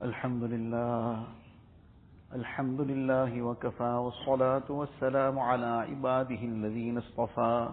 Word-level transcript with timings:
الحمد 0.00 0.44
لله 0.44 1.22
الحمد 2.34 2.80
لله 2.80 3.42
وكفى 3.42 3.92
والصلاة 4.04 4.68
والسلام 4.70 5.38
على 5.38 5.66
عباده 5.66 6.42
الذين 6.42 6.98
اصطفى. 6.98 7.68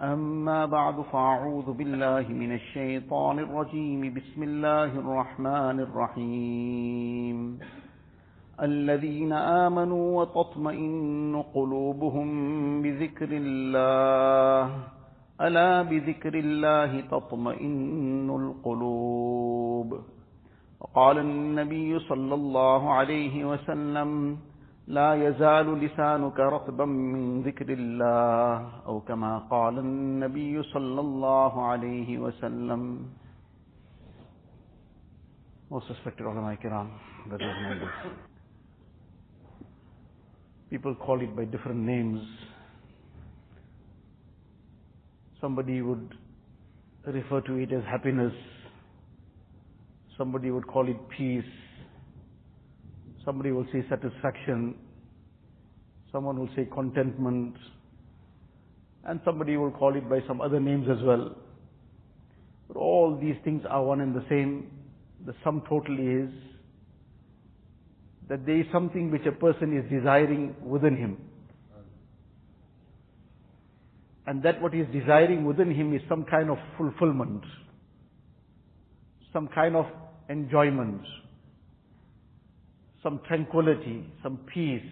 أما 0.00 0.66
بعد 0.66 1.00
فأعوذ 1.00 1.72
بالله 1.72 2.26
من 2.28 2.52
الشيطان 2.52 3.38
الرجيم. 3.38 4.14
بسم 4.14 4.42
الله 4.42 4.84
الرحمن 4.84 5.80
الرحيم. 5.80 7.58
الذين 8.62 9.32
آمنوا 9.32 10.20
وتطمئن 10.20 11.42
قلوبهم 11.54 12.28
بذكر 12.82 13.28
الله. 13.30 14.70
ألا 15.40 15.82
بذكر 15.82 16.34
الله 16.34 17.00
تطمئن 17.00 18.30
القلوب؟ 18.30 20.21
وقال 20.82 21.18
النبي 21.18 21.98
صلى 22.10 22.34
الله 22.34 22.92
عليه 22.92 23.44
وسلم 23.44 24.10
لا 24.86 25.10
يزال 25.14 25.66
لسانك 25.84 26.38
رطبا 26.40 26.84
من 26.84 27.42
ذكر 27.42 27.68
الله 27.68 28.82
أو 28.86 29.00
كما 29.00 29.38
قال 29.38 29.78
النبي 29.78 30.62
صلى 30.62 31.00
الله 31.00 31.52
عليه 31.70 32.18
وسلم 32.18 32.82
Most 35.70 35.88
respected 35.88 36.26
ulama 36.26 36.54
kiram, 36.62 36.90
brothers 37.26 37.48
and 37.48 37.66
elders. 37.72 37.94
People 40.68 40.94
call 40.96 41.22
it 41.22 41.34
by 41.34 41.46
different 41.46 41.78
names. 41.78 42.20
Somebody 45.40 45.80
would 45.80 46.12
refer 47.06 47.40
to 47.40 47.54
it 47.56 47.72
as 47.72 47.82
happiness. 47.90 48.34
Somebody 50.22 50.52
would 50.52 50.68
call 50.68 50.88
it 50.88 50.96
peace. 51.08 51.42
Somebody 53.24 53.50
will 53.50 53.66
say 53.72 53.84
satisfaction. 53.90 54.76
Someone 56.12 56.38
will 56.38 56.48
say 56.54 56.68
contentment. 56.72 57.56
And 59.04 59.18
somebody 59.24 59.56
will 59.56 59.72
call 59.72 59.96
it 59.96 60.08
by 60.08 60.20
some 60.28 60.40
other 60.40 60.60
names 60.60 60.86
as 60.88 61.02
well. 61.02 61.34
But 62.68 62.76
all 62.76 63.18
these 63.20 63.34
things 63.42 63.64
are 63.68 63.82
one 63.82 64.00
and 64.00 64.14
the 64.14 64.24
same. 64.28 64.70
The 65.26 65.34
sum 65.42 65.60
total 65.68 65.98
is 65.98 66.30
that 68.28 68.46
there 68.46 68.60
is 68.60 68.66
something 68.72 69.10
which 69.10 69.26
a 69.26 69.32
person 69.32 69.76
is 69.76 69.90
desiring 69.90 70.54
within 70.62 70.96
him. 70.96 71.16
And 74.28 74.40
that 74.44 74.62
what 74.62 74.72
he 74.72 74.78
is 74.78 74.86
desiring 74.92 75.44
within 75.44 75.74
him 75.74 75.92
is 75.92 76.00
some 76.08 76.24
kind 76.24 76.48
of 76.48 76.58
fulfillment, 76.78 77.42
some 79.32 79.48
kind 79.48 79.74
of 79.74 79.86
enjoyment, 80.28 81.02
some 83.02 83.20
tranquility, 83.26 84.06
some 84.22 84.38
peace. 84.52 84.82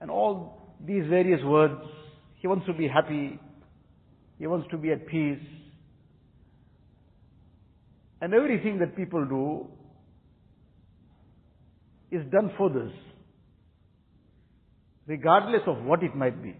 And 0.00 0.10
all 0.10 0.76
these 0.84 1.04
various 1.08 1.42
words, 1.44 1.80
he 2.36 2.48
wants 2.48 2.66
to 2.66 2.74
be 2.74 2.88
happy, 2.88 3.38
he 4.38 4.46
wants 4.46 4.68
to 4.70 4.76
be 4.76 4.92
at 4.92 5.06
peace. 5.06 5.38
And 8.20 8.34
everything 8.34 8.78
that 8.78 8.96
people 8.96 9.24
do 9.24 9.66
is 12.16 12.22
done 12.30 12.50
for 12.56 12.70
this, 12.70 12.92
regardless 15.06 15.62
of 15.66 15.84
what 15.84 16.02
it 16.02 16.14
might 16.14 16.42
be. 16.42 16.54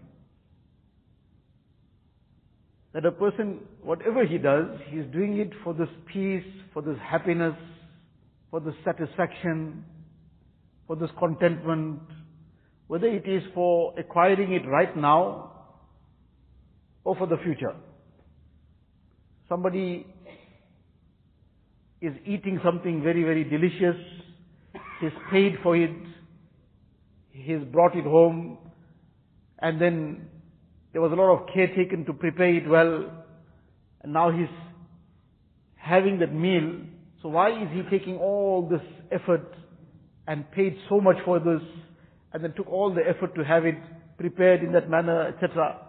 That 2.93 3.05
a 3.05 3.11
person, 3.11 3.59
whatever 3.83 4.25
he 4.25 4.37
does, 4.37 4.65
he 4.89 4.97
is 4.97 5.11
doing 5.11 5.37
it 5.37 5.51
for 5.63 5.73
this 5.73 5.89
peace, 6.11 6.43
for 6.73 6.81
this 6.81 6.97
happiness, 7.03 7.55
for 8.49 8.59
this 8.59 8.73
satisfaction, 8.83 9.83
for 10.87 10.95
this 10.95 11.09
contentment, 11.19 11.99
whether 12.87 13.07
it 13.07 13.27
is 13.27 13.43
for 13.53 13.93
acquiring 13.99 14.53
it 14.53 14.65
right 14.67 14.95
now 14.95 15.51
or 17.03 17.15
for 17.15 17.27
the 17.27 17.37
future. 17.43 17.75
Somebody 19.49 20.05
is 22.01 22.13
eating 22.25 22.59
something 22.63 23.03
very, 23.03 23.23
very 23.23 23.43
delicious, 23.43 24.01
he's 25.01 25.11
paid 25.31 25.55
for 25.61 25.75
it, 25.75 25.91
he's 27.31 27.61
brought 27.71 27.95
it 27.95 28.03
home, 28.03 28.57
and 29.59 29.81
then 29.81 30.29
there 30.93 31.01
was 31.01 31.11
a 31.11 31.15
lot 31.15 31.33
of 31.33 31.47
care 31.53 31.67
taken 31.75 32.05
to 32.05 32.13
prepare 32.13 32.55
it 32.55 32.67
well, 32.67 33.05
and 34.01 34.13
now 34.13 34.31
he's 34.31 34.47
having 35.75 36.19
that 36.19 36.33
meal. 36.33 36.81
So 37.21 37.29
why 37.29 37.49
is 37.49 37.69
he 37.73 37.81
taking 37.89 38.17
all 38.17 38.67
this 38.69 38.81
effort 39.11 39.53
and 40.27 40.49
paid 40.51 40.77
so 40.89 40.99
much 40.99 41.17
for 41.25 41.39
this, 41.39 41.61
and 42.33 42.43
then 42.43 42.53
took 42.53 42.67
all 42.67 42.93
the 42.93 43.01
effort 43.07 43.35
to 43.35 43.43
have 43.43 43.65
it 43.65 43.77
prepared 44.17 44.63
in 44.63 44.71
that 44.73 44.89
manner, 44.89 45.27
etc.? 45.27 45.79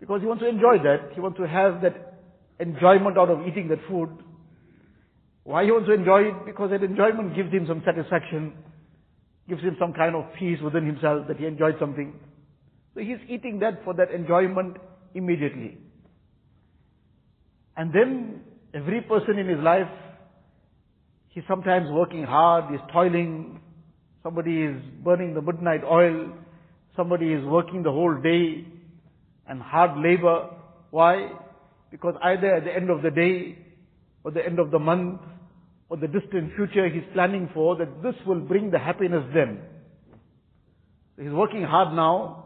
Because 0.00 0.20
he 0.20 0.26
wants 0.26 0.42
to 0.42 0.48
enjoy 0.48 0.78
that. 0.82 1.12
He 1.14 1.20
wants 1.20 1.38
to 1.38 1.46
have 1.46 1.80
that 1.82 2.20
enjoyment 2.60 3.16
out 3.18 3.30
of 3.30 3.46
eating 3.46 3.68
that 3.68 3.78
food. 3.88 4.10
Why 5.44 5.64
he 5.64 5.70
wants 5.70 5.88
to 5.88 5.94
enjoy 5.94 6.22
it? 6.28 6.46
Because 6.46 6.70
that 6.70 6.82
enjoyment 6.82 7.36
gives 7.36 7.52
him 7.52 7.66
some 7.68 7.82
satisfaction, 7.84 8.52
gives 9.48 9.62
him 9.62 9.76
some 9.78 9.92
kind 9.92 10.16
of 10.16 10.24
peace 10.38 10.58
within 10.62 10.86
himself 10.86 11.28
that 11.28 11.36
he 11.38 11.46
enjoyed 11.46 11.76
something. 11.78 12.14
So 12.94 13.00
he's 13.00 13.18
eating 13.28 13.58
that 13.60 13.84
for 13.84 13.94
that 13.94 14.10
enjoyment 14.12 14.76
immediately. 15.14 15.78
And 17.76 17.92
then 17.92 18.42
every 18.72 19.00
person 19.00 19.38
in 19.38 19.48
his 19.48 19.58
life, 19.58 19.90
he's 21.28 21.44
sometimes 21.48 21.90
working 21.90 22.22
hard, 22.22 22.70
he's 22.70 22.80
toiling, 22.92 23.60
somebody 24.22 24.62
is 24.62 24.80
burning 25.02 25.34
the 25.34 25.42
midnight 25.42 25.82
oil, 25.84 26.32
somebody 26.96 27.32
is 27.32 27.44
working 27.44 27.82
the 27.82 27.90
whole 27.90 28.14
day 28.22 28.64
and 29.48 29.60
hard 29.60 29.98
labor. 29.98 30.50
Why? 30.90 31.32
Because 31.90 32.14
either 32.22 32.54
at 32.54 32.64
the 32.64 32.74
end 32.74 32.90
of 32.90 33.02
the 33.02 33.10
day 33.10 33.58
or 34.22 34.30
the 34.30 34.44
end 34.44 34.58
of 34.60 34.70
the 34.70 34.78
month 34.78 35.20
or 35.88 35.96
the 35.96 36.06
distant 36.06 36.54
future 36.54 36.88
he's 36.88 37.02
planning 37.12 37.50
for 37.52 37.76
that 37.76 38.02
this 38.02 38.14
will 38.26 38.40
bring 38.40 38.70
the 38.70 38.78
happiness 38.78 39.24
then. 39.34 39.60
He's 41.20 41.32
working 41.32 41.62
hard 41.62 41.94
now, 41.94 42.43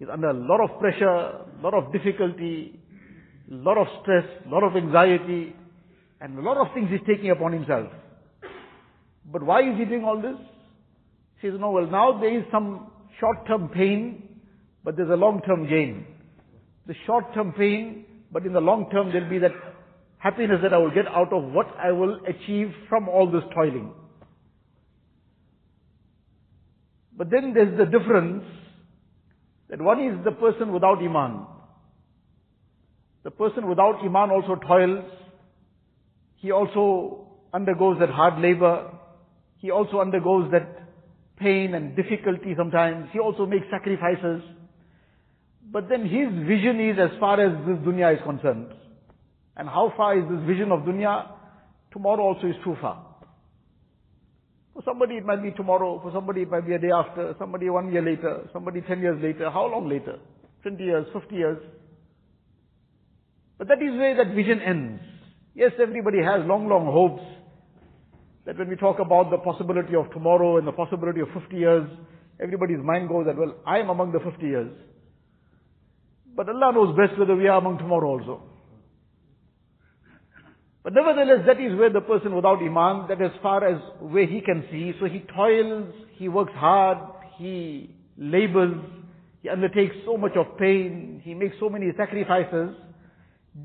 He's 0.00 0.08
under 0.10 0.30
a 0.30 0.32
lot 0.32 0.60
of 0.62 0.80
pressure, 0.80 1.06
a 1.06 1.60
lot 1.62 1.74
of 1.74 1.92
difficulty, 1.92 2.80
a 3.50 3.54
lot 3.54 3.76
of 3.76 3.86
stress, 4.00 4.24
a 4.46 4.48
lot 4.48 4.62
of 4.62 4.74
anxiety, 4.74 5.54
and 6.22 6.38
a 6.38 6.40
lot 6.40 6.56
of 6.56 6.72
things 6.72 6.88
he's 6.90 7.06
taking 7.06 7.30
upon 7.30 7.52
himself. 7.52 7.86
But 9.30 9.42
why 9.42 9.60
is 9.60 9.76
he 9.78 9.84
doing 9.84 10.02
all 10.02 10.18
this? 10.18 10.36
He 11.42 11.48
says, 11.48 11.60
no, 11.60 11.72
well 11.72 11.86
now 11.86 12.18
there 12.18 12.34
is 12.34 12.44
some 12.50 12.90
short-term 13.20 13.68
pain, 13.68 14.40
but 14.82 14.96
there's 14.96 15.10
a 15.10 15.16
long-term 15.16 15.68
gain. 15.68 16.06
The 16.86 16.94
short-term 17.04 17.52
pain, 17.52 18.06
but 18.32 18.46
in 18.46 18.54
the 18.54 18.60
long 18.60 18.88
term 18.90 19.12
there'll 19.12 19.28
be 19.28 19.38
that 19.40 19.52
happiness 20.16 20.60
that 20.62 20.72
I 20.72 20.78
will 20.78 20.94
get 20.94 21.08
out 21.08 21.30
of 21.30 21.44
what 21.52 21.66
I 21.78 21.92
will 21.92 22.20
achieve 22.26 22.72
from 22.88 23.06
all 23.06 23.30
this 23.30 23.44
toiling. 23.54 23.92
But 27.18 27.28
then 27.30 27.52
there's 27.52 27.76
the 27.76 27.84
difference 27.84 28.44
that 29.70 29.80
one 29.80 30.00
is 30.00 30.24
the 30.24 30.32
person 30.32 30.72
without 30.72 30.98
Iman. 30.98 31.46
The 33.22 33.30
person 33.30 33.68
without 33.68 34.00
Iman 34.04 34.30
also 34.30 34.56
toils. 34.56 35.04
He 36.36 36.50
also 36.50 37.28
undergoes 37.54 37.98
that 38.00 38.10
hard 38.10 38.40
labor. 38.42 38.90
He 39.58 39.70
also 39.70 40.00
undergoes 40.00 40.50
that 40.50 40.88
pain 41.36 41.74
and 41.74 41.94
difficulty 41.94 42.54
sometimes. 42.56 43.08
He 43.12 43.20
also 43.20 43.46
makes 43.46 43.66
sacrifices. 43.70 44.42
But 45.70 45.88
then 45.88 46.02
his 46.02 46.28
vision 46.48 46.80
is 46.80 46.98
as 46.98 47.18
far 47.20 47.40
as 47.40 47.52
this 47.66 47.78
dunya 47.86 48.16
is 48.16 48.22
concerned. 48.24 48.72
And 49.56 49.68
how 49.68 49.92
far 49.96 50.18
is 50.18 50.24
this 50.28 50.46
vision 50.46 50.72
of 50.72 50.80
dunya? 50.80 51.28
Tomorrow 51.92 52.22
also 52.22 52.48
is 52.48 52.56
too 52.64 52.76
far. 52.80 53.06
For 54.80 54.92
somebody 54.92 55.16
it 55.16 55.26
might 55.26 55.42
be 55.42 55.50
tomorrow, 55.50 56.00
for 56.02 56.10
somebody 56.10 56.40
it 56.40 56.50
might 56.50 56.66
be 56.66 56.72
a 56.72 56.78
day 56.78 56.90
after, 56.90 57.34
somebody 57.38 57.68
one 57.68 57.92
year 57.92 58.00
later, 58.00 58.48
somebody 58.50 58.80
ten 58.80 59.00
years 59.00 59.22
later. 59.22 59.50
How 59.50 59.66
long 59.66 59.90
later? 59.90 60.16
20 60.62 60.82
years, 60.82 61.06
50 61.12 61.34
years. 61.34 61.58
But 63.58 63.68
that 63.68 63.76
is 63.76 63.92
where 63.98 64.16
that 64.16 64.34
vision 64.34 64.58
ends. 64.62 65.02
Yes, 65.54 65.72
everybody 65.78 66.22
has 66.24 66.46
long, 66.46 66.66
long 66.66 66.86
hopes 66.86 67.22
that 68.46 68.56
when 68.56 68.70
we 68.70 68.76
talk 68.76 69.00
about 69.00 69.30
the 69.30 69.36
possibility 69.36 69.94
of 69.94 70.10
tomorrow 70.12 70.56
and 70.56 70.66
the 70.66 70.72
possibility 70.72 71.20
of 71.20 71.28
50 71.38 71.54
years, 71.54 71.86
everybody's 72.42 72.82
mind 72.82 73.10
goes 73.10 73.26
that, 73.26 73.36
well, 73.36 73.56
I 73.66 73.80
am 73.80 73.90
among 73.90 74.12
the 74.12 74.20
50 74.20 74.46
years. 74.46 74.72
But 76.34 76.48
Allah 76.48 76.72
knows 76.72 76.96
best 76.96 77.18
whether 77.18 77.36
we 77.36 77.48
are 77.48 77.58
among 77.58 77.76
tomorrow 77.76 78.16
also. 78.16 78.49
But 80.82 80.94
nevertheless, 80.94 81.46
that 81.46 81.60
is 81.60 81.78
where 81.78 81.90
the 81.90 82.00
person 82.00 82.34
without 82.34 82.62
Iman, 82.62 83.08
that 83.08 83.20
as 83.20 83.32
far 83.42 83.66
as 83.66 83.80
where 84.00 84.26
he 84.26 84.40
can 84.40 84.64
see, 84.70 84.94
so 84.98 85.06
he 85.06 85.24
toils, 85.34 85.92
he 86.12 86.28
works 86.28 86.52
hard, 86.54 86.98
he 87.36 87.94
labors, 88.16 88.76
he 89.42 89.48
undertakes 89.50 89.94
so 90.06 90.16
much 90.16 90.32
of 90.36 90.58
pain, 90.58 91.20
he 91.22 91.34
makes 91.34 91.56
so 91.60 91.68
many 91.68 91.90
sacrifices, 91.96 92.74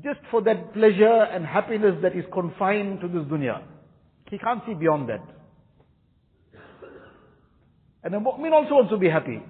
just 0.02 0.20
for 0.30 0.42
that 0.42 0.74
pleasure 0.74 1.22
and 1.32 1.46
happiness 1.46 1.94
that 2.02 2.14
is 2.14 2.24
confined 2.32 3.00
to 3.00 3.08
this 3.08 3.22
dunya. 3.22 3.62
He 4.30 4.36
can't 4.38 4.62
see 4.66 4.74
beyond 4.74 5.08
that. 5.08 5.22
And 8.02 8.14
a 8.14 8.18
mu'min 8.18 8.52
also 8.52 8.74
wants 8.74 8.90
to 8.90 8.98
be 8.98 9.08
happy. 9.08 9.42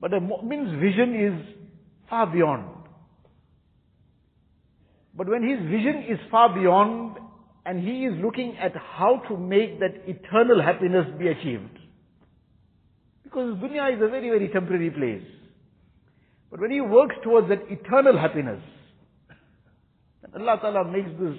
But 0.00 0.12
a 0.12 0.20
mu'min's 0.20 0.78
vision 0.80 1.14
is 1.14 1.56
far 2.08 2.26
beyond. 2.26 2.69
But 5.14 5.28
when 5.28 5.42
his 5.42 5.58
vision 5.70 6.04
is 6.08 6.18
far 6.30 6.54
beyond 6.54 7.16
and 7.66 7.80
he 7.80 8.04
is 8.06 8.14
looking 8.22 8.56
at 8.58 8.74
how 8.74 9.22
to 9.28 9.36
make 9.36 9.80
that 9.80 9.94
eternal 10.06 10.62
happiness 10.62 11.06
be 11.18 11.28
achieved. 11.28 11.78
Because 13.22 13.54
dunya 13.56 13.94
is 13.94 14.02
a 14.02 14.08
very, 14.08 14.28
very 14.28 14.48
temporary 14.48 14.90
place. 14.90 15.26
But 16.50 16.60
when 16.60 16.70
he 16.70 16.80
works 16.80 17.14
towards 17.22 17.48
that 17.48 17.62
eternal 17.68 18.18
happiness, 18.18 18.60
then 20.32 20.42
Allah 20.42 20.58
Ta'ala 20.60 20.90
makes 20.90 21.10
this 21.20 21.36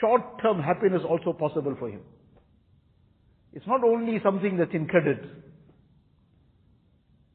short-term 0.00 0.60
happiness 0.60 1.02
also 1.08 1.32
possible 1.32 1.76
for 1.78 1.88
him. 1.88 2.00
It's 3.52 3.66
not 3.66 3.84
only 3.84 4.18
something 4.24 4.56
that's 4.56 4.74
in 4.74 4.86
credit. 4.86 5.22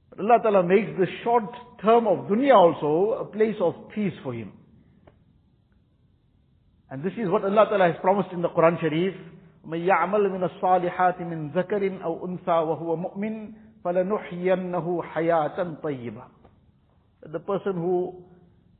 But 0.09 0.19
Allah 0.19 0.39
Ta'ala 0.43 0.63
makes 0.63 0.89
the 0.99 1.05
short 1.23 1.45
term 1.81 2.07
of 2.07 2.27
dunya 2.27 2.53
also 2.53 3.19
a 3.19 3.25
place 3.25 3.55
of 3.61 3.75
peace 3.95 4.13
for 4.23 4.33
him. 4.33 4.51
And 6.90 7.02
this 7.02 7.12
is 7.14 7.28
what 7.28 7.44
Allah 7.44 7.66
Ta'ala 7.68 7.92
has 7.92 7.96
promised 8.00 8.30
in 8.32 8.42
the 8.42 8.48
Quran 8.48 8.80
Sharif. 8.80 9.14
من 9.66 9.80
يعمل 9.80 10.28
من 10.30 10.44
الصالحات 10.44 11.20
من 11.20 11.50
ذكر 11.50 12.04
أو 12.04 12.26
أنثى 12.26 12.50
وهو 12.50 12.96
مؤمن 12.96 13.52
فلنحيينه 13.84 15.02
حياة 15.02 15.76
طيبة. 15.82 16.22
The 17.32 17.40
person 17.40 17.72
who 17.74 18.22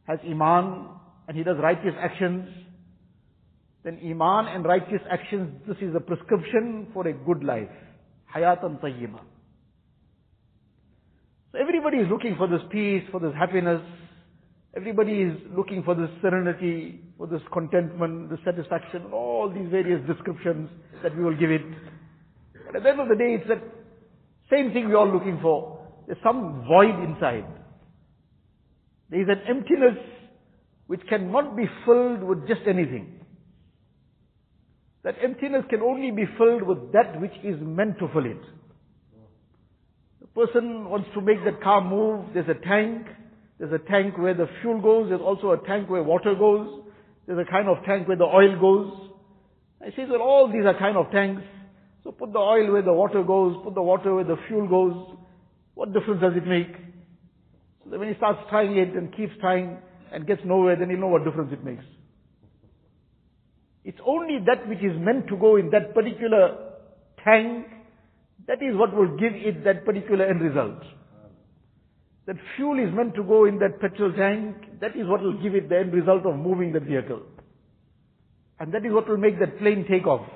has 0.05 0.19
iman 0.29 0.89
and 1.27 1.37
he 1.37 1.43
does 1.43 1.57
righteous 1.63 1.95
actions, 1.99 2.49
then 3.83 3.99
iman 4.05 4.49
and 4.49 4.65
righteous 4.65 5.01
actions, 5.11 5.63
this 5.67 5.77
is 5.81 5.95
a 5.97 6.01
prescription 6.01 6.89
for 6.93 7.07
a 7.09 7.13
good 7.13 7.43
life. 7.43 7.73
Hayatan 8.35 8.81
tayyibah. 8.81 9.21
So 11.53 11.59
everybody 11.61 11.99
is 11.99 12.09
looking 12.11 12.35
for 12.37 12.49
this 12.49 12.61
peace, 12.71 13.05
for 13.11 13.21
this 13.21 13.33
happiness. 13.39 13.81
Everybody 14.76 15.24
is 15.24 15.36
looking 15.56 15.82
for 15.84 15.96
this 15.96 16.10
serenity, 16.22 17.02
for 17.18 17.26
this 17.26 17.42
contentment, 17.52 18.30
this 18.30 18.40
satisfaction, 18.46 19.06
all 19.12 19.52
these 19.52 19.68
various 19.70 20.06
descriptions 20.06 20.70
that 21.02 21.16
we 21.18 21.24
will 21.24 21.36
give 21.36 21.50
it. 21.50 21.64
But 22.68 22.78
at 22.78 22.84
the 22.84 22.90
end 22.90 23.00
of 23.00 23.10
the 23.10 23.16
day, 23.16 23.34
it's 23.40 23.48
that 23.48 23.64
same 24.52 24.72
thing 24.72 24.90
we're 24.90 24.98
all 24.98 25.12
looking 25.12 25.40
for. 25.42 25.88
There's 26.06 26.20
some 26.24 26.66
void 26.68 27.04
inside. 27.04 27.46
There 29.10 29.22
is 29.22 29.28
an 29.28 29.42
emptiness 29.48 29.98
which 30.86 31.02
cannot 31.10 31.58
be 31.58 31.66
filled 31.86 32.22
with 32.24 32.48
just 32.48 32.62
anything. 32.68 33.20
That 35.04 35.16
emptiness 35.24 35.64
can 35.70 35.82
only 35.82 36.12
be 36.12 36.26
filled 36.38 36.64
with 36.64 36.92
that 36.94 37.20
which 37.20 37.34
is 37.44 37.56
meant 37.60 37.98
to 38.00 38.08
fill 38.14 38.26
it. 38.26 38.42
The 40.22 40.28
person 40.28 40.90
wants 40.90 41.10
to 41.16 41.22
make 41.22 41.44
that 41.46 41.62
car 41.64 41.82
move, 41.82 42.26
there's 42.34 42.50
a 42.50 42.66
tank, 42.68 43.08
there's 43.60 43.74
a 43.74 43.90
tank 43.92 44.18
where 44.18 44.34
the 44.34 44.48
fuel 44.62 44.82
goes, 44.82 45.10
there's 45.10 45.22
also 45.22 45.52
a 45.52 45.68
tank 45.68 45.90
where 45.90 46.02
water 46.02 46.34
goes, 46.34 46.84
there's 47.28 47.46
a 47.46 47.52
kind 47.52 47.68
of 47.68 47.84
tank 47.86 48.08
where 48.08 48.18
the 48.18 48.24
oil 48.24 48.58
goes. 48.60 49.12
I 49.82 49.90
say, 49.96 50.06
well, 50.10 50.22
all 50.22 50.48
these 50.52 50.66
are 50.66 50.78
kind 50.80 50.98
of 50.98 51.12
tanks. 51.12 51.44
So 52.04 52.12
put 52.12 52.32
the 52.32 52.40
oil 52.40 52.72
where 52.72 52.82
the 52.82 52.94
water 52.94 53.22
goes, 53.22 53.58
put 53.64 53.76
the 53.76 53.82
water 53.82 54.16
where 54.16 54.24
the 54.24 54.38
fuel 54.48 54.68
goes. 54.68 55.18
What 55.74 55.94
difference 55.94 56.22
does 56.22 56.34
it 56.36 56.48
make? 56.48 56.72
So 57.84 58.00
when 58.00 58.08
he 58.08 58.16
starts 58.16 58.40
trying 58.50 58.78
it 58.78 58.96
and 58.96 59.16
keeps 59.16 59.34
trying 59.42 59.78
and 60.12 60.26
gets 60.26 60.42
nowhere, 60.46 60.78
then 60.78 60.90
he'll 60.90 61.00
know 61.00 61.08
what 61.08 61.26
difference 61.26 61.52
it 61.52 61.64
makes. 61.64 61.84
It's 63.84 64.00
only 64.06 64.40
that 64.46 64.68
which 64.68 64.80
is 64.80 64.98
meant 64.98 65.28
to 65.28 65.36
go 65.36 65.58
in 65.58 65.70
that 65.72 65.94
particular 65.94 66.74
tank, 67.24 67.68
that 68.48 68.62
is 68.62 68.76
what 68.76 68.96
will 68.96 69.18
give 69.18 69.34
it 69.34 69.64
that 69.66 69.86
particular 69.86 70.26
end 70.26 70.42
result. 70.42 70.82
That 72.30 72.38
fuel 72.56 72.78
is 72.78 72.94
meant 72.94 73.16
to 73.16 73.24
go 73.24 73.46
in 73.46 73.58
that 73.58 73.82
petrol 73.82 74.14
tank, 74.14 74.56
that 74.82 74.96
is 74.96 75.08
what 75.08 75.24
will 75.24 75.42
give 75.42 75.56
it 75.56 75.68
the 75.68 75.80
end 75.80 75.92
result 75.94 76.28
of 76.28 76.36
moving 76.36 76.72
the 76.72 76.80
vehicle. 76.80 77.24
And 78.60 78.72
that 78.72 78.86
is 78.86 78.94
what 78.94 79.10
will 79.10 79.18
make 79.18 79.40
that 79.40 79.58
plane 79.58 79.84
take 79.90 80.06
off. 80.06 80.30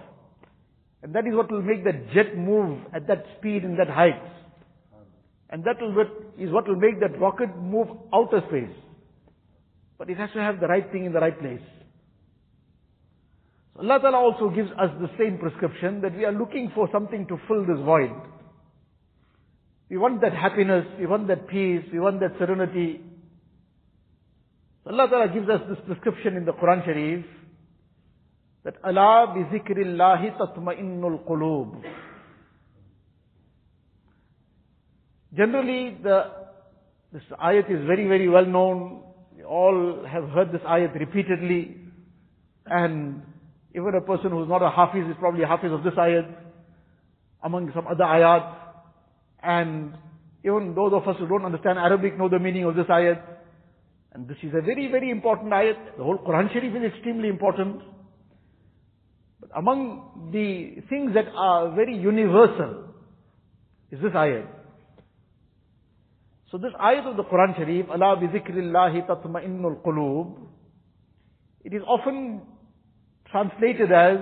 And 1.04 1.14
that 1.14 1.28
is 1.28 1.36
what 1.36 1.52
will 1.52 1.62
make 1.62 1.84
that 1.84 2.12
jet 2.12 2.36
move 2.36 2.80
at 2.96 3.06
that 3.10 3.24
speed 3.38 3.64
and 3.64 3.78
that 3.78 3.92
height. 3.92 4.24
And 5.52 5.64
that 5.66 5.76
is 6.40 6.50
what 6.52 6.68
will 6.68 6.78
make 6.78 7.00
that 7.00 7.20
rocket 7.20 7.56
move 7.58 7.90
outer 8.12 8.42
space. 8.48 8.76
But 10.00 10.10
it 10.10 10.18
has 10.18 10.32
to 10.34 10.42
have 10.42 10.60
the 10.60 10.68
right 10.68 10.92
thing 10.92 11.06
in 11.06 11.14
the 11.14 11.20
right 11.20 11.40
place. 11.40 11.62
So 13.76 13.82
Allah 13.82 14.00
Ta'ala 14.02 14.18
also 14.18 14.50
gives 14.50 14.72
us 14.72 14.90
the 15.00 15.12
same 15.20 15.38
prescription 15.38 16.02
that 16.02 16.18
we 16.18 16.26
are 16.26 16.32
looking 16.32 16.72
for 16.74 16.90
something 16.92 17.28
to 17.28 17.38
fill 17.48 17.68
this 17.68 17.86
void. 17.86 18.10
We 19.94 20.00
want 20.00 20.22
that 20.22 20.34
happiness, 20.34 20.88
we 20.98 21.06
want 21.06 21.28
that 21.28 21.48
peace, 21.48 21.84
we 21.94 22.00
want 22.00 22.20
that 22.22 22.32
serenity. 22.40 23.00
Allah 24.88 25.08
Ta'ala 25.08 25.28
gives 25.32 25.48
us 25.48 25.62
this 25.70 25.78
prescription 25.86 26.36
in 26.36 26.46
the 26.46 26.52
Quran 26.52 26.84
Sharif 26.84 27.24
that 28.64 28.74
Allah 28.84 29.36
bi 29.36 29.56
zikrillahi 29.56 30.36
tatma'innul 30.36 31.24
qulub. 31.28 31.84
Generally, 35.38 35.98
the, 36.02 36.24
this 37.12 37.22
ayat 37.40 37.70
is 37.70 37.86
very, 37.86 38.08
very 38.08 38.28
well 38.28 38.48
known. 38.48 39.04
We 39.38 39.44
all 39.44 40.04
have 40.10 40.28
heard 40.30 40.52
this 40.52 40.62
ayat 40.62 41.00
repeatedly. 41.00 41.78
And 42.66 43.22
even 43.76 43.94
a 43.94 44.02
person 44.02 44.32
who's 44.32 44.50
not 44.50 44.64
a 44.64 44.72
hafiz 44.72 45.06
is 45.08 45.16
probably 45.20 45.44
a 45.44 45.48
hafiz 45.48 45.72
of 45.72 45.84
this 45.84 45.94
ayat, 45.94 46.36
among 47.44 47.72
some 47.76 47.86
other 47.86 48.06
ayat. 48.06 48.63
And 49.44 49.94
even 50.46 50.74
those 50.76 50.94
of 50.94 51.08
us 51.08 51.16
who 51.20 51.28
don't 51.28 51.46
understand 51.46 51.78
Arabic 51.78 52.18
know 52.18 52.30
the 52.30 52.40
meaning 52.40 52.66
of 52.66 52.76
this 52.76 52.88
ayat. 52.88 53.22
And 54.14 54.28
this 54.28 54.38
is 54.44 54.52
a 54.54 54.62
very, 54.62 54.88
very 54.92 55.10
important 55.10 55.52
ayat. 55.52 55.98
The 55.98 56.04
whole 56.04 56.18
Quran 56.18 56.52
Sharif 56.54 56.76
is 56.76 56.94
extremely 56.94 57.30
important. 57.30 57.82
But 59.40 59.50
among 59.56 60.30
the 60.32 60.82
things 60.90 61.14
that 61.16 61.26
are 61.36 61.76
very 61.76 61.98
universal 61.98 62.94
is 63.92 64.00
this 64.02 64.12
ayat. 64.12 64.48
So 66.52 66.58
this 66.58 66.72
ayat 66.80 67.10
of 67.10 67.18
the 67.18 67.24
Quran 67.24 67.58
Sharif, 67.58 67.90
Allah 67.90 68.16
bi 68.16 68.28
zikrillahi 68.28 69.08
tatma'innul 69.08 69.82
qulub, 69.82 70.38
it 71.64 71.74
is 71.74 71.82
often 71.88 72.42
translated 73.32 73.92
as 73.92 74.20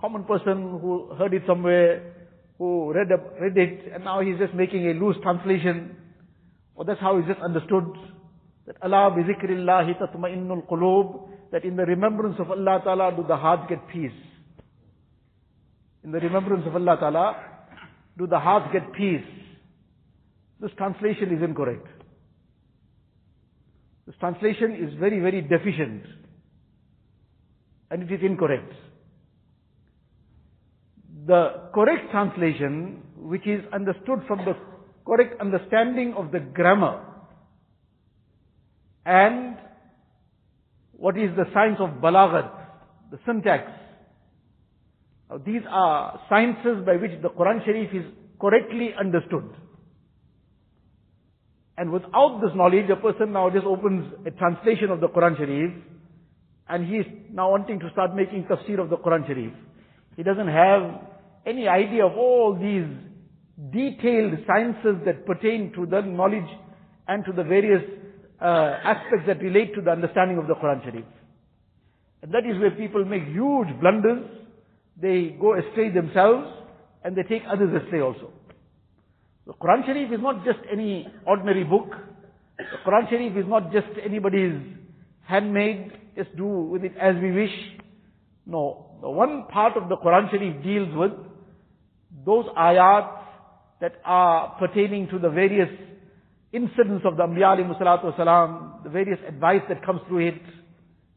common 0.00 0.24
person 0.24 0.78
who 0.80 1.14
heard 1.18 1.34
it 1.34 1.42
somewhere, 1.46 2.23
who 2.58 2.92
read, 2.92 3.08
read 3.40 3.56
it, 3.56 3.92
and 3.92 4.04
now 4.04 4.20
he's 4.20 4.38
just 4.38 4.54
making 4.54 4.88
a 4.88 4.94
loose 4.94 5.16
translation, 5.22 5.96
or 6.74 6.84
that's 6.84 7.00
how 7.00 7.16
he's 7.18 7.26
just 7.26 7.40
understood, 7.40 7.84
that 8.66 8.76
Allah 8.82 9.10
bi 9.14 9.22
zikrillahi 9.22 9.98
tatma'innul 10.00 10.66
qulub, 10.68 11.28
that 11.52 11.64
in 11.64 11.76
the 11.76 11.84
remembrance 11.84 12.36
of 12.38 12.50
Allah 12.50 12.80
Ta'ala 12.82 13.14
do 13.16 13.24
the 13.26 13.36
hearts 13.36 13.64
get 13.68 13.86
peace. 13.88 14.12
In 16.02 16.12
the 16.12 16.20
remembrance 16.20 16.64
of 16.66 16.74
Allah 16.74 16.96
Ta'ala 16.98 17.36
do 18.18 18.26
the 18.26 18.38
hearts 18.38 18.72
get 18.72 18.92
peace. 18.92 19.24
This 20.60 20.70
translation 20.76 21.34
is 21.36 21.42
incorrect. 21.42 21.86
This 24.06 24.14
translation 24.20 24.74
is 24.74 24.98
very, 24.98 25.18
very 25.20 25.40
deficient. 25.42 26.04
And 27.90 28.02
it 28.02 28.12
is 28.12 28.20
incorrect. 28.22 28.72
The 31.26 31.70
correct 31.72 32.10
translation, 32.10 33.02
which 33.16 33.46
is 33.46 33.64
understood 33.72 34.20
from 34.26 34.44
the 34.44 34.54
correct 35.06 35.40
understanding 35.40 36.14
of 36.16 36.32
the 36.32 36.40
grammar 36.40 37.00
and 39.06 39.56
what 40.92 41.18
is 41.18 41.30
the 41.36 41.44
science 41.52 41.76
of 41.80 42.00
balaghat, 42.02 42.50
the 43.10 43.18
syntax. 43.26 43.70
Now, 45.30 45.38
these 45.38 45.62
are 45.68 46.20
sciences 46.28 46.84
by 46.84 46.96
which 46.96 47.12
the 47.22 47.28
Quran 47.28 47.64
Sharif 47.64 47.92
is 47.94 48.04
correctly 48.40 48.90
understood. 48.98 49.44
And 51.76 51.90
without 51.90 52.40
this 52.40 52.52
knowledge, 52.54 52.88
a 52.90 52.96
person 52.96 53.32
now 53.32 53.50
just 53.50 53.66
opens 53.66 54.12
a 54.26 54.30
translation 54.30 54.90
of 54.90 55.00
the 55.00 55.08
Quran 55.08 55.36
Sharif, 55.36 55.72
and 56.68 56.86
he 56.86 56.96
is 56.98 57.06
now 57.32 57.50
wanting 57.50 57.80
to 57.80 57.90
start 57.90 58.14
making 58.14 58.44
tafsir 58.44 58.78
of 58.78 58.90
the 58.90 58.96
Quran 58.96 59.26
Sharif. 59.26 59.52
He 60.16 60.22
doesn't 60.22 60.48
have 60.48 61.13
any 61.46 61.68
idea 61.68 62.06
of 62.06 62.16
all 62.16 62.56
these 62.58 62.86
detailed 63.72 64.34
sciences 64.46 64.96
that 65.04 65.26
pertain 65.26 65.72
to 65.74 65.86
the 65.86 66.00
knowledge 66.00 66.48
and 67.06 67.24
to 67.24 67.32
the 67.32 67.44
various 67.44 67.82
uh, 68.40 68.78
aspects 68.84 69.26
that 69.26 69.40
relate 69.40 69.74
to 69.74 69.80
the 69.80 69.90
understanding 69.90 70.38
of 70.38 70.46
the 70.46 70.54
Quran 70.54 70.82
Sharif. 70.84 71.04
And 72.22 72.32
that 72.32 72.46
is 72.46 72.58
where 72.58 72.70
people 72.70 73.04
make 73.04 73.24
huge 73.24 73.68
blunders. 73.80 74.24
They 75.00 75.36
go 75.40 75.54
astray 75.54 75.90
themselves 75.90 76.46
and 77.04 77.16
they 77.16 77.22
take 77.22 77.42
others 77.50 77.82
astray 77.82 78.00
also. 78.00 78.32
The 79.46 79.52
Quran 79.52 79.84
Sharif 79.84 80.12
is 80.12 80.20
not 80.20 80.44
just 80.44 80.58
any 80.72 81.06
ordinary 81.26 81.64
book. 81.64 81.90
The 82.56 82.90
Quran 82.90 83.10
Sharif 83.10 83.36
is 83.36 83.44
not 83.46 83.72
just 83.72 83.88
anybody's 84.02 84.58
handmade, 85.26 85.92
just 86.16 86.34
do 86.36 86.46
with 86.46 86.84
it 86.84 86.92
as 87.00 87.14
we 87.20 87.32
wish. 87.32 87.52
No. 88.46 88.96
The 89.02 89.10
one 89.10 89.44
part 89.52 89.76
of 89.76 89.88
the 89.88 89.96
Quran 89.96 90.30
Sharif 90.30 90.62
deals 90.62 90.88
with 90.94 91.12
those 92.24 92.46
ayat 92.56 93.10
that 93.80 93.94
are 94.04 94.56
pertaining 94.58 95.08
to 95.08 95.18
the 95.18 95.28
various 95.28 95.68
incidents 96.52 97.04
of 97.04 97.16
the 97.16 97.22
Anbiya 97.24 97.58
alayhi 97.58 98.84
the 98.84 98.90
various 98.90 99.18
advice 99.26 99.62
that 99.68 99.84
comes 99.84 100.00
through 100.08 100.28
it, 100.28 100.42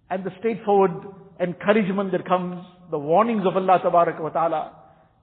and 0.10 0.24
the 0.24 0.32
straightforward 0.40 0.92
encouragement 1.40 2.12
that 2.12 2.26
comes, 2.26 2.66
the 2.92 2.98
warnings 2.98 3.44
of 3.46 3.56
Allah 3.56 3.80
wa 3.84 4.30
ta'ala. 4.30 4.74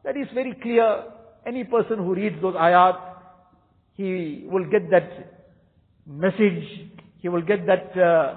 That 0.04 0.16
is 0.16 0.26
very 0.34 0.54
clear. 0.62 1.04
Any 1.46 1.64
person 1.64 1.98
who 1.98 2.14
reads 2.14 2.40
those 2.40 2.54
ayat, 2.54 2.98
he 3.94 4.46
will 4.48 4.64
get 4.70 4.90
that 4.90 5.10
message, 6.06 6.64
he 7.18 7.28
will 7.28 7.42
get 7.42 7.66
that 7.66 7.96
uh, 7.98 8.36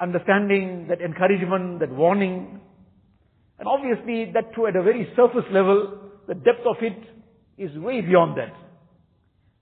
understanding, 0.00 0.86
that 0.88 1.00
encouragement, 1.00 1.80
that 1.80 1.90
warning. 1.90 2.60
And 3.58 3.68
obviously 3.68 4.30
that 4.32 4.54
too 4.54 4.66
at 4.66 4.76
a 4.76 4.82
very 4.82 5.10
surface 5.16 5.44
level, 5.50 6.07
the 6.28 6.34
depth 6.34 6.66
of 6.66 6.76
it 6.82 6.98
is 7.56 7.76
way 7.78 8.02
beyond 8.02 8.38
that. 8.38 8.54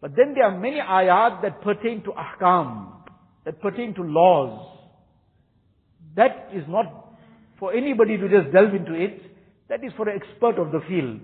But 0.00 0.16
then 0.16 0.34
there 0.34 0.44
are 0.44 0.58
many 0.58 0.78
ayat 0.78 1.40
that 1.42 1.62
pertain 1.62 2.02
to 2.02 2.10
ahkam, 2.10 2.88
that 3.44 3.60
pertain 3.62 3.94
to 3.94 4.02
laws. 4.02 4.68
That 6.16 6.50
is 6.52 6.64
not 6.68 7.14
for 7.58 7.72
anybody 7.72 8.18
to 8.18 8.28
just 8.28 8.52
delve 8.52 8.74
into 8.74 8.92
it. 8.94 9.22
That 9.68 9.82
is 9.84 9.92
for 9.96 10.08
an 10.08 10.20
expert 10.20 10.58
of 10.58 10.72
the 10.72 10.80
field. 10.88 11.20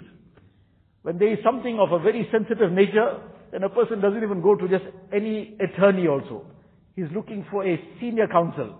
When 1.02 1.18
there 1.18 1.32
is 1.32 1.38
something 1.44 1.78
of 1.80 1.92
a 1.92 1.98
very 1.98 2.28
sensitive 2.30 2.72
nature, 2.72 3.20
then 3.50 3.64
a 3.64 3.68
person 3.68 4.00
doesn't 4.00 4.22
even 4.22 4.40
go 4.40 4.54
to 4.54 4.68
just 4.68 4.84
any 5.12 5.56
attorney 5.60 6.06
also. 6.06 6.46
He's 6.94 7.10
looking 7.14 7.44
for 7.50 7.66
a 7.66 7.78
senior 8.00 8.28
counsel. 8.28 8.76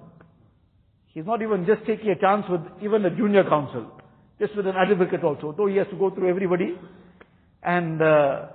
He's 1.08 1.26
not 1.26 1.42
even 1.42 1.66
just 1.66 1.84
taking 1.86 2.10
a 2.10 2.18
chance 2.18 2.44
with 2.48 2.60
even 2.82 3.04
a 3.04 3.10
junior 3.10 3.44
counsel. 3.44 3.90
Just 4.42 4.56
with 4.56 4.66
an 4.66 4.74
advocate 4.74 5.22
also. 5.22 5.54
Though 5.56 5.68
he 5.68 5.76
has 5.76 5.86
to 5.92 5.96
go 5.96 6.10
through 6.10 6.28
everybody. 6.28 6.74
And 7.62 8.02
uh, 8.02 8.46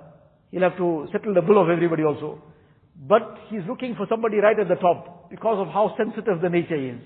he'll 0.50 0.68
have 0.68 0.76
to 0.76 1.08
settle 1.12 1.32
the 1.32 1.40
bill 1.40 1.62
of 1.62 1.70
everybody 1.70 2.02
also. 2.02 2.42
But 2.94 3.38
he's 3.48 3.62
looking 3.66 3.94
for 3.94 4.06
somebody 4.10 4.36
right 4.36 4.58
at 4.58 4.68
the 4.68 4.74
top. 4.74 5.30
Because 5.30 5.56
of 5.58 5.68
how 5.72 5.94
sensitive 5.96 6.42
the 6.42 6.50
nature 6.50 6.76
is. 6.76 7.00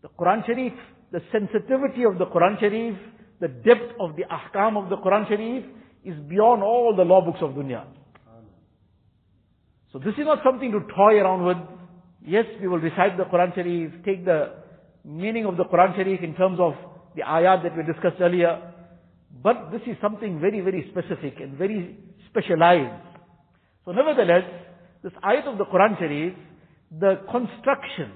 The 0.00 0.08
Quran 0.08 0.46
Sharif, 0.46 0.72
the 1.12 1.20
sensitivity 1.30 2.04
of 2.04 2.16
the 2.16 2.24
Quran 2.24 2.58
Sharif, 2.58 2.96
the 3.40 3.48
depth 3.48 3.92
of 4.00 4.16
the 4.16 4.22
ahkam 4.24 4.82
of 4.82 4.88
the 4.88 4.96
Quran 4.96 5.28
Sharif 5.28 5.64
is 6.02 6.16
beyond 6.30 6.62
all 6.62 6.94
the 6.96 7.02
law 7.02 7.20
books 7.20 7.40
of 7.42 7.50
dunya. 7.50 7.84
So 9.92 9.98
this 9.98 10.14
is 10.14 10.24
not 10.24 10.38
something 10.42 10.72
to 10.72 10.80
toy 10.94 11.20
around 11.20 11.44
with. 11.44 11.58
Yes, 12.24 12.46
we 12.58 12.68
will 12.68 12.78
recite 12.78 13.18
the 13.18 13.24
Quran 13.24 13.54
Sharif, 13.54 13.92
take 14.04 14.24
the 14.24 14.64
meaning 15.04 15.44
of 15.44 15.58
the 15.58 15.64
Quran 15.64 15.94
Sharif 15.94 16.22
in 16.22 16.34
terms 16.34 16.58
of 16.58 16.72
the 17.16 17.22
ayat 17.22 17.62
that 17.64 17.76
we 17.76 17.82
discussed 17.82 18.20
earlier. 18.20 18.72
But 19.42 19.70
this 19.72 19.82
is 19.86 19.96
something 20.00 20.40
very, 20.40 20.60
very 20.60 20.90
specific 20.90 21.40
and 21.40 21.56
very 21.58 21.98
specialized. 22.30 23.02
So 23.84 23.92
nevertheless, 23.92 24.44
this 25.02 25.12
ayat 25.24 25.46
of 25.46 25.58
the 25.58 25.64
Quran 25.64 25.98
Sharif, 25.98 26.34
the 26.90 27.20
construction. 27.30 28.12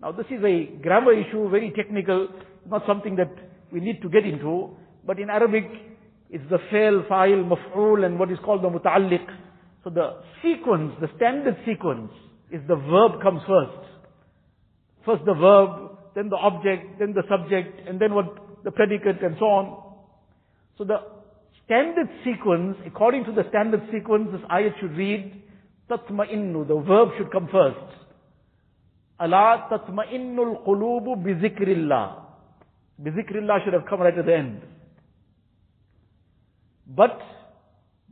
Now 0.00 0.12
this 0.12 0.26
is 0.30 0.42
a 0.44 0.78
grammar 0.82 1.12
issue, 1.12 1.48
very 1.48 1.72
technical, 1.74 2.28
not 2.68 2.82
something 2.86 3.16
that 3.16 3.32
we 3.72 3.80
need 3.80 4.00
to 4.02 4.08
get 4.08 4.24
into. 4.24 4.76
But 5.06 5.18
in 5.18 5.30
Arabic, 5.30 5.64
it's 6.30 6.44
the 6.50 6.58
fail, 6.70 7.02
fa'il, 7.10 7.48
maf'ul, 7.48 8.04
and 8.04 8.18
what 8.18 8.30
is 8.30 8.38
called 8.44 8.62
the 8.62 8.68
muta'alliq. 8.68 9.26
So 9.84 9.90
the 9.90 10.20
sequence, 10.42 10.92
the 11.00 11.08
standard 11.16 11.56
sequence, 11.66 12.12
is 12.50 12.60
the 12.68 12.76
verb 12.76 13.22
comes 13.22 13.40
first. 13.46 13.88
First 15.06 15.24
the 15.24 15.34
verb, 15.34 15.87
then 16.14 16.28
the 16.28 16.36
object, 16.36 16.98
then 16.98 17.12
the 17.14 17.22
subject, 17.28 17.88
and 17.88 18.00
then 18.00 18.14
what 18.14 18.64
the 18.64 18.70
predicate 18.70 19.22
and 19.22 19.36
so 19.38 19.46
on. 19.46 19.82
So 20.76 20.84
the 20.84 20.98
standard 21.64 22.08
sequence, 22.24 22.76
according 22.86 23.24
to 23.24 23.32
the 23.32 23.44
standard 23.48 23.82
sequence, 23.92 24.30
this 24.32 24.40
ayat 24.50 24.78
should 24.80 24.96
read, 24.96 25.42
tatma'innu, 25.90 26.66
the 26.68 26.80
verb 26.80 27.10
should 27.18 27.30
come 27.30 27.48
first. 27.50 27.78
Allah 29.20 29.68
tatma'innul 29.70 30.64
qulubu 30.64 31.16
bizikrillah. 31.16 32.24
Bizikrillah 33.02 33.64
should 33.64 33.74
have 33.74 33.86
come 33.88 34.00
right 34.00 34.16
at 34.16 34.26
the 34.26 34.34
end. 34.34 34.62
But 36.86 37.20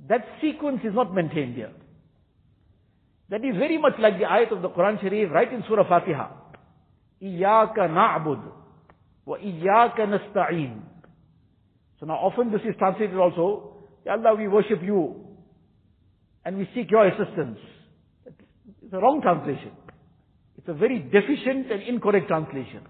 that 0.09 0.27
sequence 0.41 0.81
is 0.85 0.95
not 0.95 1.15
maintained 1.15 1.55
here. 1.55 1.73
That 3.31 3.45
is 3.45 3.57
very 3.57 3.79
much 3.79 3.95
like 3.99 4.19
the 4.19 4.25
ayat 4.25 4.53
of 4.53 4.63
the 4.63 4.69
Quran 4.69 5.01
Sharif 5.01 5.31
right 5.33 5.53
in 5.53 5.65
Surah 5.67 5.89
Fatiha. 5.89 6.29
Iyaka 7.23 7.89
na'bud 7.89 8.43
wa 9.25 9.39
iyaka 9.39 10.07
nastain. 10.07 10.83
So 11.99 12.07
now 12.07 12.15
often 12.15 12.53
this 12.53 12.61
is 12.63 12.75
translated 12.79 13.17
also, 13.17 13.77
Ya 14.05 14.13
Allah 14.13 14.35
we 14.37 14.49
worship 14.49 14.83
you 14.83 15.25
and 16.45 16.59
we 16.59 16.69
seek 16.75 16.91
your 16.91 17.07
assistance. 17.07 17.59
It's 18.27 18.93
a 18.93 18.99
wrong 18.99 19.21
translation. 19.21 19.73
It's 20.59 20.69
a 20.69 20.75
very 20.75 20.99
deficient 21.01 21.73
and 21.73 21.83
incorrect 21.83 22.29
translation. 22.29 22.83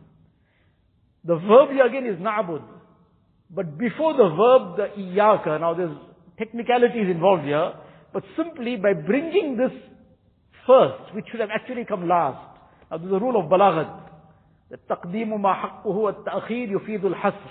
The 1.25 1.37
verb 1.37 1.71
here 1.71 1.87
again 1.87 2.07
is 2.07 2.21
na'bud. 2.21 2.63
But 3.51 3.79
before 3.79 4.15
the 4.15 4.29
verb, 4.29 4.77
the 4.77 5.03
iyaka, 5.03 5.61
now 5.61 5.75
there's 5.75 5.97
technicalities 6.37 7.09
involved 7.09 7.45
here, 7.45 7.73
but 8.13 8.25
simply 8.37 8.77
by 8.77 8.93
bringing 8.93 9.57
this 9.57 9.73
first, 10.67 11.15
which 11.15 11.27
should 11.31 11.41
have 11.41 11.51
actually 11.55 11.85
come 11.85 12.09
last. 12.09 12.59
Now 12.91 12.99
there's 12.99 13.13
a 13.13 13.19
rule 13.19 13.41
of 13.41 13.51
balaghat. 13.51 14.06
The 14.71 14.79
taqdeemu 14.79 15.39
ma 15.39 15.55
haqquhu 15.55 15.95
wa 15.95 16.13
ta'khir 16.13 16.69
yufidul 16.69 17.15
hasr. 17.15 17.51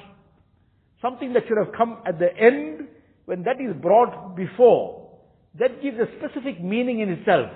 Something 1.02 1.34
that 1.34 1.44
should 1.48 1.58
have 1.58 1.74
come 1.76 2.00
at 2.06 2.20
the 2.20 2.36
end, 2.36 2.88
when 3.26 3.44
that 3.44 3.62
is 3.62 3.74
brought 3.82 4.36
before, 4.36 5.10
that 5.60 5.82
gives 5.82 5.98
a 5.98 6.08
specific 6.18 6.62
meaning 6.62 7.00
in 7.00 7.10
itself. 7.10 7.52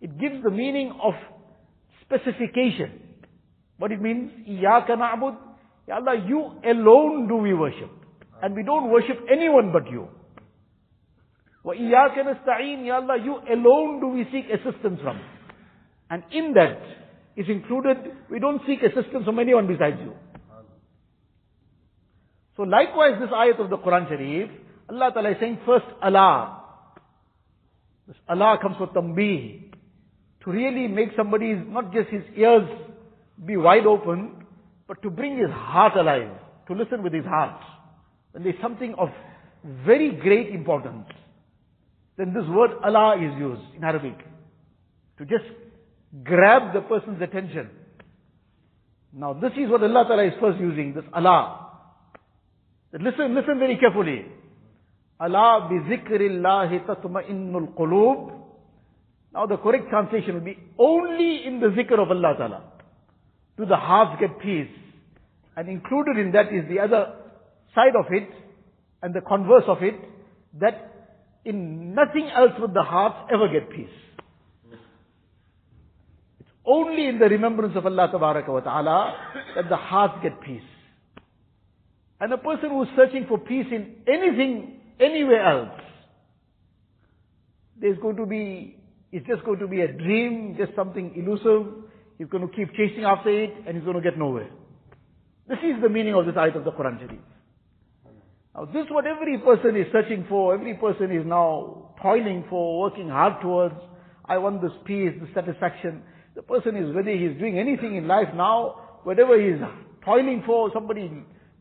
It 0.00 0.18
gives 0.18 0.42
the 0.42 0.50
meaning 0.50 0.92
of 1.02 1.14
specification. 2.02 3.02
What 3.78 3.92
it 3.92 4.00
means, 4.00 4.30
إِيَّاكَ 4.48 4.88
نَعْبُدْ 4.88 5.36
Ya 5.88 5.96
Allah, 5.96 6.24
you 6.26 6.52
alone 6.64 7.28
do 7.28 7.36
we 7.36 7.54
worship. 7.54 7.90
And 8.42 8.54
we 8.54 8.62
don't 8.62 8.90
worship 8.90 9.18
anyone 9.30 9.72
but 9.72 9.90
you. 9.90 10.08
وَإِيَّاكَ 11.64 12.14
نَسْتَعِينَ 12.16 12.86
Ya 12.86 12.96
Allah, 12.96 13.16
you 13.22 13.38
alone 13.52 14.00
do 14.00 14.08
we 14.08 14.24
seek 14.32 14.46
assistance 14.50 15.00
from. 15.02 15.20
And 16.10 16.22
in 16.32 16.54
that, 16.54 16.78
is 17.36 17.48
included, 17.48 17.98
we 18.30 18.38
don't 18.40 18.62
seek 18.66 18.82
assistance 18.82 19.24
from 19.24 19.38
anyone 19.38 19.66
besides 19.66 19.98
you. 20.00 20.14
So 22.56 22.62
likewise 22.62 23.20
this 23.20 23.30
ayat 23.30 23.60
of 23.60 23.68
the 23.68 23.76
Quran 23.76 24.08
Sharif, 24.08 24.50
Allah 24.88 25.10
Ta'ala 25.12 25.30
is 25.30 25.36
saying 25.40 25.58
first 25.66 25.84
Allah. 26.02 26.62
This 28.08 28.16
Allah 28.28 28.58
comes 28.60 28.76
for 28.78 28.86
tambih. 28.88 29.72
To 30.44 30.50
really 30.50 30.88
make 30.88 31.10
somebody's, 31.16 31.58
not 31.68 31.92
just 31.92 32.08
his 32.08 32.22
ears 32.36 32.68
be 33.44 33.56
wide 33.56 33.84
open, 33.84 34.46
but 34.88 35.02
to 35.02 35.10
bring 35.10 35.36
his 35.36 35.50
heart 35.50 35.96
alive, 35.96 36.30
to 36.68 36.74
listen 36.74 37.02
with 37.02 37.12
his 37.12 37.24
heart. 37.24 37.60
When 38.32 38.44
there's 38.44 38.60
something 38.62 38.94
of 38.96 39.08
very 39.84 40.12
great 40.12 40.54
importance, 40.54 41.08
then 42.16 42.32
this 42.32 42.44
word 42.48 42.70
Allah 42.82 43.16
is 43.16 43.38
used 43.38 43.74
in 43.76 43.84
Arabic. 43.84 44.16
To 45.18 45.24
just 45.24 45.44
grab 46.24 46.72
the 46.72 46.80
person's 46.80 47.20
attention. 47.22 47.70
Now 49.12 49.32
this 49.32 49.52
is 49.52 49.70
what 49.70 49.82
Allah 49.82 50.04
Ta'ala 50.06 50.24
is 50.24 50.34
first 50.40 50.58
using, 50.58 50.94
this 50.94 51.04
Allah. 51.12 51.62
Listen, 52.92 53.34
listen 53.34 53.58
very 53.58 53.76
carefully. 53.76 54.26
Allah 55.20 55.68
bi 55.68 55.96
zikrillahi 55.96 56.86
tatma'innul 56.86 57.74
qulub. 57.74 58.32
Now 59.32 59.46
the 59.46 59.56
correct 59.56 59.88
translation 59.90 60.34
would 60.34 60.44
be 60.44 60.58
only 60.78 61.46
in 61.46 61.60
the 61.60 61.68
zikr 61.68 61.98
of 62.00 62.10
Allah 62.10 62.34
Ta'ala 62.38 62.62
do 63.56 63.64
the 63.64 63.76
hearts 63.76 64.20
get 64.20 64.38
peace? 64.40 64.68
And 65.56 65.68
included 65.68 66.18
in 66.18 66.32
that 66.32 66.52
is 66.52 66.68
the 66.68 66.80
other 66.80 67.14
side 67.74 67.96
of 67.98 68.06
it, 68.10 68.28
and 69.02 69.14
the 69.14 69.20
converse 69.20 69.64
of 69.66 69.82
it, 69.82 69.94
that 70.60 70.92
in 71.44 71.94
nothing 71.94 72.28
else 72.34 72.52
would 72.58 72.74
the 72.74 72.82
hearts 72.82 73.30
ever 73.32 73.48
get 73.48 73.70
peace. 73.70 73.88
Only 76.66 77.06
in 77.06 77.18
the 77.18 77.26
remembrance 77.26 77.76
of 77.76 77.86
Allah 77.86 78.10
wa 78.12 78.60
ta'ala 78.60 79.14
that 79.54 79.68
the 79.68 79.76
hearts 79.76 80.18
get 80.22 80.40
peace. 80.40 80.62
And 82.20 82.32
a 82.32 82.38
person 82.38 82.70
who 82.70 82.82
is 82.82 82.88
searching 82.96 83.26
for 83.28 83.38
peace 83.38 83.66
in 83.70 83.96
anything, 84.08 84.80
anywhere 84.98 85.46
else, 85.46 85.80
there's 87.80 87.98
going 87.98 88.16
to 88.16 88.26
be, 88.26 88.78
it's 89.12 89.26
just 89.26 89.44
going 89.44 89.58
to 89.60 89.68
be 89.68 89.82
a 89.82 89.92
dream, 89.92 90.56
just 90.58 90.74
something 90.74 91.12
elusive, 91.14 91.86
He's 92.18 92.28
going 92.28 92.48
to 92.48 92.54
keep 92.54 92.72
chasing 92.72 93.04
after 93.04 93.30
it 93.30 93.52
and 93.66 93.76
he's 93.76 93.84
going 93.84 93.96
to 93.96 94.02
get 94.02 94.18
nowhere. 94.18 94.48
This 95.48 95.58
is 95.58 95.80
the 95.82 95.88
meaning 95.88 96.14
of 96.14 96.26
this 96.26 96.34
ayat 96.34 96.56
of 96.56 96.64
the 96.64 96.72
Quran 96.72 96.98
Sharif. 96.98 97.20
Now 98.54 98.64
this 98.64 98.86
is 98.86 98.90
what 98.90 99.06
every 99.06 99.38
person 99.38 99.76
is 99.76 99.86
searching 99.92 100.24
for, 100.28 100.54
every 100.54 100.74
person 100.74 101.12
is 101.12 101.26
now 101.26 101.94
toiling 102.02 102.44
for, 102.48 102.80
working 102.80 103.08
hard 103.08 103.42
towards. 103.42 103.74
I 104.24 104.38
want 104.38 104.62
this 104.62 104.72
peace, 104.86 105.12
this 105.20 105.28
satisfaction. 105.34 106.02
The 106.36 106.42
person 106.42 106.76
is 106.76 106.94
whether 106.94 107.10
he 107.10 107.24
is 107.24 107.38
doing 107.38 107.58
anything 107.58 107.96
in 107.96 108.06
life 108.06 108.28
now, 108.34 109.00
whatever 109.04 109.40
he 109.40 109.48
is 109.48 109.60
toiling 110.04 110.42
for, 110.44 110.70
somebody 110.72 111.10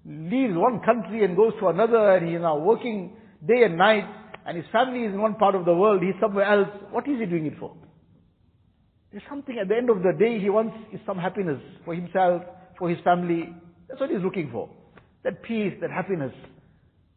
leaves 0.06 0.54
one 0.54 0.82
country 0.82 1.24
and 1.24 1.36
goes 1.36 1.54
to 1.62 1.70
another 1.70 2.18
and 2.18 2.30
he's 2.30 2.42
now 2.42 2.58
working 2.58 3.16
day 3.48 3.64
and 3.64 3.78
night 3.78 4.04
and 4.46 4.58
his 4.58 4.66
family 4.74 5.06
is 5.06 5.14
in 5.14 5.22
one 5.22 5.36
part 5.36 5.56
of 5.56 5.64
the 5.64 5.74
world, 5.74 6.04
he's 6.04 6.20
somewhere 6.20 6.46
else. 6.46 6.68
What 6.92 7.08
is 7.08 7.20
he 7.20 7.26
doing 7.26 7.46
it 7.46 7.54
for? 7.58 7.74
There's 9.12 9.24
something 9.30 9.58
at 9.58 9.70
the 9.70 9.76
end 9.76 9.90
of 9.90 10.04
the 10.04 10.12
day 10.12 10.42
he 10.42 10.50
wants 10.50 10.76
is 10.92 11.00
some 11.06 11.18
happiness 11.18 11.62
for 11.86 11.96
himself, 11.96 12.44
for 12.78 12.90
his 12.90 13.00
family. 13.06 13.56
That's 13.88 14.02
what 14.02 14.10
he's 14.10 14.22
looking 14.22 14.50
for. 14.52 14.70
That 15.24 15.42
peace, 15.42 15.74
that 15.80 15.90
happiness. 15.90 16.34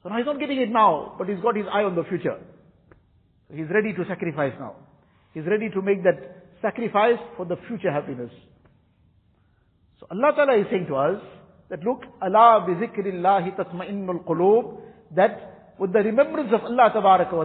So 0.05 0.11
now 0.11 0.19
he's 0.19 0.27
not 0.27 0.39
getting 0.39 0.61
it 0.61 0.71
now, 0.71 1.17
but 1.19 1.29
he's 1.29 1.41
got 1.41 1.57
his 1.57 1.67
eye 1.67 1.83
on 1.83 1.97
the 1.97 2.05
future. 2.05 2.39
He's 3.53 3.69
ready 3.69 3.93
to 3.95 4.05
sacrifice 4.07 4.53
now. 4.61 4.77
He's 5.35 5.45
ready 5.45 5.69
to 5.71 5.83
make 5.83 6.05
that 6.05 6.38
sacrifice 6.63 7.19
for 7.37 7.45
the 7.47 7.57
future 7.69 7.93
happiness. 7.93 8.31
So 10.01 10.07
Allah 10.11 10.33
Ta'ala 10.35 10.59
is 10.61 10.67
saying 10.71 10.87
to 10.89 10.97
us 10.97 11.23
that 11.71 11.83
look, 11.83 12.03
Allah 12.23 12.65
bi 12.67 12.75
zikrillahi 12.75 13.57
tatma'innul 13.57 14.25
qulub, 14.25 14.81
that 15.17 15.75
with 15.79 15.93
the 15.93 16.01
remembrance 16.01 16.51
of 16.53 16.63
Allah 16.65 16.91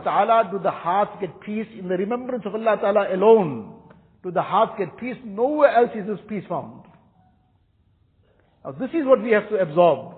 Ta'ala 0.04 0.50
do 0.52 0.60
the 0.60 0.72
hearts 0.72 1.12
get 1.22 1.40
peace. 1.42 1.68
In 1.78 1.88
the 1.88 1.98
remembrance 1.98 2.44
of 2.46 2.56
Allah 2.56 2.78
Ta'ala 2.80 3.14
alone 3.16 3.80
do 4.24 4.32
the 4.32 4.42
hearts 4.42 4.74
get 4.78 4.98
peace. 4.98 5.18
Nowhere 5.24 5.76
else 5.76 5.92
is 5.96 6.08
this 6.08 6.20
peace 6.28 6.44
found. 6.48 6.84
Now 8.64 8.72
this 8.72 8.90
is 8.92 9.06
what 9.06 9.22
we 9.22 9.32
have 9.32 9.50
to 9.50 9.58
absorb. 9.58 10.16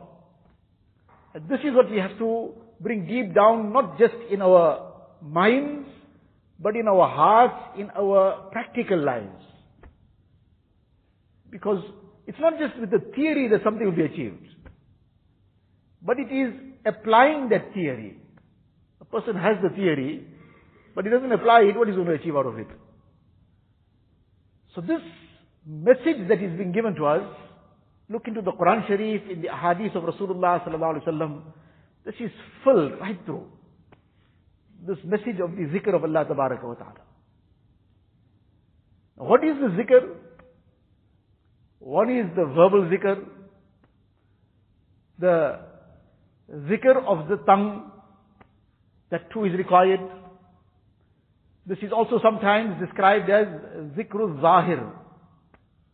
And 1.34 1.50
this 1.50 1.60
is 1.64 1.74
what 1.75 1.90
we 1.92 1.98
have 1.98 2.18
to 2.20 2.54
bring 2.80 3.08
deep 3.08 3.34
down, 3.36 3.74
not 3.74 3.98
just 4.00 4.16
in 4.32 4.42
our 4.42 4.94
minds, 5.22 5.88
but 6.60 6.76
in 6.76 6.88
our 6.88 7.08
hearts, 7.08 7.80
in 7.80 7.90
our 7.92 8.50
practical 8.52 8.98
lives. 8.98 9.44
Because 11.50 11.84
it's 12.28 12.40
not 12.40 12.58
just 12.60 12.80
with 12.80 12.92
the 12.92 13.00
theory 13.16 13.48
that 13.50 13.64
something 13.64 13.86
will 13.86 13.96
be 13.96 14.04
achieved. 14.04 14.48
But 16.02 16.18
it 16.20 16.32
is 16.32 16.54
applying 16.86 17.50
that 17.50 17.74
theory. 17.74 18.18
A 19.02 19.06
person 19.06 19.36
has 19.36 19.58
the 19.62 19.70
theory, 19.70 20.26
but 20.94 21.04
he 21.06 21.12
doesn't 21.12 21.32
apply 21.32 21.62
it, 21.62 21.76
what 21.76 21.90
is 21.90 21.96
going 21.96 22.08
to 22.08 22.14
achieve 22.14 22.36
out 22.36 22.46
of 22.46 22.58
it? 22.58 22.68
So 24.74 24.82
this 24.82 25.02
message 25.66 26.28
that 26.30 26.42
is 26.42 26.58
being 26.58 26.72
given 26.72 26.96
to 26.96 27.06
us, 27.06 27.24
look 28.10 28.28
into 28.28 28.42
the 28.42 28.52
Quran 28.52 28.88
Sharif, 28.88 29.22
in 29.30 29.42
the 29.42 29.50
hadith 29.50 29.96
of 29.96 30.04
Rasulullah 30.04 30.64
sallallahu 30.66 31.02
alaihi 31.02 31.08
wasallam, 31.08 31.42
this 32.06 32.16
is 32.20 32.32
filled 32.64 33.00
right 33.00 33.20
through. 33.26 33.48
This 34.88 34.98
message 35.04 35.39
of 35.42 35.51
the 35.56 35.65
zikr 35.74 35.96
of 35.96 36.04
Allah 36.04 36.25
tabaraka 36.25 36.63
wa 36.63 36.75
ta'ala. 36.75 37.01
What 39.15 39.44
is 39.44 39.56
the 39.60 39.70
zikr? 39.82 40.15
One 41.80 42.10
is 42.10 42.25
the 42.36 42.46
verbal 42.46 42.89
zikr, 42.92 43.24
the 45.20 45.60
zikr 46.51 47.04
of 47.06 47.27
the 47.30 47.38
tongue, 47.46 47.92
that 49.12 49.32
too 49.32 49.46
is 49.46 49.54
required. 49.54 50.01
This 51.65 51.80
is 51.82 51.92
also 51.92 52.20
sometimes 52.22 52.80
described 52.80 53.30
as 53.30 53.48
zikrul 53.98 54.39
zahir, 54.42 54.92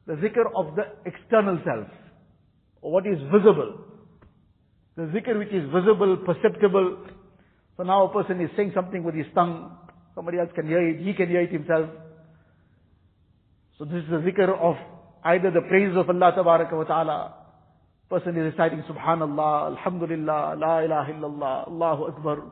the 0.05 0.13
zikr 0.13 0.45
of 0.55 0.75
the 0.75 0.83
external 1.05 1.60
self, 1.63 1.88
or 2.81 2.91
what 2.91 3.07
is 3.07 3.19
visible. 3.31 3.86
The 4.98 5.03
zikr 5.03 5.38
which 5.38 5.53
is 5.53 5.63
visible, 5.71 6.17
perceptible. 6.25 6.98
So 7.81 7.85
now 7.88 8.05
a 8.05 8.13
person 8.13 8.39
is 8.39 8.51
saying 8.55 8.73
something 8.75 9.03
with 9.03 9.15
his 9.15 9.25
tongue, 9.33 9.75
somebody 10.13 10.38
else 10.38 10.51
can 10.53 10.67
hear 10.67 10.88
it, 10.88 11.00
he 11.00 11.15
can 11.15 11.29
hear 11.29 11.41
it 11.41 11.51
himself. 11.51 11.89
So 13.79 13.85
this 13.85 14.03
is 14.03 14.09
the 14.11 14.17
zikr 14.17 14.55
of 14.55 14.75
either 15.23 15.50
the 15.50 15.61
praises 15.61 15.97
of 15.97 16.07
Allah 16.07 16.31
wa 16.45 16.83
ta'ala, 16.83 17.33
person 18.07 18.38
is 18.38 18.53
reciting 18.53 18.83
Subhanallah, 18.83 19.71
Alhamdulillah, 19.71 20.57
La 20.59 20.79
ilaha 20.81 21.11
illallah, 21.11 21.67
Allahu 21.69 22.03
Akbar, 22.03 22.43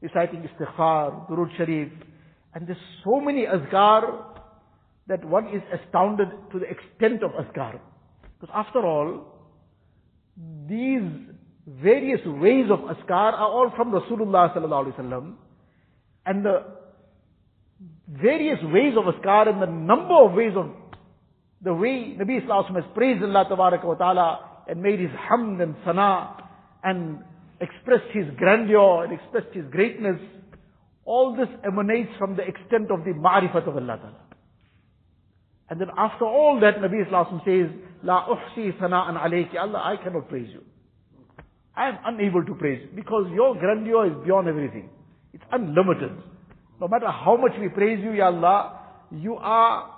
reciting 0.00 0.48
Istighfar, 0.48 1.28
Durud 1.28 1.54
Sharif, 1.58 1.92
and 2.54 2.66
there's 2.66 2.78
so 3.04 3.20
many 3.20 3.44
azkar 3.44 4.24
that 5.08 5.22
one 5.26 5.48
is 5.48 5.60
astounded 5.78 6.28
to 6.52 6.58
the 6.58 6.64
extent 6.64 7.22
of 7.22 7.32
azkar. 7.32 7.78
Because 8.40 8.54
after 8.54 8.78
all, 8.78 9.26
these 10.66 11.02
various 11.66 12.20
ways 12.26 12.66
of 12.70 12.80
azkar 12.80 13.32
are 13.32 13.50
all 13.50 13.72
from 13.76 13.92
Rasulullah 13.92 14.54
sallallahu 14.54 14.86
alaihi 14.86 14.98
wasallam, 14.98 15.34
and 16.26 16.44
the 16.44 16.64
various 18.08 18.58
ways 18.64 18.94
of 18.96 19.12
azkar 19.12 19.48
and 19.48 19.62
the 19.62 19.66
number 19.66 20.14
of 20.14 20.32
ways 20.32 20.52
of 20.56 20.70
the 21.62 21.74
way 21.74 22.16
Nabi 22.18 22.42
Islam 22.42 22.74
has 22.74 22.84
praised 22.94 23.22
Allah 23.22 23.46
wa 23.50 23.94
ta'ala 23.94 24.40
and 24.68 24.82
made 24.82 24.98
his 24.98 25.10
hamd 25.10 25.62
and 25.62 25.74
sana 25.84 26.36
and 26.82 27.18
expressed 27.60 28.10
his 28.12 28.24
grandeur 28.38 29.04
and 29.04 29.12
expressed 29.12 29.54
his 29.54 29.66
greatness, 29.70 30.18
all 31.04 31.36
this 31.36 31.48
emanates 31.64 32.10
from 32.18 32.36
the 32.36 32.42
extent 32.42 32.90
of 32.90 33.04
the 33.04 33.12
ma'rifat 33.12 33.68
of 33.68 33.76
Allah 33.76 33.98
ta'ala. 33.98 34.20
And 35.68 35.80
then 35.80 35.88
after 35.96 36.24
all 36.24 36.58
that, 36.60 36.78
Nabi 36.78 37.06
Islam 37.06 37.42
says, 37.44 37.70
La 38.02 38.26
uhsi 38.26 38.76
sana'an 38.80 39.16
alayki. 39.16 39.56
Allah, 39.56 39.82
I 39.84 40.02
cannot 40.02 40.28
praise 40.28 40.48
you. 40.52 40.62
I 41.80 41.88
am 41.88 41.98
unable 42.04 42.44
to 42.44 42.54
praise 42.54 42.86
because 42.94 43.24
your 43.32 43.54
grandeur 43.54 44.06
is 44.06 44.24
beyond 44.24 44.48
everything. 44.48 44.90
It's 45.32 45.44
unlimited. 45.50 46.12
No 46.78 46.88
matter 46.88 47.06
how 47.06 47.38
much 47.40 47.52
we 47.58 47.68
praise 47.70 48.00
you, 48.02 48.12
Ya 48.12 48.26
Allah, 48.26 48.80
you 49.10 49.36
are, 49.36 49.90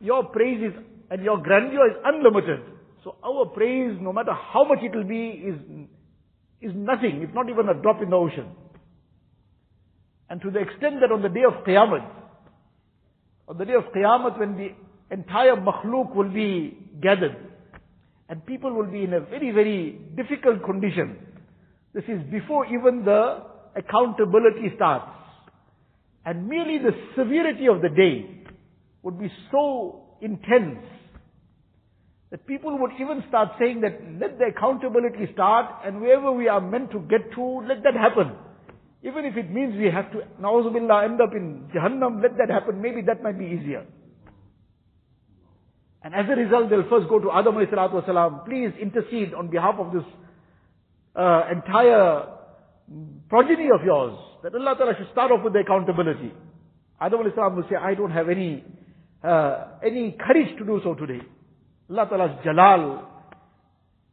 your 0.00 0.24
praise 0.24 0.60
is 0.60 0.72
and 1.08 1.22
your 1.22 1.40
grandeur 1.40 1.88
is 1.88 1.96
unlimited. 2.04 2.60
So 3.04 3.14
our 3.24 3.46
praise, 3.46 3.96
no 4.00 4.12
matter 4.12 4.32
how 4.32 4.64
much 4.64 4.80
it 4.82 4.92
will 4.94 5.04
be, 5.04 5.28
is, 5.28 5.54
is 6.60 6.72
nothing. 6.74 7.22
It's 7.22 7.34
not 7.34 7.48
even 7.48 7.68
a 7.68 7.74
drop 7.80 8.02
in 8.02 8.10
the 8.10 8.16
ocean. 8.16 8.48
And 10.28 10.40
to 10.42 10.50
the 10.50 10.58
extent 10.58 10.96
that 11.00 11.12
on 11.12 11.22
the 11.22 11.28
day 11.28 11.44
of 11.46 11.64
Qiyamah, 11.64 12.10
on 13.46 13.56
the 13.56 13.64
day 13.64 13.74
of 13.74 13.84
Qiyamah 13.94 14.36
when 14.36 14.56
the 14.56 15.14
entire 15.14 15.54
makhluk 15.54 16.12
will 16.14 16.28
be 16.28 16.76
gathered, 17.00 17.49
and 18.30 18.46
people 18.46 18.72
will 18.72 18.86
be 18.86 19.02
in 19.02 19.12
a 19.12 19.20
very, 19.20 19.50
very 19.50 19.98
difficult 20.16 20.62
condition. 20.64 21.18
This 21.92 22.04
is 22.04 22.22
before 22.30 22.64
even 22.66 23.04
the 23.04 23.42
accountability 23.74 24.72
starts. 24.76 25.10
And 26.24 26.48
merely 26.48 26.78
the 26.78 26.92
severity 27.16 27.66
of 27.66 27.82
the 27.82 27.88
day 27.88 28.44
would 29.02 29.18
be 29.18 29.28
so 29.50 30.02
intense 30.22 30.78
that 32.30 32.46
people 32.46 32.78
would 32.78 32.92
even 33.00 33.24
start 33.28 33.48
saying 33.58 33.80
that 33.80 33.98
let 34.20 34.38
the 34.38 34.44
accountability 34.56 35.32
start 35.32 35.66
and 35.84 36.00
wherever 36.00 36.30
we 36.30 36.46
are 36.46 36.60
meant 36.60 36.92
to 36.92 37.00
get 37.10 37.32
to, 37.34 37.42
let 37.66 37.82
that 37.82 37.94
happen. 37.94 38.30
Even 39.02 39.24
if 39.24 39.36
it 39.36 39.50
means 39.50 39.74
we 39.76 39.90
have 39.90 40.12
to, 40.12 40.18
na'uzubillah, 40.40 41.04
end 41.04 41.20
up 41.20 41.32
in 41.34 41.68
Jahannam, 41.74 42.22
let 42.22 42.36
that 42.38 42.48
happen. 42.48 42.80
Maybe 42.80 43.02
that 43.02 43.24
might 43.24 43.38
be 43.38 43.46
easier. 43.46 43.86
And 46.02 46.14
as 46.14 46.26
a 46.30 46.36
result, 46.36 46.70
they'll 46.70 46.88
first 46.88 47.08
go 47.08 47.18
to 47.18 47.30
Adam 47.30 47.54
wasalam, 47.54 48.44
please 48.46 48.72
intercede 48.80 49.34
on 49.34 49.48
behalf 49.48 49.74
of 49.78 49.92
this 49.92 50.04
uh, 51.14 51.42
entire 51.52 52.26
progeny 53.28 53.68
of 53.74 53.84
yours, 53.84 54.18
that 54.42 54.54
Allah 54.54 54.74
Ta'ala 54.76 54.94
should 54.96 55.10
start 55.12 55.30
off 55.30 55.44
with 55.44 55.52
the 55.52 55.60
accountability. 55.60 56.32
Adam 57.00 57.20
salam 57.34 57.56
will 57.56 57.64
say, 57.68 57.76
I 57.76 57.94
don't 57.94 58.10
have 58.10 58.28
any, 58.28 58.64
uh, 59.22 59.64
any 59.84 60.12
courage 60.12 60.56
to 60.58 60.64
do 60.64 60.80
so 60.82 60.94
today. 60.94 61.20
Allah 61.90 62.06
Ta'ala's 62.08 62.44
jalal 62.44 63.06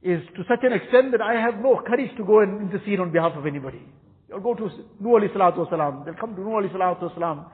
is 0.01 0.21
to 0.35 0.43
such 0.47 0.63
an 0.63 0.73
extent 0.73 1.11
that 1.11 1.21
I 1.21 1.33
have 1.33 1.55
no 1.59 1.81
courage 1.85 2.11
to 2.17 2.25
go 2.25 2.41
and 2.41 2.69
intercede 2.69 2.99
on 2.99 3.11
behalf 3.11 3.33
of 3.35 3.45
anybody. 3.45 3.81
You'll 4.29 4.41
go 4.41 4.53
to 4.55 4.69
Nuh 4.99 5.19
alayhi 5.19 5.33
salatu 5.33 5.67
wasalam. 5.67 6.05
They'll 6.05 6.15
come 6.15 6.35
to 6.35 6.41
Nuh 6.41 6.61
alayhi 6.61 6.73
salatu 6.73 7.11
wasalam. 7.13 7.45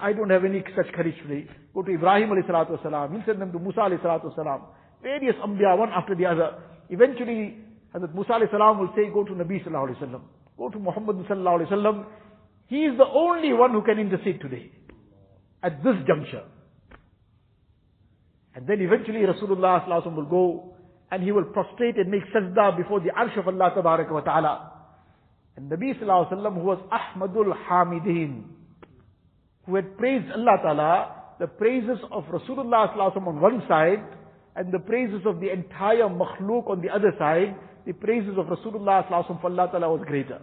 I 0.00 0.12
don't 0.12 0.30
have 0.30 0.44
any 0.44 0.64
such 0.74 0.92
today. 0.94 1.46
Go 1.74 1.82
to 1.82 1.92
Ibrahim 1.92 2.30
alayhi 2.30 2.48
salatu 2.48 2.80
wasalam. 2.80 3.12
He'll 3.12 3.26
send 3.26 3.42
them 3.42 3.52
to 3.52 3.58
Musa 3.58 3.80
alayhi 3.80 4.02
salatu 4.02 4.34
wasalam. 4.34 4.62
Various 5.02 5.36
Anbiya, 5.36 5.76
one 5.76 5.90
after 5.90 6.14
the 6.14 6.24
other. 6.26 6.54
Eventually, 6.88 7.58
Hazrat 7.94 8.14
Musa 8.14 8.32
alayhi 8.32 8.50
salam 8.50 8.78
will 8.78 8.90
say, 8.96 9.10
go 9.12 9.24
to 9.24 9.32
Nabi 9.32 9.62
sallallahu 9.64 9.90
alayhi 9.90 10.02
wasallam. 10.02 10.22
Go 10.56 10.70
to 10.70 10.78
Muhammad 10.78 11.16
sallallahu 11.26 11.60
alayhi 11.60 11.70
wasallam. 11.70 12.06
He 12.68 12.84
is 12.84 12.96
the 12.96 13.04
only 13.04 13.52
one 13.52 13.72
who 13.72 13.82
can 13.82 13.98
intercede 13.98 14.40
today. 14.40 14.70
At 15.62 15.84
this 15.84 15.96
juncture. 16.06 16.44
And 18.54 18.66
then 18.66 18.80
eventually 18.80 19.20
Rasulullah 19.20 20.16
will 20.16 20.24
go 20.24 20.76
and 21.10 21.22
he 21.22 21.30
will 21.30 21.44
prostrate 21.44 21.96
and 21.98 22.10
make 22.10 22.22
sajda 22.34 22.76
before 22.78 23.00
the 23.00 23.10
arsh 23.10 23.38
of 23.38 23.46
Allah 23.46 23.72
wa 23.76 24.20
ta'ala. 24.20 24.72
And 25.56 25.70
Nabi 25.70 25.98
sallallahu 25.98 26.32
alayhi 26.32 26.42
wa 26.42 26.50
who 26.50 26.60
was 26.60 26.78
Ahmadul 26.90 27.52
Hamidin, 27.68 28.44
who 29.66 29.74
had 29.74 29.96
praised 29.98 30.30
Allah 30.32 30.56
ta'ala, 30.62 31.12
the 31.38 31.46
praises 31.46 31.98
of 32.10 32.24
Rasulullah 32.24 32.96
on 32.96 33.40
one 33.40 33.62
side, 33.68 34.02
and 34.54 34.72
the 34.72 34.78
praises 34.78 35.20
of 35.26 35.40
the 35.40 35.52
entire 35.52 36.08
makhluk 36.08 36.70
on 36.70 36.80
the 36.80 36.88
other 36.88 37.12
side, 37.18 37.56
the 37.84 37.92
praises 37.92 38.38
of 38.38 38.46
Rasulullah 38.46 39.06
for 39.08 39.50
Allah 39.50 39.68
ta'ala 39.70 39.90
was 39.90 40.04
greater. 40.06 40.40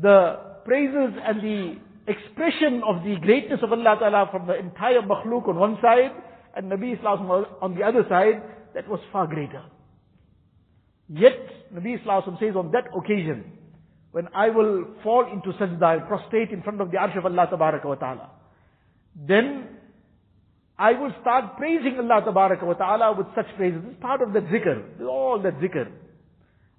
The 0.00 0.60
praises 0.64 1.18
and 1.24 1.40
the 1.42 1.76
expression 2.06 2.82
of 2.86 3.02
the 3.04 3.16
greatness 3.20 3.60
of 3.62 3.72
Allah 3.72 3.96
Ta'ala 3.98 4.28
from 4.30 4.46
the 4.46 4.58
entire 4.58 5.00
makhluk 5.02 5.48
on 5.48 5.56
one 5.56 5.78
side 5.82 6.12
and 6.56 6.70
Nabi 6.70 6.96
Islam 6.96 7.30
on 7.62 7.74
the 7.74 7.82
other 7.82 8.04
side, 8.08 8.42
that 8.74 8.88
was 8.88 9.00
far 9.12 9.26
greater. 9.26 9.62
Yet, 11.08 11.38
Nabi 11.74 12.02
Sallallahu 12.04 12.38
says 12.38 12.54
on 12.56 12.70
that 12.72 12.84
occasion, 12.96 13.57
when 14.18 14.26
I 14.34 14.50
will 14.50 14.84
fall 15.04 15.30
into 15.32 15.56
sajda, 15.56 15.80
I'll 15.80 16.08
prostrate 16.08 16.50
in 16.50 16.60
front 16.62 16.80
of 16.80 16.90
the 16.90 16.96
arsh 16.96 17.16
of 17.16 17.24
Allah 17.24 17.48
wa 17.52 17.94
Ta'ala. 17.94 18.30
Then, 19.14 19.68
I 20.76 20.90
will 20.94 21.12
start 21.20 21.56
praising 21.56 22.00
Allah 22.00 22.24
wa 22.26 22.74
Ta'ala 22.74 23.16
with 23.16 23.28
such 23.36 23.46
praises. 23.56 23.80
Is 23.88 23.94
part 24.00 24.20
of 24.20 24.32
that 24.32 24.42
zikr. 24.46 25.00
all 25.02 25.40
that 25.44 25.60
zikr. 25.60 25.86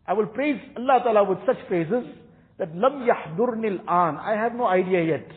I 0.06 0.12
will 0.12 0.26
praise 0.26 0.60
Allah 0.76 1.00
Ta'ala 1.02 1.24
with 1.30 1.38
such 1.46 1.66
praises 1.70 2.04
that 2.58 2.76
lam 2.76 3.08
yahdurnil 3.08 3.80
an. 3.88 4.18
I 4.18 4.36
have 4.36 4.54
no 4.54 4.68
idea 4.68 5.02
yet. 5.06 5.32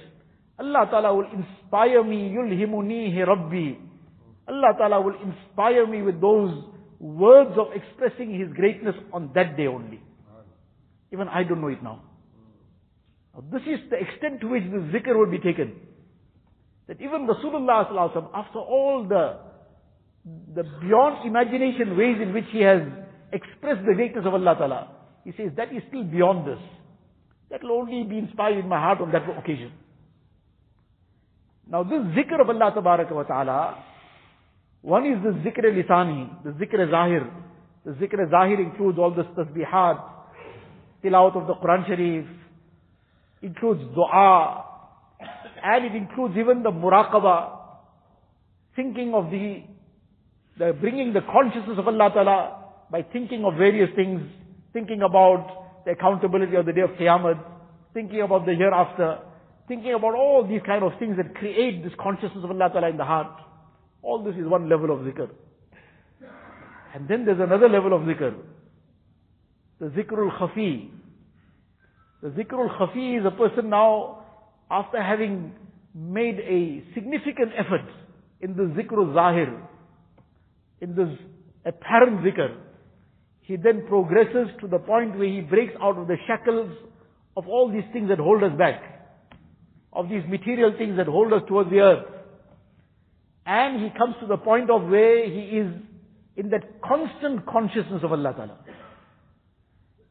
Allah 0.59 0.89
Ta'ala 0.91 1.15
will 1.15 1.31
inspire 1.31 2.03
me, 2.03 2.35
yulhimunihi 2.35 3.25
rabbi. 3.25 3.79
Allah 4.49 4.75
Ta'ala 4.77 5.01
will 5.01 5.19
inspire 5.23 5.87
me 5.87 6.03
with 6.03 6.21
those 6.21 6.65
words 6.99 7.57
of 7.57 7.69
expressing 7.77 8.37
His 8.41 8.53
greatness 8.57 8.97
on 9.13 9.31
that 9.37 9.57
day 9.57 9.69
only. 9.69 10.01
Even 11.13 11.29
I 11.29 11.43
don't 11.45 11.61
know 11.61 11.69
it 11.69 11.83
now. 11.83 12.03
now 13.35 13.45
this 13.53 13.63
is 13.63 13.81
the 13.91 13.97
extent 13.97 14.41
to 14.41 14.49
which 14.49 14.65
the 14.65 14.79
zikr 14.93 15.17
will 15.17 15.31
be 15.31 15.39
taken. 15.39 15.75
That 16.89 17.01
even 17.01 17.27
Rasulullah 17.27 18.31
after 18.35 18.59
all 18.59 19.07
the, 19.09 19.39
the 20.55 20.63
beyond 20.81 21.27
imagination 21.27 21.97
ways 21.97 22.17
in 22.21 22.33
which 22.33 22.47
he 22.51 22.61
has 22.61 22.81
expressed 23.33 23.87
the 23.87 23.95
greatness 23.95 24.25
of 24.27 24.35
Allah 24.35 24.57
Ta'ala, 24.59 24.89
he 25.25 25.33
says 25.37 25.53
that 25.57 25.73
is 25.73 25.83
still 25.89 26.05
beyond 26.05 26.47
this. 26.47 26.59
That 27.51 27.63
will 27.63 27.73
only 27.73 28.03
be 28.05 28.19
inspired 28.19 28.59
in 28.59 28.69
my 28.69 28.81
heart 28.81 29.01
on 29.01 29.13
that 29.13 29.23
occasion. 29.39 29.73
Now 31.69 31.83
this 31.85 32.01
zikr 32.17 32.41
of 32.41 32.49
Allah 32.49 33.25
Ta'ala, 33.29 33.85
one 34.81 35.07
is 35.07 35.23
the 35.23 35.31
zikr 35.49 35.65
lisani, 35.65 36.43
the 36.43 36.51
zikr 36.51 36.91
zahir. 36.91 37.31
The 37.85 37.93
zikr 37.93 38.31
zahir 38.31 38.61
includes 38.61 38.99
all 38.99 39.11
the 39.11 39.23
tasbihat, 39.23 40.22
tilawat 41.05 41.37
of 41.37 41.47
the 41.47 41.55
Quran 41.55 41.87
Sharif, 41.87 42.27
includes 43.43 43.83
dua, 43.95 44.65
and 45.65 45.85
it 45.85 45.95
includes 45.95 46.37
even 46.37 46.63
the 46.63 46.71
muraqabah, 46.71 47.59
thinking 48.77 49.15
of 49.15 49.31
the, 49.31 49.63
the 50.59 50.73
bringing 50.73 51.13
the 51.13 51.21
consciousness 51.21 51.79
of 51.79 51.87
Allah 51.87 52.11
Ta'ala 52.13 52.65
by 52.91 53.03
thinking 53.13 53.45
of 53.45 53.55
various 53.55 53.91
things, 53.97 54.23
thinking 54.73 55.03
about 55.03 55.85
the 55.85 55.93
accountability 55.93 56.57
of 56.57 56.67
the 56.67 56.73
day 56.73 56.83
of 56.83 56.91
Qiyamah, 56.91 57.39
thinking 57.95 58.21
about 58.23 58.47
the 58.47 58.55
hereafter, 58.55 59.19
thinking 59.69 59.95
about 59.95 60.15
all 60.15 60.47
these 60.47 60.61
kind 60.65 60.83
of 60.85 60.93
things 60.99 61.17
that 61.17 61.35
create 61.35 61.83
this 61.83 61.93
consciousness 62.01 62.45
of 62.45 62.51
Allah 62.51 62.71
Ta'ala 62.73 62.89
in 62.91 62.97
the 62.97 63.05
heart. 63.05 63.33
All 64.03 64.23
this 64.23 64.35
is 64.37 64.47
one 64.47 64.69
level 64.69 64.91
of 64.91 65.01
zikr. 65.01 65.31
And 66.95 67.09
then 67.09 67.25
there's 67.25 67.41
another 67.41 67.69
level 67.69 67.95
of 67.95 68.03
zikr. 68.03 68.35
The 69.83 69.89
zikrul 69.89 70.31
khafi. 70.39 70.91
The 72.23 72.29
zikrul 72.29 72.71
khafi 72.79 73.19
is 73.19 73.27
a 73.27 73.33
person 73.33 73.69
now, 73.69 74.25
after 74.71 75.03
having 75.03 75.55
made 75.93 76.39
a 76.39 76.85
significant 76.95 77.51
effort 77.59 77.89
in 78.41 78.55
the 78.55 78.63
zikrul 78.81 79.13
zahir, 79.13 79.61
in 80.81 80.95
this 80.95 81.09
apparent 81.65 82.21
zikr, 82.21 82.55
he 83.41 83.57
then 83.57 83.85
progresses 83.89 84.51
to 84.61 84.69
the 84.69 84.79
point 84.79 85.19
where 85.19 85.27
he 85.29 85.41
breaks 85.41 85.73
out 85.83 85.99
of 85.99 86.07
the 86.07 86.17
shackles 86.29 86.71
of 87.37 87.49
all 87.49 87.69
these 87.69 87.83
things 87.93 88.09
that 88.09 88.19
hold 88.19 88.45
us 88.45 88.57
back, 88.57 88.81
of 89.93 90.09
these 90.09 90.23
material 90.29 90.73
things 90.79 90.97
that 90.97 91.09
hold 91.09 91.33
us 91.33 91.43
towards 91.49 91.71
the 91.71 91.81
earth. 91.81 92.07
And 93.47 93.83
he 93.83 93.91
comes 93.99 94.15
to 94.21 94.29
the 94.29 94.37
point 94.37 94.71
of 94.71 94.85
where 94.85 95.29
he 95.29 95.59
is 95.59 95.75
in 96.37 96.51
that 96.51 96.81
constant 96.83 97.45
consciousness 97.47 98.05
of 98.05 98.13
Allah 98.13 98.33
Ta'ala. 98.33 98.59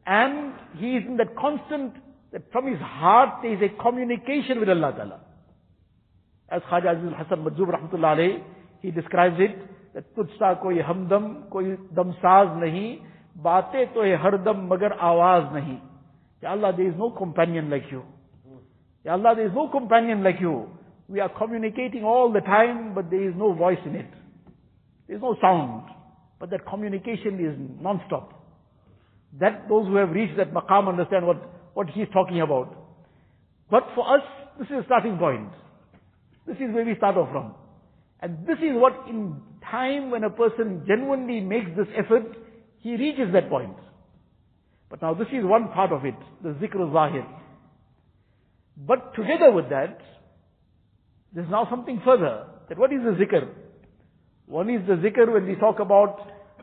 And 0.06 0.54
he 0.78 0.98
is 0.98 1.04
in 1.06 1.18
that 1.18 1.36
constant, 1.36 1.94
that 2.32 2.52
from 2.52 2.68
his 2.68 2.80
heart 2.80 3.42
there 3.42 3.54
is 3.54 3.60
a 3.62 3.82
communication 3.82 4.60
with 4.60 4.70
Allah 4.70 4.94
Ta'ala. 4.96 5.20
As 6.50 6.62
Khaja 6.64 6.98
Aziz 6.98 7.14
al-Hasan 7.14 7.44
Majzub 7.46 7.68
rahmatullah 7.70 8.18
alayhi, 8.18 8.44
he 8.82 8.92
describes 8.92 9.36
it, 9.40 9.58
that 9.94 10.16
tujhsa 10.16 10.62
koi 10.62 10.76
hamdam, 10.76 11.50
koi 11.50 11.78
damsaz 11.94 12.58
nahi, 12.58 13.02
baatein 13.42 13.94
to 13.94 14.00
hai 14.02 14.18
hardam 14.18 14.68
magar 14.68 14.98
awaz 15.00 15.52
nahi. 15.54 15.80
Ya 16.42 16.52
Allah, 16.52 16.74
there 16.76 16.88
is 16.88 16.96
no 16.98 17.12
companion 17.12 17.70
like 17.70 17.84
you. 17.92 18.04
Ya 19.06 19.14
Allah, 19.14 19.36
there 19.36 19.46
is 19.46 19.54
no 19.54 19.70
companion 19.70 20.24
like 20.24 20.40
you. 20.40 20.68
We 21.08 21.20
are 21.20 21.30
communicating 21.30 22.04
all 22.04 22.32
the 22.32 22.40
time, 22.40 22.96
but 22.96 23.10
there 23.12 23.30
is 23.30 23.36
no 23.36 23.54
voice 23.54 23.80
in 23.86 23.96
it. 23.96 24.10
There 25.08 25.18
is 25.18 25.22
no 25.22 25.36
sound. 25.42 25.84
But 26.40 26.50
that 26.50 26.66
communication 26.66 27.40
is 27.46 27.56
non-stop. 27.82 28.41
That 29.40 29.70
those 29.70 29.88
who 29.88 29.96
have 29.96 30.10
reached 30.10 30.38
that 30.38 30.54
maqam 30.54 30.90
understand 30.90 31.26
what, 31.26 31.38
what 31.74 31.90
he's 31.90 32.08
talking 32.14 32.42
about. 32.42 32.76
But 33.70 33.88
for 33.96 34.16
us, 34.16 34.24
this 34.60 34.68
is 34.68 34.84
a 34.84 34.86
starting 34.86 35.18
point. 35.18 35.50
This 36.46 36.58
is 36.58 36.74
where 36.74 36.86
we 36.86 36.96
start 36.98 37.16
off 37.18 37.32
from. 37.32 37.56
And 38.22 38.46
this 38.46 38.58
is 38.58 38.74
what 38.74 39.08
in 39.10 39.42
time 39.70 40.12
when 40.12 40.24
a 40.24 40.30
person 40.30 40.84
genuinely 40.88 41.40
makes 41.40 41.72
this 41.78 41.88
effort, 41.98 42.26
he 42.80 42.96
reaches 42.96 43.32
that 43.34 43.50
point. 43.50 43.76
But 44.90 45.02
now 45.02 45.14
this 45.14 45.28
is 45.32 45.46
one 45.46 45.70
part 45.70 45.92
of 45.92 46.04
it, 46.06 46.16
the 46.44 46.50
zikr 46.50 46.92
zahir. 46.92 47.26
But 48.76 49.16
together 49.16 49.52
with 49.52 49.70
that, 49.70 50.00
there's 51.34 51.50
now 51.50 51.68
something 51.70 52.02
further. 52.04 52.48
That 52.68 52.78
what 52.78 52.92
is 52.92 53.00
the 53.04 53.12
zikr? 53.12 53.48
One 54.48 54.70
is 54.70 54.86
the 54.88 54.96
zikr 54.96 55.32
when 55.32 55.48
we 55.48 55.56
talk 55.56 55.80
about 55.80 56.20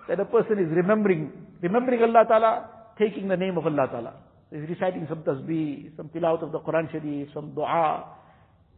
that 0.09 0.21
a 0.21 0.25
person 0.25 0.59
is 0.59 0.69
remembering, 0.77 1.33
remembering 1.63 2.03
Allah 2.03 2.25
Ta'ala, 2.29 2.71
taking 2.99 3.29
the 3.29 3.37
name 3.37 3.57
of 3.59 3.67
Allah 3.67 3.89
Ta'ala. 3.91 4.15
Reciting 4.51 5.07
some 5.09 5.23
tasbih, 5.23 5.97
some 5.97 6.09
tilawat 6.09 6.43
of 6.43 6.53
the 6.53 6.61
Quran 6.61 6.91
Sharif, 6.91 7.29
some 7.35 7.55
dua, 7.55 8.05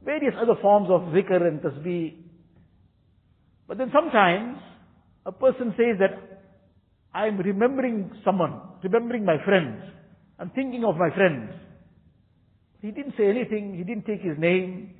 various 0.05 0.35
other 0.41 0.61
forms 0.61 0.89
of 0.91 1.03
zikr 1.15 1.47
and 1.47 1.61
tasbih. 1.61 2.15
But 3.69 3.79
then 3.79 3.91
sometimes, 3.93 4.59
a 5.25 5.33
person 5.33 5.75
says 5.77 5.99
that 6.01 6.43
I'm 7.15 7.39
remembering 7.39 8.11
someone, 8.25 8.61
remembering 8.83 9.25
my 9.25 9.37
friends. 9.45 9.83
I'm 10.39 10.51
thinking 10.51 10.85
of 10.85 10.97
my 10.97 11.11
friends. 11.15 11.53
He 12.81 12.91
didn't 12.91 13.15
say 13.17 13.29
anything, 13.29 13.77
he 13.77 13.85
didn't 13.85 14.07
take 14.07 14.23
his 14.23 14.39
name, 14.39 14.95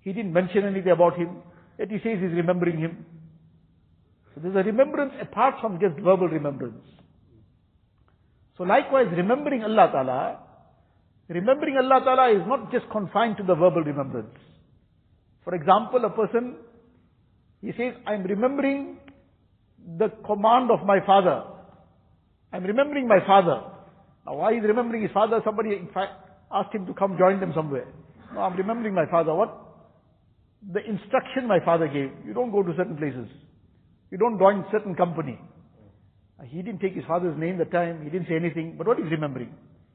he 0.00 0.12
didn't 0.12 0.32
mention 0.32 0.64
anything 0.64 0.92
about 0.92 1.16
him, 1.16 1.42
yet 1.78 1.90
he 1.90 1.98
says 1.98 2.18
he's 2.18 2.34
remembering 2.34 2.78
him. 2.78 3.04
So 4.34 4.40
there's 4.40 4.56
a 4.56 4.62
remembrance 4.62 5.12
apart 5.20 5.56
from 5.60 5.78
just 5.80 5.96
verbal 5.96 6.28
remembrance. 6.28 6.82
So 8.56 8.64
likewise, 8.64 9.06
remembering 9.16 9.62
Allah 9.62 9.88
Ta'ala, 9.92 10.38
remembering 11.28 11.76
Allah 11.76 12.00
Ta'ala 12.04 12.32
is 12.32 12.46
not 12.46 12.72
just 12.72 12.88
confined 12.90 13.36
to 13.36 13.42
the 13.42 13.54
verbal 13.54 13.82
remembrance. 13.82 14.36
For 15.44 15.54
example, 15.54 16.04
a 16.04 16.10
person, 16.10 16.56
he 17.60 17.72
says, 17.72 17.94
I'm 18.06 18.22
remembering 18.24 18.98
the 19.98 20.08
command 20.26 20.70
of 20.70 20.86
my 20.86 20.98
father. 21.04 21.44
I'm 22.52 22.64
remembering 22.64 23.06
my 23.06 23.20
father. 23.26 23.62
Now 24.26 24.36
why 24.36 24.54
is 24.54 24.62
remembering 24.62 25.02
his 25.02 25.12
father? 25.12 25.40
Somebody 25.44 25.76
in 25.76 25.88
fact 25.92 26.12
asked 26.50 26.74
him 26.74 26.86
to 26.86 26.94
come 26.94 27.16
join 27.18 27.38
them 27.38 27.52
somewhere. 27.54 27.86
No, 28.34 28.40
I'm 28.40 28.56
remembering 28.56 28.94
my 28.94 29.06
father. 29.10 29.34
What? 29.34 29.54
The 30.72 30.80
instruction 30.84 31.46
my 31.46 31.60
father 31.64 31.86
gave. 31.86 32.10
You 32.26 32.34
don't 32.34 32.50
go 32.50 32.62
to 32.62 32.72
certain 32.76 32.96
places. 32.96 33.28
You 34.10 34.18
don't 34.18 34.38
join 34.38 34.64
certain 34.72 34.94
company. 34.94 35.38
He 36.44 36.62
didn't 36.62 36.80
take 36.80 36.94
his 36.94 37.04
father's 37.06 37.38
name 37.38 37.58
that 37.58 37.72
time. 37.72 38.04
He 38.04 38.10
didn't 38.10 38.28
say 38.28 38.36
anything. 38.36 38.74
But 38.76 38.86
what 38.86 38.98
he's 38.98 39.10
remembering? 39.10 39.54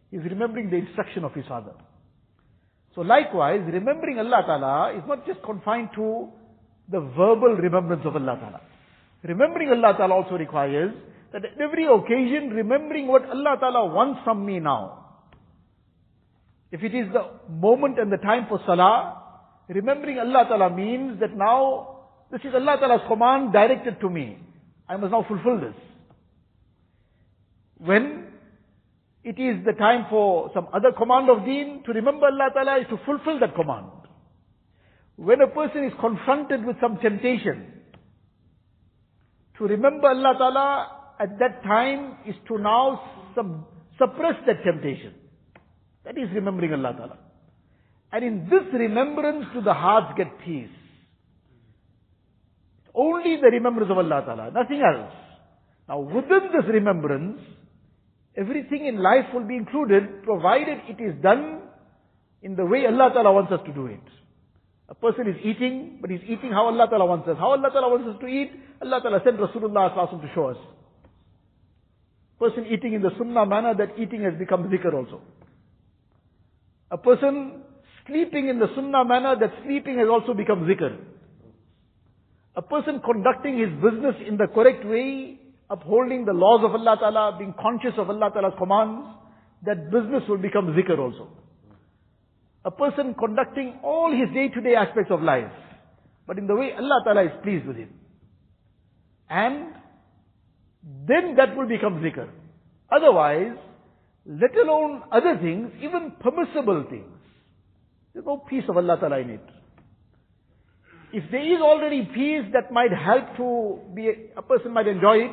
He's 0.09 0.23
remembering 0.23 0.69
the 0.69 0.77
instruction 0.77 1.23
of 1.23 1.33
his 1.33 1.45
father. 1.45 1.73
So 2.95 3.01
likewise, 3.01 3.61
remembering 3.71 4.19
Allah 4.19 4.43
Ta'ala 4.45 4.97
is 4.97 5.03
not 5.07 5.25
just 5.25 5.41
confined 5.43 5.89
to 5.95 6.29
the 6.89 6.99
verbal 6.99 7.55
remembrance 7.55 8.01
of 8.05 8.15
Allah 8.15 8.37
Ta'ala. 8.39 8.61
Remembering 9.23 9.69
Allah 9.69 9.95
Ta'ala 9.97 10.15
also 10.15 10.35
requires 10.35 10.93
that 11.31 11.45
at 11.45 11.61
every 11.61 11.85
occasion 11.85 12.49
remembering 12.49 13.07
what 13.07 13.23
Allah 13.29 13.55
Ta'ala 13.59 13.85
wants 13.93 14.19
from 14.23 14.45
me 14.45 14.59
now. 14.59 14.97
If 16.71 16.83
it 16.83 16.95
is 16.95 17.07
the 17.13 17.27
moment 17.49 17.99
and 17.99 18.11
the 18.11 18.17
time 18.17 18.47
for 18.49 18.59
salah, 18.65 19.23
remembering 19.69 20.19
Allah 20.19 20.45
Ta'ala 20.49 20.75
means 20.75 21.19
that 21.19 21.35
now 21.35 21.99
this 22.31 22.41
is 22.41 22.53
Allah 22.53 22.77
Ta'ala's 22.79 23.07
command 23.07 23.53
directed 23.53 24.01
to 24.01 24.09
me. 24.09 24.37
I 24.89 24.97
must 24.97 25.11
now 25.11 25.25
fulfill 25.27 25.61
this. 25.61 25.75
When 27.83 28.27
it 29.23 29.39
is 29.39 29.65
the 29.65 29.73
time 29.73 30.05
for 30.09 30.51
some 30.53 30.67
other 30.73 30.91
command 30.91 31.29
of 31.29 31.45
deen, 31.45 31.81
to 31.85 31.93
remember 31.93 32.27
Allah 32.27 32.49
Ta'ala 32.53 32.79
is 32.79 32.87
to 32.89 32.97
fulfill 33.05 33.39
that 33.39 33.55
command. 33.55 33.87
When 35.15 35.41
a 35.41 35.47
person 35.47 35.85
is 35.85 35.93
confronted 35.99 36.65
with 36.65 36.75
some 36.79 36.97
temptation, 37.01 37.73
to 39.57 39.63
remember 39.65 40.07
Allah 40.07 40.33
Ta'ala 40.37 40.91
at 41.19 41.39
that 41.39 41.63
time 41.63 42.17
is 42.25 42.35
to 42.47 42.57
now 42.57 43.01
sub- 43.35 43.65
suppress 43.97 44.35
that 44.47 44.63
temptation. 44.63 45.13
That 46.03 46.17
is 46.17 46.29
remembering 46.33 46.73
Allah 46.73 46.93
Ta'ala. 46.93 47.17
And 48.11 48.25
in 48.25 48.49
this 48.49 48.73
remembrance 48.73 49.45
do 49.53 49.61
the 49.61 49.73
hearts 49.73 50.13
get 50.17 50.27
peace. 50.43 50.69
Only 52.93 53.37
the 53.37 53.47
remembrance 53.47 53.89
of 53.89 53.97
Allah 53.97 54.23
Ta'ala, 54.25 54.51
nothing 54.51 54.81
else. 54.81 55.13
Now 55.87 55.99
within 55.99 56.49
this 56.51 56.65
remembrance, 56.67 57.39
everything 58.37 58.85
in 58.85 58.97
life 59.01 59.25
will 59.33 59.47
be 59.47 59.55
included 59.55 60.23
provided 60.23 60.79
it 60.87 61.01
is 61.01 61.21
done 61.21 61.61
in 62.41 62.55
the 62.55 62.65
way 62.65 62.85
Allah 62.85 63.11
Ta'ala 63.13 63.31
wants 63.31 63.51
us 63.51 63.59
to 63.65 63.73
do 63.73 63.87
it. 63.87 64.01
A 64.89 64.95
person 64.95 65.27
is 65.27 65.37
eating, 65.43 65.99
but 66.01 66.09
he's 66.09 66.23
eating 66.27 66.51
how 66.51 66.65
Allah 66.67 66.87
Ta'ala 66.89 67.05
wants 67.05 67.27
us. 67.27 67.37
How 67.37 67.51
Allah 67.51 67.69
Ta'ala 67.71 67.89
wants 67.89 68.09
us 68.09 68.19
to 68.19 68.27
eat, 68.27 68.51
Allah 68.81 68.99
Ta'ala 69.01 69.21
sent 69.23 69.37
Rasulullah 69.37 69.93
to 69.95 70.29
show 70.35 70.47
us. 70.47 70.57
Person 72.39 72.65
eating 72.69 72.93
in 72.93 73.01
the 73.01 73.11
sunnah 73.17 73.45
manner, 73.45 73.73
that 73.75 73.97
eating 73.97 74.23
has 74.23 74.33
become 74.37 74.63
zikr 74.69 74.93
also. 74.93 75.21
A 76.89 76.97
person 76.97 77.61
sleeping 78.07 78.49
in 78.49 78.59
the 78.59 78.67
sunnah 78.75 79.05
manner, 79.05 79.35
that 79.39 79.53
sleeping 79.63 79.97
has 79.99 80.09
also 80.09 80.33
become 80.33 80.65
zikr. 80.65 80.97
A 82.55 82.61
person 82.61 82.99
conducting 83.05 83.59
his 83.59 83.69
business 83.69 84.15
in 84.27 84.35
the 84.37 84.47
correct 84.47 84.83
way, 84.83 85.39
upholding 85.71 86.25
the 86.25 86.33
laws 86.33 86.63
of 86.65 86.75
Allah 86.75 86.97
Ta'ala, 86.99 87.35
being 87.39 87.55
conscious 87.59 87.93
of 87.97 88.09
Allah 88.09 88.29
Ta'ala's 88.33 88.53
commands, 88.57 89.07
that 89.65 89.89
business 89.89 90.23
will 90.27 90.37
become 90.37 90.67
zikr 90.77 90.99
also. 90.99 91.29
A 92.65 92.71
person 92.71 93.15
conducting 93.17 93.79
all 93.81 94.11
his 94.11 94.33
day-to-day 94.33 94.75
aspects 94.75 95.11
of 95.11 95.21
life, 95.21 95.51
but 96.27 96.37
in 96.37 96.45
the 96.45 96.55
way 96.55 96.73
Allah 96.77 97.01
Ta'ala 97.05 97.23
is 97.23 97.31
pleased 97.41 97.65
with 97.65 97.77
him. 97.77 97.89
And 99.29 99.73
then 101.07 101.35
that 101.37 101.55
will 101.55 101.67
become 101.67 102.01
zikr. 102.01 102.27
Otherwise, 102.91 103.55
let 104.25 104.55
alone 104.57 105.03
other 105.11 105.37
things, 105.41 105.71
even 105.81 106.13
permissible 106.19 106.85
things, 106.89 107.07
there's 108.13 108.25
no 108.25 108.37
peace 108.37 108.63
of 108.67 108.75
Allah 108.75 108.97
Ta'ala 108.99 109.19
in 109.19 109.29
it. 109.31 109.45
If 111.13 111.29
there 111.31 111.41
is 111.41 111.61
already 111.61 112.03
peace 112.13 112.51
that 112.53 112.71
might 112.71 112.91
help 112.91 113.37
to 113.37 113.79
be, 113.93 114.07
a, 114.07 114.39
a 114.39 114.41
person 114.41 114.71
might 114.73 114.87
enjoy 114.87 115.17
it, 115.25 115.31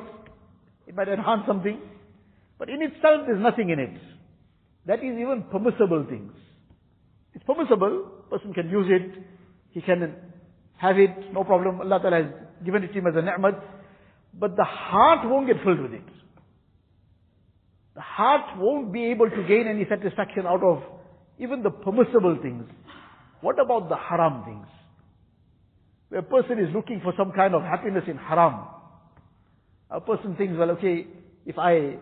it 0.89 0.97
might 0.97 1.09
enhance 1.09 1.43
something, 1.47 1.79
but 2.59 2.69
in 2.69 2.83
itself 2.83 3.27
there's 3.27 3.41
nothing 3.41 3.71
in 3.71 3.79
it. 3.79 4.01
That 4.87 5.01
is 5.01 5.13
even 5.19 5.45
permissible 5.53 6.07
things. 6.09 6.33
It's 7.35 7.45
permissible, 7.45 8.11
person 8.31 8.55
can 8.55 8.71
use 8.71 8.87
it, 8.89 9.23
he 9.71 9.83
can 9.83 10.17
have 10.79 10.99
it, 10.99 11.33
no 11.33 11.45
problem, 11.45 11.81
Allah 11.81 12.01
Ta'ala 12.01 12.23
has 12.23 12.33
given 12.65 12.83
it 12.85 12.89
to 12.89 12.95
him 12.95 13.07
as 13.07 13.15
a 13.17 13.23
ni'mat, 13.23 13.63
but 14.33 14.57
the 14.57 14.65
heart 14.65 15.29
won't 15.29 15.47
get 15.47 15.63
filled 15.63 15.81
with 15.81 15.93
it. 15.93 16.09
The 17.95 18.01
heart 18.01 18.57
won't 18.57 18.93
be 18.93 19.07
able 19.07 19.29
to 19.29 19.43
gain 19.47 19.67
any 19.69 19.85
satisfaction 19.89 20.47
out 20.47 20.63
of 20.63 20.83
even 21.39 21.63
the 21.63 21.71
permissible 21.71 22.39
things. 22.41 22.65
What 23.41 23.61
about 23.61 23.89
the 23.89 23.97
haram 23.97 24.45
things? 24.45 24.67
Where 26.09 26.21
a 26.21 26.25
person 26.25 26.59
is 26.59 26.73
looking 26.75 27.01
for 27.03 27.13
some 27.17 27.33
kind 27.33 27.55
of 27.55 27.63
happiness 27.63 28.05
in 28.07 28.17
haram. 28.17 28.78
A 29.91 30.01
person 30.01 30.37
thinks, 30.37 30.55
well, 30.59 30.71
okay, 30.73 31.07
if 31.47 31.59
I 31.59 31.97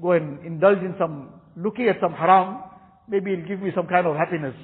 go 0.00 0.12
and 0.12 0.44
indulge 0.44 0.78
in 0.78 0.94
some, 0.98 1.30
looking 1.56 1.88
at 1.88 1.96
some 2.00 2.12
haram, 2.12 2.62
maybe 3.08 3.32
it'll 3.32 3.46
give 3.48 3.60
me 3.60 3.70
some 3.74 3.86
kind 3.86 4.06
of 4.06 4.16
happiness. 4.16 4.54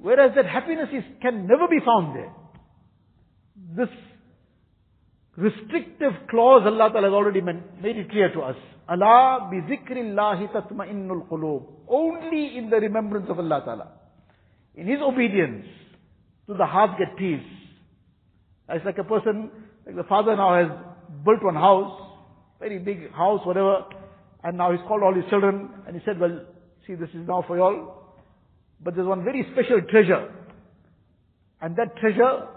Whereas 0.00 0.32
that 0.36 0.46
happiness 0.46 0.88
is, 0.92 1.04
can 1.22 1.46
never 1.46 1.68
be 1.68 1.78
found 1.84 2.16
there. 2.16 2.32
This 3.76 3.94
restrictive 5.36 6.12
clause 6.28 6.62
Allah 6.66 6.90
Ta'ala 6.92 7.08
has 7.08 7.14
already 7.14 7.40
made 7.40 7.96
it 7.96 8.10
clear 8.10 8.32
to 8.32 8.40
us. 8.40 8.56
Allah 8.88 9.48
bi 9.50 9.60
zikrillahi 9.66 10.52
tatma'innul 10.52 11.28
qulub. 11.28 11.66
Only 11.88 12.58
in 12.58 12.68
the 12.70 12.76
remembrance 12.76 13.26
of 13.30 13.38
Allah 13.38 13.62
Ta'ala. 13.64 13.88
In 14.74 14.86
His 14.86 14.98
obedience, 15.00 15.66
do 16.46 16.54
the 16.56 16.66
heart 16.66 16.98
get 16.98 17.16
peace. 17.16 17.40
It's 18.68 18.84
like 18.84 18.98
a 18.98 19.04
person, 19.04 19.50
like 19.86 19.96
the 19.96 20.04
father 20.04 20.36
now 20.36 20.54
has 20.56 20.70
built 21.24 21.42
one 21.42 21.54
house, 21.54 22.00
very 22.58 22.78
big 22.78 23.12
house, 23.12 23.40
whatever, 23.44 23.84
and 24.42 24.56
now 24.56 24.72
he's 24.72 24.80
called 24.86 25.02
all 25.02 25.14
his 25.14 25.24
children, 25.30 25.70
and 25.86 25.96
he 25.96 26.02
said, 26.04 26.18
well, 26.18 26.40
see, 26.86 26.94
this 26.94 27.10
is 27.10 27.26
now 27.26 27.44
for 27.46 27.56
you 27.56 27.62
all, 27.62 28.14
but 28.82 28.94
there's 28.94 29.06
one 29.06 29.24
very 29.24 29.46
special 29.52 29.80
treasure, 29.90 30.32
and 31.60 31.76
that 31.76 31.96
treasure, 31.96 32.48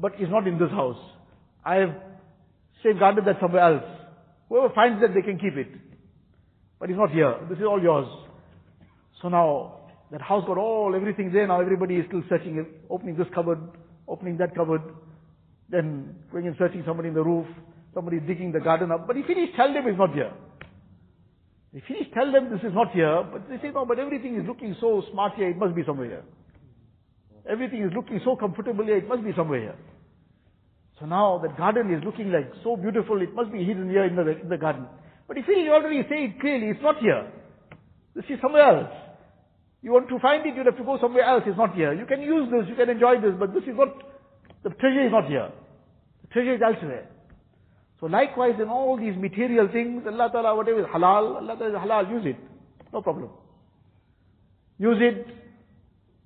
but 0.00 0.14
is 0.14 0.28
not 0.30 0.46
in 0.46 0.58
this 0.58 0.70
house. 0.70 0.98
I 1.64 1.76
have 1.76 1.94
safeguarded 2.82 3.24
that 3.26 3.36
somewhere 3.40 3.62
else. 3.62 3.84
Whoever 4.48 4.74
finds 4.74 5.00
that, 5.00 5.14
they 5.14 5.22
can 5.22 5.38
keep 5.38 5.56
it. 5.56 5.68
But 6.78 6.90
it's 6.90 6.98
not 6.98 7.10
here. 7.12 7.36
This 7.48 7.58
is 7.58 7.64
all 7.64 7.80
yours. 7.80 8.06
So 9.20 9.28
now, 9.28 9.80
that 10.10 10.20
house 10.20 10.44
got 10.46 10.58
all, 10.58 10.94
everything 10.94 11.32
there. 11.32 11.46
Now 11.46 11.60
everybody 11.60 11.96
is 11.96 12.04
still 12.08 12.22
searching 12.28 12.66
opening 12.90 13.16
this 13.16 13.28
cupboard, 13.34 13.60
opening 14.08 14.36
that 14.38 14.54
cupboard, 14.54 14.82
then 15.72 16.14
going 16.30 16.46
and 16.46 16.54
searching 16.58 16.84
somebody 16.86 17.08
in 17.08 17.14
the 17.14 17.24
roof, 17.24 17.46
somebody 17.94 18.20
digging 18.20 18.52
the 18.52 18.60
garden 18.60 18.92
up. 18.92 19.06
But 19.06 19.16
if 19.16 19.26
he 19.26 19.34
tell 19.56 19.72
them 19.72 19.88
it's 19.88 19.98
not 19.98 20.14
here. 20.14 20.30
If 21.72 21.84
he 21.88 22.04
tell 22.12 22.30
them 22.30 22.50
this 22.52 22.60
is 22.60 22.74
not 22.74 22.92
here, 22.92 23.24
but 23.32 23.48
they 23.48 23.56
say, 23.56 23.72
no, 23.72 23.86
but 23.86 23.98
everything 23.98 24.36
is 24.36 24.46
looking 24.46 24.76
so 24.78 25.02
smart 25.10 25.32
here, 25.36 25.48
it 25.48 25.56
must 25.56 25.74
be 25.74 25.82
somewhere 25.86 26.06
here. 26.06 26.24
Everything 27.50 27.82
is 27.82 27.90
looking 27.96 28.20
so 28.22 28.36
comfortable 28.36 28.84
here, 28.84 28.98
it 28.98 29.08
must 29.08 29.24
be 29.24 29.32
somewhere 29.34 29.60
here. 29.60 29.76
So 31.00 31.06
now 31.06 31.40
the 31.42 31.48
garden 31.48 31.92
is 31.92 32.04
looking 32.04 32.30
like 32.30 32.52
so 32.62 32.76
beautiful, 32.76 33.20
it 33.22 33.34
must 33.34 33.50
be 33.50 33.64
hidden 33.64 33.88
here 33.88 34.04
in 34.04 34.14
the, 34.14 34.38
in 34.38 34.48
the 34.50 34.58
garden. 34.58 34.86
But 35.26 35.38
if 35.38 35.48
you 35.48 35.72
already 35.72 36.02
say 36.10 36.28
it 36.28 36.40
clearly, 36.40 36.68
it's 36.68 36.82
not 36.82 36.98
here. 36.98 37.32
This 38.14 38.26
is 38.28 38.38
somewhere 38.42 38.62
else. 38.62 38.92
You 39.80 39.92
want 39.92 40.10
to 40.10 40.18
find 40.20 40.44
it, 40.44 40.54
you 40.54 40.62
have 40.62 40.76
to 40.76 40.84
go 40.84 40.98
somewhere 41.00 41.24
else, 41.24 41.42
it's 41.46 41.56
not 41.56 41.74
here. 41.74 41.94
You 41.94 42.04
can 42.04 42.20
use 42.20 42.52
this, 42.52 42.68
you 42.68 42.76
can 42.76 42.90
enjoy 42.90 43.18
this, 43.18 43.32
but 43.40 43.54
this 43.54 43.64
is 43.64 43.74
not, 43.74 43.88
the 44.62 44.70
treasure 44.76 45.06
is 45.06 45.10
not 45.10 45.26
here. 45.26 45.48
Treasure 46.32 46.54
is 46.54 46.62
elsewhere. 46.62 47.08
So 48.00 48.06
likewise 48.06 48.54
in 48.60 48.68
all 48.68 48.96
these 48.96 49.16
material 49.16 49.68
things, 49.72 50.02
Allah 50.06 50.28
Ta'ala, 50.32 50.56
whatever 50.56 50.80
is 50.80 50.86
halal, 50.86 51.36
Allah 51.36 51.56
Ta'ala 51.56 51.70
is 51.70 51.76
halal, 51.76 52.10
use 52.10 52.34
it. 52.34 52.36
No 52.92 53.00
problem. 53.00 53.30
Use 54.78 54.98
it, 55.00 55.26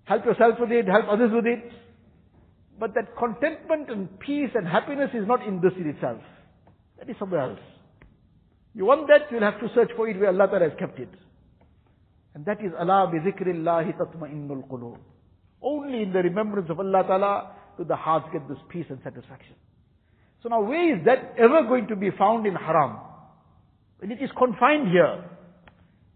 help 0.05 0.25
yourself 0.25 0.55
with 0.59 0.71
it, 0.73 0.87
help 0.87 1.07
others 1.11 1.31
with 1.33 1.47
it. 1.47 1.71
But 2.79 2.95
that 2.95 3.16
contentment 3.19 3.90
and 3.90 4.19
peace 4.21 4.51
and 4.55 4.66
happiness 4.66 5.11
is 5.12 5.27
not 5.27 5.47
in 5.47 5.61
this 5.61 5.73
in 5.77 5.88
itself. 5.88 6.21
That 6.99 7.11
is 7.11 7.16
somewhere 7.19 7.40
else. 7.40 7.61
You 8.75 8.87
want 8.87 9.09
that, 9.09 9.31
you'll 9.31 9.42
have 9.42 9.61
to 9.61 9.69
search 9.75 9.90
for 9.97 10.09
it 10.09 10.19
where 10.19 10.29
Allah 10.29 10.47
Ta'ala 10.47 10.71
has 10.71 10.79
kept 10.79 10.99
it. 10.99 11.09
And 12.35 12.45
that 12.47 12.61
is 12.64 12.73
Allah 12.79 13.11
bi 13.11 13.19
zikrillahi 13.19 13.99
tatma'innul 13.99 14.69
qulub. 14.69 14.99
Only 15.62 16.03
in 16.03 16.12
the 16.12 16.21
remembrance 16.21 16.71
of 16.71 16.79
Allah 16.79 17.03
Ta'ala 17.07 17.53
do 17.77 17.85
the 17.85 17.97
hearts 17.97 18.29
get 18.33 18.47
this 18.49 18.59
peace 18.71 18.87
and 18.88 18.99
satisfaction. 19.03 19.57
So 20.46 20.50
now 20.50 20.62
where 20.62 20.96
is 20.96 21.04
that 21.06 21.35
ever 21.37 21.64
going 21.66 21.88
to 21.88 21.96
be 21.96 22.11
found 22.16 22.46
in 22.46 22.54
haram? 22.54 22.98
When 23.98 24.12
it 24.12 24.22
is 24.22 24.30
confined 24.38 24.92
here, 24.92 25.24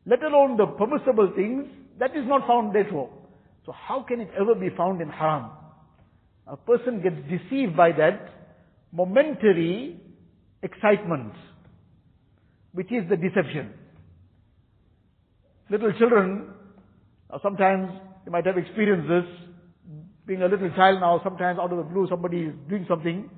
let 0.07 0.23
alone 0.23 0.57
the 0.57 0.67
permissible 0.67 1.33
things, 1.35 1.65
that 1.99 2.15
is 2.15 2.23
not 2.29 2.47
found 2.47 2.73
there. 2.73 2.89
So 2.89 3.73
how 3.73 4.05
can 4.07 4.21
it 4.21 4.31
ever 4.41 4.55
be 4.55 4.69
found 4.77 5.01
in 5.01 5.09
haram? 5.09 5.51
A 6.47 6.57
person 6.57 7.03
gets 7.03 7.17
deceived 7.29 7.77
by 7.77 7.91
that 7.91 8.29
momentary 8.93 9.99
excitement, 10.63 11.33
which 12.73 12.93
is 12.93 13.09
the 13.11 13.17
deception. 13.17 13.73
Little 15.71 15.93
children, 15.99 16.51
sometimes 17.43 17.91
you 18.25 18.31
might 18.31 18.47
have 18.47 18.59
experienced 18.59 19.09
this, 19.09 19.25
being 20.25 20.43
a 20.43 20.47
little 20.47 20.71
child 20.77 21.01
now, 21.01 21.21
sometimes 21.25 21.59
out 21.59 21.73
of 21.73 21.79
the 21.79 21.83
blue 21.83 22.07
somebody 22.09 22.43
is 22.43 22.55
doing 22.69 22.87
something. 22.89 23.29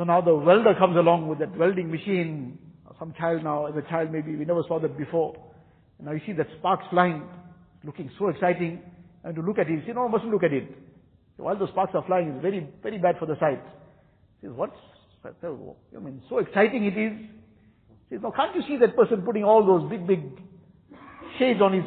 So 0.00 0.04
now 0.04 0.22
the 0.22 0.34
welder 0.34 0.74
comes 0.78 0.96
along 0.96 1.28
with 1.28 1.40
that 1.40 1.54
welding 1.58 1.90
machine. 1.90 2.56
Some 2.98 3.12
child 3.18 3.44
now, 3.44 3.66
as 3.66 3.74
a 3.76 3.82
child 3.82 4.10
maybe, 4.10 4.34
we 4.34 4.46
never 4.46 4.62
saw 4.66 4.80
that 4.80 4.96
before. 4.96 5.36
Now 6.02 6.12
you 6.12 6.22
see 6.24 6.32
that 6.32 6.46
sparks 6.58 6.86
flying, 6.88 7.22
looking 7.84 8.10
so 8.18 8.28
exciting. 8.28 8.80
And 9.24 9.34
to 9.34 9.42
look 9.42 9.58
at 9.58 9.68
it, 9.68 9.72
you 9.72 9.82
say, 9.86 9.92
no, 9.92 10.08
mustn't 10.08 10.30
look 10.30 10.42
at 10.42 10.54
it. 10.54 10.74
While 11.36 11.58
those 11.58 11.68
sparks 11.68 11.92
are 11.94 12.02
flying, 12.06 12.28
it's 12.28 12.40
very, 12.40 12.66
very 12.82 12.96
bad 12.96 13.18
for 13.18 13.26
the 13.26 13.38
sight. 13.38 13.62
He 14.40 14.46
says, 14.46 14.56
what? 14.56 14.72
Oh, 15.44 15.76
I 15.94 16.00
mean, 16.00 16.22
so 16.30 16.38
exciting 16.38 16.86
it 16.86 16.96
is. 16.96 17.12
He 18.08 18.14
says, 18.16 18.22
now 18.22 18.30
can't 18.30 18.56
you 18.56 18.62
see 18.66 18.78
that 18.78 18.96
person 18.96 19.20
putting 19.20 19.44
all 19.44 19.66
those 19.66 19.90
big, 19.90 20.06
big 20.06 20.22
shades 21.38 21.60
on 21.60 21.74
his 21.74 21.84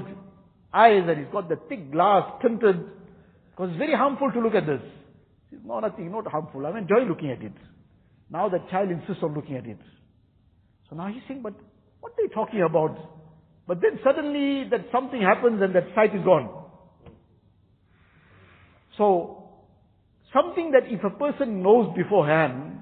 eyes 0.72 1.02
and 1.08 1.18
he's 1.18 1.34
got 1.34 1.50
the 1.50 1.58
thick 1.68 1.92
glass 1.92 2.32
tinted? 2.44 2.80
Because 3.50 3.72
it's 3.72 3.80
very 3.80 3.96
harmful 3.96 4.32
to 4.32 4.40
look 4.40 4.54
at 4.54 4.68
this. 4.68 4.82
He 5.50 5.56
says, 5.56 5.66
no, 5.66 5.80
nothing, 5.80 6.12
not 6.12 6.28
harmful. 6.28 6.64
I 6.64 6.78
enjoy 6.78 7.06
looking 7.10 7.32
at 7.32 7.42
it. 7.42 7.54
Now 8.34 8.50
that 8.50 8.70
child 8.70 8.92
insists 8.92 9.24
on 9.24 9.34
looking 9.34 9.56
at 9.56 9.66
it. 9.66 9.78
So 10.90 10.98
now 10.98 11.08
he's 11.08 11.22
saying, 11.28 11.42
but 11.42 11.54
what 12.02 12.12
are 12.12 12.28
they 12.28 12.34
talking 12.34 12.64
about? 12.64 12.98
But 13.68 13.80
then 13.80 14.00
suddenly 14.04 14.68
that 14.72 14.88
something 14.92 15.22
happens 15.22 15.62
and 15.62 15.74
that 15.76 15.86
sight 15.96 16.14
is 16.14 16.26
gone. 16.26 16.50
So 18.98 19.44
Something 20.34 20.72
that 20.72 20.84
if 20.88 21.04
a 21.04 21.12
person 21.12 21.62
knows 21.62 21.96
beforehand 21.96 22.80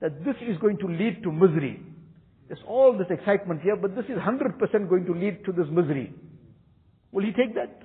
that 0.00 0.24
this 0.24 0.36
is 0.40 0.56
going 0.58 0.78
to 0.78 0.86
lead 0.86 1.22
to 1.22 1.30
misery, 1.30 1.82
there's 2.48 2.62
all 2.66 2.96
this 2.96 3.08
excitement 3.10 3.60
here, 3.60 3.76
but 3.76 3.94
this 3.94 4.06
is 4.06 4.16
100% 4.16 4.88
going 4.88 5.04
to 5.04 5.12
lead 5.12 5.44
to 5.44 5.52
this 5.52 5.66
misery. 5.70 6.14
Will 7.12 7.24
he 7.24 7.32
take 7.32 7.54
that? 7.54 7.82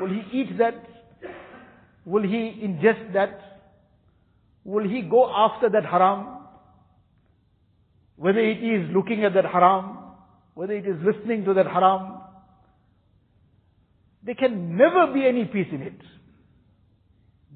Will 0.00 0.08
he 0.08 0.22
eat 0.32 0.56
that? 0.58 0.86
Will 2.06 2.22
he 2.22 2.58
ingest 2.64 3.12
that? 3.12 3.53
Will 4.64 4.88
he 4.88 5.02
go 5.02 5.30
after 5.30 5.68
that 5.70 5.84
haram? 5.84 6.34
whether 8.16 8.38
it 8.38 8.58
is 8.62 8.94
looking 8.94 9.24
at 9.24 9.34
that 9.34 9.44
haram, 9.44 9.98
whether 10.54 10.72
it 10.72 10.86
is 10.86 10.96
listening 11.04 11.44
to 11.44 11.54
that 11.54 11.66
haram, 11.66 12.20
there 14.22 14.34
can 14.34 14.76
never 14.76 15.12
be 15.12 15.26
any 15.26 15.44
peace 15.44 15.66
in 15.72 15.82
it. 15.82 15.98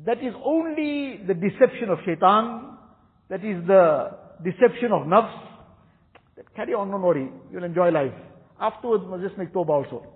That 0.04 0.18
is 0.18 0.34
only 0.44 1.20
the 1.26 1.34
deception 1.34 1.90
of 1.90 1.98
shaitan, 2.04 2.76
that 3.30 3.44
is 3.44 3.66
the 3.66 4.10
deception 4.44 4.92
of 4.92 5.06
nafs. 5.06 5.32
Carry 6.54 6.74
on, 6.74 6.90
don't 6.90 7.02
worry, 7.02 7.30
you'll 7.52 7.64
enjoy 7.64 7.90
life. 7.90 8.12
Afterwards, 8.60 9.04
just 9.22 9.38
make 9.38 9.52
tawbah 9.52 9.84
also. 9.84 10.06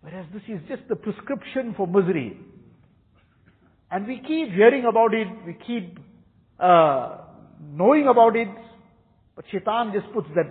Whereas 0.00 0.26
this 0.32 0.42
is 0.48 0.60
just 0.68 0.82
the 0.88 0.96
prescription 0.96 1.74
for 1.76 1.86
misery. 1.86 2.38
And 3.94 4.08
we 4.08 4.16
keep 4.26 4.52
hearing 4.52 4.86
about 4.86 5.14
it, 5.14 5.28
we 5.46 5.56
keep 5.64 6.00
uh, 6.58 7.18
knowing 7.62 8.08
about 8.08 8.34
it, 8.34 8.48
but 9.36 9.44
shaitan 9.52 9.92
just 9.92 10.12
puts 10.12 10.26
that 10.34 10.50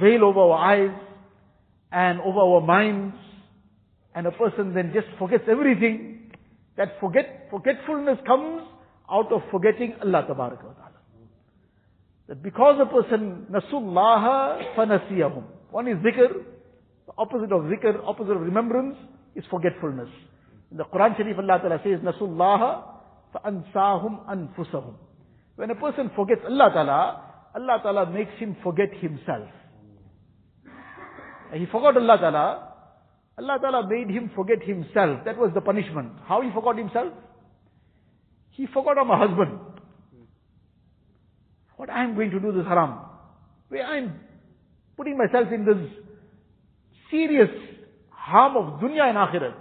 veil 0.00 0.24
over 0.24 0.40
our 0.40 0.58
eyes 0.58 1.00
and 1.92 2.20
over 2.20 2.40
our 2.40 2.60
minds, 2.60 3.14
and 4.12 4.26
a 4.26 4.32
person 4.32 4.74
then 4.74 4.90
just 4.92 5.06
forgets 5.20 5.44
everything. 5.48 6.32
That 6.76 6.98
forget, 6.98 7.46
forgetfulness 7.52 8.18
comes 8.26 8.62
out 9.08 9.30
of 9.30 9.42
forgetting 9.52 9.94
Allah 10.02 10.24
Ta'ala. 10.26 10.58
That 12.26 12.42
because 12.42 12.80
a 12.82 12.86
person, 12.86 13.46
nasullaha 13.52 14.74
fanasiyahum. 14.74 15.44
One 15.70 15.86
is 15.86 15.96
zikr, 15.98 16.42
the 17.06 17.12
opposite 17.16 17.52
of 17.52 17.62
zikr, 17.70 18.04
opposite 18.04 18.32
of 18.32 18.40
remembrance 18.40 18.96
is 19.36 19.44
forgetfulness. 19.48 20.08
In 20.70 20.76
the 20.76 20.84
Quran 20.84 21.16
Sharif 21.16 21.38
Allah 21.38 21.58
Ta'ala 21.58 21.80
says, 21.82 22.00
nasullaha 22.00 22.84
fa'ansahum 23.34 24.26
anfusahum. 24.28 24.94
When 25.56 25.70
a 25.70 25.74
person 25.74 26.10
forgets 26.14 26.42
Allah 26.46 26.70
Ta'ala, 26.72 27.22
Allah 27.54 27.80
Ta'ala 27.82 28.10
makes 28.10 28.32
him 28.38 28.56
forget 28.62 28.92
himself. 28.94 29.48
He 31.52 31.66
forgot 31.66 31.96
Allah 31.96 32.18
Ta'ala, 32.18 32.68
Allah 33.38 33.58
Ta'ala 33.60 33.88
made 33.88 34.08
him 34.08 34.30
forget 34.36 34.62
himself. 34.62 35.24
That 35.24 35.36
was 35.36 35.50
the 35.54 35.60
punishment. 35.60 36.12
How 36.26 36.42
he 36.42 36.50
forgot 36.52 36.78
himself? 36.78 37.12
He 38.50 38.66
forgot 38.66 38.98
I'm 38.98 39.10
a 39.10 39.16
husband. 39.16 39.58
What 41.76 41.90
I 41.90 42.04
am 42.04 42.14
going 42.14 42.30
to 42.30 42.38
do 42.38 42.52
this 42.52 42.66
haram. 42.66 43.00
Where 43.68 43.86
I 43.86 43.98
am 43.98 44.20
putting 44.96 45.16
myself 45.16 45.48
in 45.50 45.64
this 45.64 45.78
serious 47.10 47.48
harm 48.10 48.56
of 48.56 48.80
dunya 48.80 49.08
and 49.08 49.16
akhirat. 49.16 49.54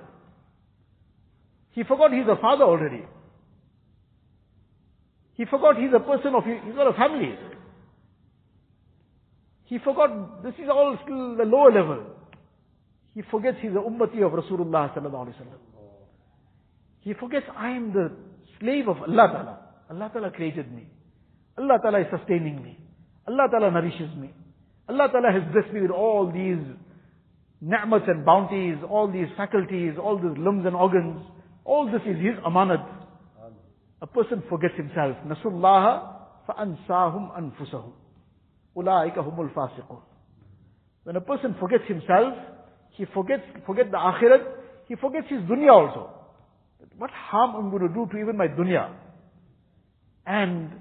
He 1.72 1.84
forgot 1.84 2.12
he's 2.12 2.28
a 2.28 2.40
father 2.42 2.64
already. 2.64 3.04
He 5.36 5.46
forgot 5.46 5.78
he's 5.78 5.94
a 5.96 6.00
person 6.00 6.36
of, 6.36 6.44
he's 6.44 6.76
got 6.76 6.88
a 6.88 6.94
family. 6.94 7.36
He 9.66 9.78
forgot 9.80 10.44
this 10.44 10.56
is 10.56 10.70
all 10.70 10.98
still 11.04 11.38
the 11.38 11.46
lower 11.46 11.72
level. 11.72 12.04
He 13.14 13.22
forgets 13.30 13.58
he's 13.62 13.72
the 13.72 13.80
ummati 13.80 14.26
of 14.26 14.32
Rasulullah 14.32 14.94
sallallahu 14.94 15.28
alaihi 15.28 15.36
wasallam. 15.36 15.60
He 17.02 17.14
forgets 17.14 17.46
I 17.56 17.70
am 17.72 17.94
the 17.94 18.12
slave 18.60 18.88
of 18.88 18.98
Allah 18.98 19.28
Ta'ala. 19.32 19.60
Allah 19.92 20.10
Ta'ala 20.12 20.32
created 20.32 20.72
me. 20.72 20.88
Allah 21.58 21.78
Ta'ala 21.82 22.02
is 22.02 22.08
sustaining 22.12 22.64
me. 22.64 22.78
Allah 23.28 23.48
Ta'ala 23.52 23.72
nourishes 23.72 24.16
me. 24.18 24.34
Allah 24.88 25.08
Ta'ala 25.12 25.32
has 25.32 25.44
blessed 25.54 25.74
me 25.74 25.82
with 25.82 25.92
all 25.92 26.32
these 26.32 26.66
ni'mats 27.62 28.06
and 28.08 28.26
bounties, 28.26 28.78
all 28.90 29.12
these 29.12 29.28
faculties, 29.38 29.94
all 30.02 30.18
these 30.18 30.38
limbs 30.38 30.66
and 30.66 30.76
organs. 30.76 31.22
All 31.70 31.86
this 31.86 32.02
is 32.02 32.18
His 32.18 32.36
amanat. 32.44 32.84
A 34.02 34.08
person 34.08 34.42
forgets 34.50 34.74
himself. 34.76 35.18
Nasullaha 35.28 36.16
fa'ansahum 36.48 37.38
anfusahum. 37.38 37.92
Ulaika 38.76 39.18
humul 39.18 39.54
fasiqun. 39.54 40.02
When 41.04 41.16
a 41.16 41.22
person 41.22 41.56
forgets 41.60 41.84
himself, 41.88 42.34
he 42.92 43.06
forgets, 43.14 43.44
forget 43.68 43.92
the 43.92 43.98
akhirat, 43.98 44.46
he 44.88 44.96
forgets 44.96 45.28
his 45.30 45.42
dunya 45.42 45.72
also. 45.72 46.10
What 46.98 47.12
harm 47.12 47.52
am 47.52 47.66
I'm 47.66 47.70
going 47.70 47.88
to 47.88 47.94
do 47.94 48.08
to 48.12 48.18
even 48.18 48.36
my 48.36 48.48
dunya? 48.48 48.92
And 50.26 50.72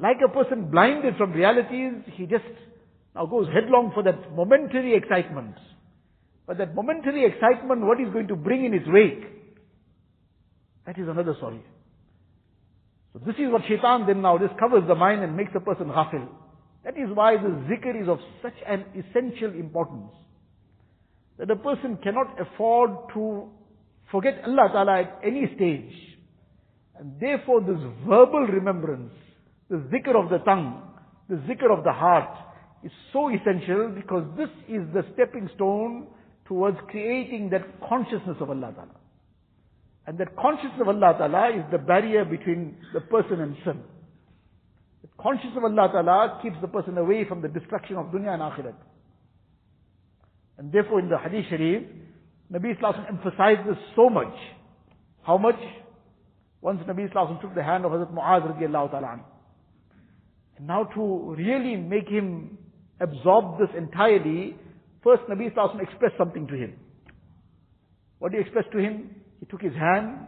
like 0.00 0.16
a 0.24 0.32
person 0.32 0.70
blinded 0.70 1.16
from 1.18 1.32
realities, 1.32 1.92
he 2.14 2.24
just 2.24 2.44
now 3.14 3.26
goes 3.26 3.48
headlong 3.52 3.92
for 3.92 4.02
that 4.04 4.34
momentary 4.34 4.94
excitement. 4.94 5.56
But 6.46 6.56
that 6.58 6.74
momentary 6.74 7.26
excitement, 7.26 7.82
what 7.82 8.00
is 8.00 8.08
going 8.12 8.28
to 8.28 8.36
bring 8.36 8.64
in 8.64 8.72
its 8.72 8.86
wake? 8.88 9.37
That 10.88 10.98
is 10.98 11.06
another 11.06 11.34
story. 11.36 11.60
So 13.12 13.20
this 13.26 13.34
is 13.34 13.52
what 13.52 13.60
shaitan 13.68 14.06
then 14.06 14.22
now 14.22 14.38
discovers 14.38 14.84
the 14.88 14.94
mind 14.94 15.22
and 15.22 15.36
makes 15.36 15.50
a 15.54 15.60
person 15.60 15.88
ghafil. 15.88 16.26
That 16.82 16.96
is 16.96 17.10
why 17.12 17.36
the 17.36 17.50
zikr 17.68 18.02
is 18.02 18.08
of 18.08 18.18
such 18.40 18.54
an 18.66 18.86
essential 18.96 19.50
importance. 19.50 20.12
That 21.36 21.50
a 21.50 21.56
person 21.56 21.98
cannot 22.02 22.40
afford 22.40 22.90
to 23.12 23.50
forget 24.10 24.40
Allah 24.46 24.70
Ta'ala 24.72 25.00
at 25.00 25.20
any 25.22 25.52
stage. 25.56 25.92
And 26.98 27.20
therefore 27.20 27.60
this 27.60 27.80
verbal 28.06 28.46
remembrance, 28.46 29.12
the 29.68 29.84
zikr 29.92 30.16
of 30.16 30.30
the 30.30 30.38
tongue, 30.38 30.84
the 31.28 31.36
zikr 31.36 31.70
of 31.70 31.84
the 31.84 31.92
heart, 31.92 32.34
is 32.82 32.92
so 33.12 33.28
essential 33.28 33.90
because 33.94 34.24
this 34.38 34.48
is 34.66 34.80
the 34.94 35.04
stepping 35.12 35.50
stone 35.54 36.06
towards 36.46 36.78
creating 36.88 37.50
that 37.50 37.66
consciousness 37.86 38.38
of 38.40 38.48
Allah 38.48 38.72
Ta'ala. 38.74 38.94
And 40.08 40.16
that 40.16 40.34
consciousness 40.36 40.80
of 40.80 40.88
Allah 40.88 41.14
Ta'ala 41.18 41.50
is 41.54 41.64
the 41.70 41.76
barrier 41.76 42.24
between 42.24 42.78
the 42.94 43.00
person 43.02 43.42
and 43.42 43.54
sin. 43.62 43.82
The 45.02 45.08
consciousness 45.22 45.58
of 45.58 45.64
Allah 45.64 45.88
Ta'ala 45.92 46.40
keeps 46.42 46.56
the 46.62 46.66
person 46.66 46.96
away 46.96 47.26
from 47.28 47.42
the 47.42 47.48
destruction 47.48 47.96
of 47.96 48.06
dunya 48.06 48.32
and 48.32 48.40
akhirat. 48.40 48.72
And 50.56 50.72
therefore 50.72 51.00
in 51.00 51.10
the 51.10 51.18
Hadith 51.18 51.44
Sharif, 51.50 51.82
Nabi 52.50 52.74
Islam 52.74 53.04
emphasized 53.06 53.68
this 53.68 53.76
so 53.94 54.08
much. 54.08 54.32
How 55.24 55.36
much? 55.36 55.60
Once 56.62 56.80
Nabi 56.88 57.06
Islam 57.06 57.38
took 57.42 57.54
the 57.54 57.62
hand 57.62 57.84
of 57.84 57.92
Hazrat 57.92 58.10
Muaz 58.10 58.48
radiallahu 58.48 58.90
ta'ala 58.90 59.20
And 60.56 60.66
now 60.66 60.84
to 60.84 61.34
really 61.36 61.76
make 61.76 62.08
him 62.08 62.56
absorb 62.98 63.58
this 63.58 63.68
entirely, 63.76 64.56
first 65.04 65.24
Nabi 65.28 65.50
Islam 65.50 65.80
expressed 65.82 66.16
something 66.16 66.46
to 66.46 66.54
him. 66.54 66.78
What 68.20 68.32
did 68.32 68.38
he 68.38 68.46
express 68.46 68.64
to 68.72 68.78
him? 68.78 69.10
He 69.40 69.46
took 69.46 69.62
his 69.62 69.74
hand 69.74 70.26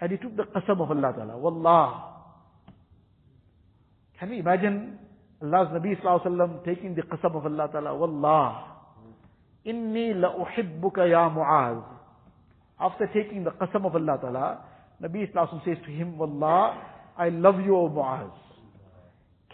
and 0.00 0.10
he 0.10 0.18
took 0.18 0.36
the 0.36 0.44
qasam 0.44 0.80
of 0.80 0.90
Allah 0.90 1.12
Ta'ala. 1.16 1.38
Wallah. 1.38 2.04
Can 4.18 4.30
we 4.30 4.38
imagine 4.40 4.98
Allah's 5.42 5.68
Nabi 5.68 6.00
Sallallahu 6.02 6.64
taking 6.64 6.94
the 6.94 7.02
qasam 7.02 7.36
of 7.36 7.46
Allah 7.46 7.68
Ta'ala? 7.70 7.94
Wallah. 7.94 8.64
Inni 9.66 10.18
la 10.20 10.34
uhibbuka 10.34 11.08
ya 11.08 11.30
Mu'az. 11.30 11.84
After 12.80 13.06
taking 13.14 13.44
the 13.44 13.50
qasam 13.50 13.86
of 13.86 13.94
Allah 13.94 14.18
Ta'ala, 14.20 14.64
Nabi 15.02 15.32
Sallallahu 15.32 15.64
says 15.64 15.78
to 15.86 15.90
him, 15.90 16.18
Wallah, 16.18 16.82
I 17.16 17.28
love 17.28 17.60
you, 17.60 17.76
O 17.76 17.88
Mu'az. 17.88 18.30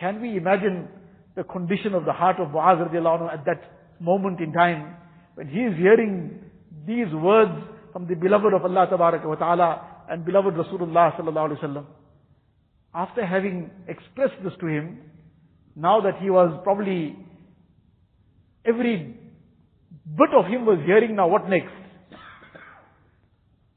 Can 0.01 0.21
we 0.23 0.37
imagine 0.37 0.89
the 1.37 1.45
condition 1.45 1.95
of 1.95 2.05
the 2.05 2.13
heart 2.13 2.41
of 2.41 2.49
Mu'az 2.49 2.79
radiallahu 2.89 3.33
at 3.33 3.45
that 3.45 3.63
moment 4.01 4.41
in 4.41 4.53
time 4.53 4.97
when 5.35 5.49
he 5.49 5.61
is 5.61 5.77
hearing 5.77 6.41
these 6.87 7.13
words 7.13 7.53
from 7.99 8.07
the 8.07 8.15
beloved 8.15 8.55
of 8.55 8.65
Allah 8.65 8.87
wa 9.25 9.35
ta'ala 9.35 9.87
and 10.09 10.25
beloved 10.25 10.55
Rasulullah 10.55 11.19
sallallahu 11.19 11.51
alaihi 11.51 11.61
wasallam. 11.65 11.87
After 12.95 13.27
having 13.27 13.73
expressed 13.89 14.41
this 14.45 14.53
to 14.61 14.69
him, 14.69 14.99
now 15.75 16.01
that 16.03 16.23
he 16.23 16.31
was 16.31 16.61
probably 16.63 17.17
every 18.65 19.17
bit 20.17 20.31
of 20.33 20.47
him 20.47 20.65
was 20.65 20.79
hearing 20.87 21.17
now 21.17 21.27
what 21.27 21.49
next? 21.49 21.73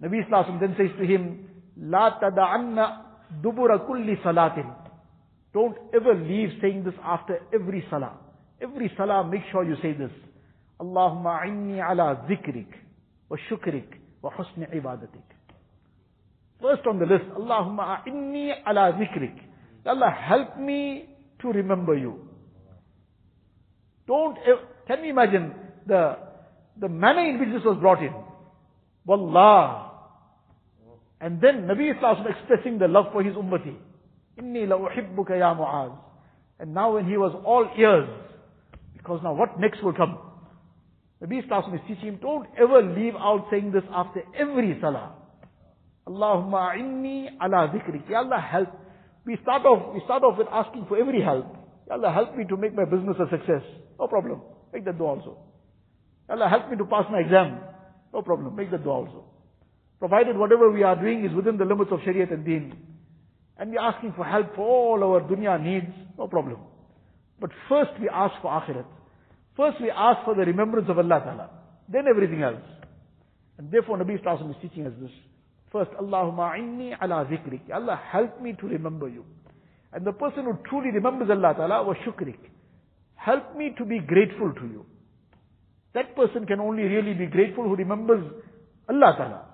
Nabi 0.04 0.20
Sallallahu 0.30 0.60
then 0.60 0.76
says 0.78 0.96
to 1.00 1.04
him, 1.04 1.50
La 1.78 2.20
tada'anna 2.20 3.02
dubura 3.42 3.80
kulli 3.90 4.22
salatin. 4.22 4.72
Don't 5.52 5.78
ever 5.96 6.14
leave 6.14 6.50
saying 6.62 6.84
this 6.84 6.94
after 7.04 7.40
every 7.52 7.84
salah. 7.90 8.20
Every 8.62 8.92
salah, 8.96 9.28
make 9.28 9.42
sure 9.52 9.64
you 9.64 9.78
say 9.82 9.94
this. 9.94 10.12
Allahumma 10.80 11.42
inni 11.48 11.82
ala 11.82 12.24
zikrik 12.30 12.70
wa 13.28 13.38
shukrik 13.50 14.01
husni 14.30 14.68
ibadatik. 14.74 15.26
First 16.62 16.86
on 16.86 17.00
the 17.00 17.06
list, 17.06 17.26
Allahumma 17.36 18.06
inni 18.08 18.54
ala 18.68 18.94
zikrik. 18.94 19.36
Allah 19.86 20.12
help 20.12 20.60
me 20.60 21.10
to 21.42 21.52
remember 21.52 21.98
you. 21.98 22.28
Don't, 24.08 24.38
can 24.88 25.02
we 25.02 25.10
imagine 25.10 25.54
the, 25.88 26.18
the 26.80 26.88
manner 26.88 27.28
in 27.28 27.40
which 27.40 27.50
this 27.50 27.66
was 27.66 27.78
brought 27.80 28.04
in? 28.04 28.14
Wallah. 29.06 29.92
And 31.20 31.42
then 31.42 31.68
Nabi 31.68 31.96
Islam 31.96 32.26
expressing 32.28 32.78
the 32.78 32.88
love 32.88 33.06
for 33.12 33.24
his 33.24 33.34
ummati. 33.36 33.76
Inni 34.40 34.68
la 34.68 34.78
uhibbuka 34.78 35.38
ya 35.38 35.56
Mu'az. 35.56 35.98
And 36.60 36.74
now 36.74 36.94
when 36.94 37.08
he 37.08 37.18
was 37.18 37.34
all 37.44 37.68
ears, 37.78 38.08
because 38.96 39.22
now 39.24 39.34
what 39.34 39.60
next 39.60 39.84
will 39.84 39.94
come? 39.94 40.20
Nabi 41.22 41.44
Islam 41.44 41.74
is 41.76 41.82
teaching 41.88 42.14
him, 42.14 42.20
don't 42.22 42.48
ever 42.58 42.82
leave 42.82 43.14
out 43.16 43.48
saying 43.52 43.72
this 43.72 43.84
after 43.94 44.24
every 44.36 44.78
salah. 44.82 45.14
Allahumma 46.08 46.76
inni 46.76 47.30
ala 47.40 47.70
dhikrik. 47.70 48.10
Ya 48.10 48.20
Allah 48.20 48.42
help. 48.42 48.70
We 49.26 49.38
start 49.44 49.66
off, 49.66 49.94
we 49.94 50.02
start 50.06 50.24
off 50.24 50.38
with 50.38 50.48
asking 50.52 50.86
for 50.88 50.98
every 50.98 51.22
help. 51.22 51.46
Allah 51.92 52.12
help 52.12 52.36
me 52.36 52.46
to 52.46 52.58
make 52.58 52.74
my 52.74 52.86
business 52.86 53.18
a 53.20 53.30
success. 53.30 53.62
No 54.00 54.08
problem. 54.08 54.42
Make 54.74 54.86
that 54.86 54.98
dua 54.98 55.10
also. 55.10 55.38
Allah 56.30 56.50
help 56.50 56.72
me 56.72 56.78
to 56.78 56.86
pass 56.86 57.06
my 57.12 57.20
exam. 57.20 57.60
No 58.14 58.22
problem. 58.24 58.56
Make 58.56 58.72
that 58.72 58.84
dua 58.84 58.94
also. 58.94 59.26
Provided 60.00 60.38
whatever 60.38 60.72
we 60.72 60.82
are 60.82 60.96
doing 60.96 61.24
is 61.26 61.36
within 61.36 61.58
the 61.58 61.66
limits 61.66 61.92
of 61.92 62.00
Shariat 62.00 62.34
and 62.34 62.44
Deen. 62.44 62.76
And 63.58 63.70
we 63.70 63.78
are 63.78 63.94
asking 63.94 64.14
for 64.16 64.26
help 64.26 64.56
for 64.56 64.66
all 64.66 65.04
our 65.04 65.22
dunya 65.22 65.62
needs. 65.62 65.94
No 66.18 66.28
problem. 66.28 66.58
But 67.40 67.52
first 67.70 67.92
we 68.00 68.10
ask 68.10 68.34
for 68.42 68.50
akhirat. 68.50 68.86
First 69.58 69.82
we 69.82 69.92
ask 69.92 70.24
for 70.26 70.36
the 70.36 70.46
remembrance 70.46 70.88
of 70.90 70.98
Allah 70.98 71.20
Ta'ala. 71.24 71.50
Then 71.90 72.06
everything 72.08 72.42
else. 72.42 72.62
And 73.58 73.72
therefore 73.72 73.98
Nabi 73.98 74.22
Sallallahu 74.24 74.52
is 74.52 74.56
teaching 74.62 74.88
us 74.88 74.94
this. 75.02 75.12
First, 75.72 75.92
Allahumma 75.92 76.58
inni 76.60 76.92
ala 77.02 77.26
zikrik. 77.26 77.72
Allah 77.74 78.00
help 78.12 78.42
me 78.42 78.54
to 78.60 78.68
remember 78.68 79.08
you. 79.08 79.26
And 79.94 80.06
the 80.06 80.12
person 80.12 80.46
who 80.46 80.58
truly 80.70 80.92
remembers 80.92 81.30
Allah 81.30 81.54
Ta'ala 81.56 81.84
was 81.84 81.98
shukrik. 82.06 82.40
Help 83.16 83.56
me 83.56 83.74
to 83.78 83.86
be 83.86 84.00
grateful 84.00 84.54
to 84.54 84.62
you. 84.62 84.86
That 85.94 86.16
person 86.16 86.46
can 86.46 86.60
only 86.60 86.84
really 86.84 87.14
be 87.14 87.26
grateful 87.26 87.66
who 87.66 87.76
remembers 87.76 88.24
Allah 88.90 89.14
Ta'ala. 89.18 89.46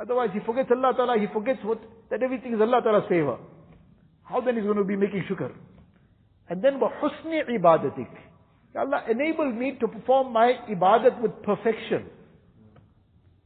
Otherwise 0.00 0.30
he 0.32 0.40
forgets 0.40 0.70
Allah 0.70 0.94
Ta'ala, 0.96 1.18
he 1.18 1.26
forgets 1.32 1.60
what, 1.62 1.80
that 2.10 2.22
everything 2.22 2.54
is 2.54 2.60
Allah 2.60 2.80
Ta'ala's 2.82 3.08
favor. 3.08 3.38
How 4.24 4.40
then 4.40 4.56
is 4.56 4.64
going 4.64 4.78
to 4.78 4.84
be 4.84 4.96
making 4.96 5.24
shukr? 5.30 5.52
And 6.48 6.62
then 6.62 6.80
husni 6.80 7.42
ibadatik. 7.48 8.08
Allah 8.76 9.04
enable 9.10 9.52
me 9.52 9.76
to 9.80 9.88
perform 9.88 10.32
my 10.32 10.54
ibadat 10.68 11.20
with 11.20 11.42
perfection. 11.42 12.06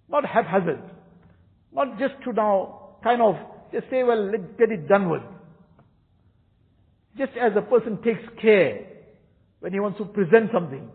Not 0.09 0.24
haphazard. 0.24 0.83
Not 1.72 1.99
just 1.99 2.14
to 2.24 2.33
now 2.33 2.99
kind 3.03 3.20
of 3.20 3.35
just 3.72 3.91
say, 3.91 4.03
well, 4.03 4.31
let's 4.31 4.45
get 4.59 4.70
it 4.70 4.89
done 4.89 5.11
with. 5.11 5.22
Just 7.18 7.33
as 7.37 7.53
a 7.57 7.62
person 7.62 8.01
takes 8.03 8.22
care 8.41 8.87
when 9.61 9.72
he 9.72 9.81
wants 9.81 9.99
to 9.99 10.05
present 10.05 10.51
something. 10.53 10.89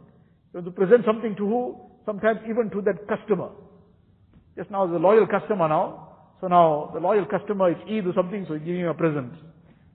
He 0.51 0.57
wants 0.57 0.69
to 0.69 0.71
present 0.71 1.03
something 1.05 1.35
to 1.35 1.45
who? 1.45 1.75
Sometimes 2.05 2.39
even 2.49 2.69
to 2.69 2.81
that 2.83 3.07
customer. 3.07 3.49
Just 4.55 4.71
now 4.71 4.85
a 4.85 4.97
loyal 4.97 5.27
customer 5.27 5.67
now. 5.67 6.07
So 6.39 6.47
now 6.47 6.91
the 6.93 6.99
loyal 6.99 7.25
customer 7.25 7.71
is 7.71 7.77
Eid 7.87 8.07
or 8.07 8.13
something, 8.15 8.45
so 8.47 8.55
he's 8.55 8.63
giving 8.63 8.81
him 8.81 8.87
a 8.87 8.93
present. 8.93 9.33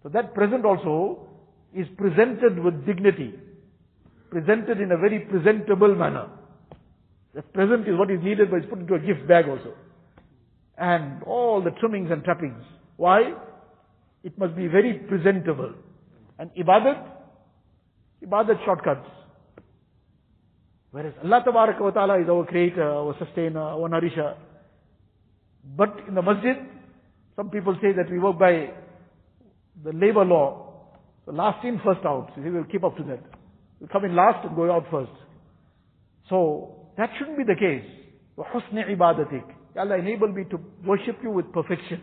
So 0.03 0.09
that 0.11 0.35
present 0.35 0.65
also 0.65 1.27
is 1.75 1.87
presented 1.97 2.59
with 2.59 2.87
dignity. 2.87 3.35
Presented 4.31 4.81
in 4.81 4.93
a 4.93 4.97
very 4.97 5.21
presentable 5.21 5.95
manner. 5.95 6.29
The 7.35 7.43
present 7.43 7.87
is 7.87 7.99
what 7.99 8.11
is 8.11 8.21
needed, 8.23 8.51
but 8.51 8.59
it's 8.59 8.69
put 8.69 8.79
into 8.79 8.95
a 8.95 8.99
gift 8.99 9.29
bag 9.29 9.47
also. 9.49 9.75
And 10.79 11.23
all 11.23 11.63
the 11.63 11.71
trimmings 11.73 12.11
and 12.11 12.25
trappings. 12.25 12.63
Why? 12.97 13.35
It 14.25 14.39
must 14.39 14.57
be 14.57 14.67
very 14.67 14.95
presentable. 14.95 15.75
And 16.39 16.51
ibadat, 16.59 17.05
ibadat 18.27 18.65
shortcuts. 18.65 19.09
Whereas 20.91 21.13
Allah 21.23 21.43
wa 21.47 21.91
ta'ala 21.91 22.23
is 22.23 22.29
our 22.29 22.47
creator, 22.47 22.83
our 22.83 23.15
sustainer, 23.19 23.61
our 23.61 23.89
nourisher. 23.89 24.35
But 25.77 25.95
in 26.09 26.15
the 26.15 26.23
masjid, 26.23 26.57
some 27.37 27.51
people 27.51 27.77
say 27.83 27.93
that 27.93 28.11
we 28.11 28.19
work 28.19 28.39
by 28.39 28.71
the 29.85 29.93
labor 29.93 30.25
law. 30.25 30.89
So 31.27 31.33
last 31.33 31.65
in, 31.65 31.81
first 31.85 32.05
out. 32.07 32.33
So 32.35 32.41
we 32.41 32.51
will 32.51 32.65
keep 32.65 32.83
up 32.83 32.97
to 32.97 33.03
that 33.05 33.21
We 33.80 33.88
come 33.88 34.06
in 34.06 34.16
last 34.16 34.46
and 34.46 34.56
go 34.56 34.72
out 34.72 34.86
first. 34.92 35.12
So 36.30 36.90
that 36.98 37.10
shouldn't 37.18 37.38
be 37.38 37.44
the 37.44 37.56
case. 37.56 37.86
وَحُسْنِ 38.38 38.74
عِبَادَتِكَ 38.74 39.44
Allah 39.78 39.98
enable 39.98 40.28
me 40.28 40.44
to 40.46 40.60
worship 40.86 41.18
you 41.24 41.32
with 41.32 41.52
perfection. 41.54 42.02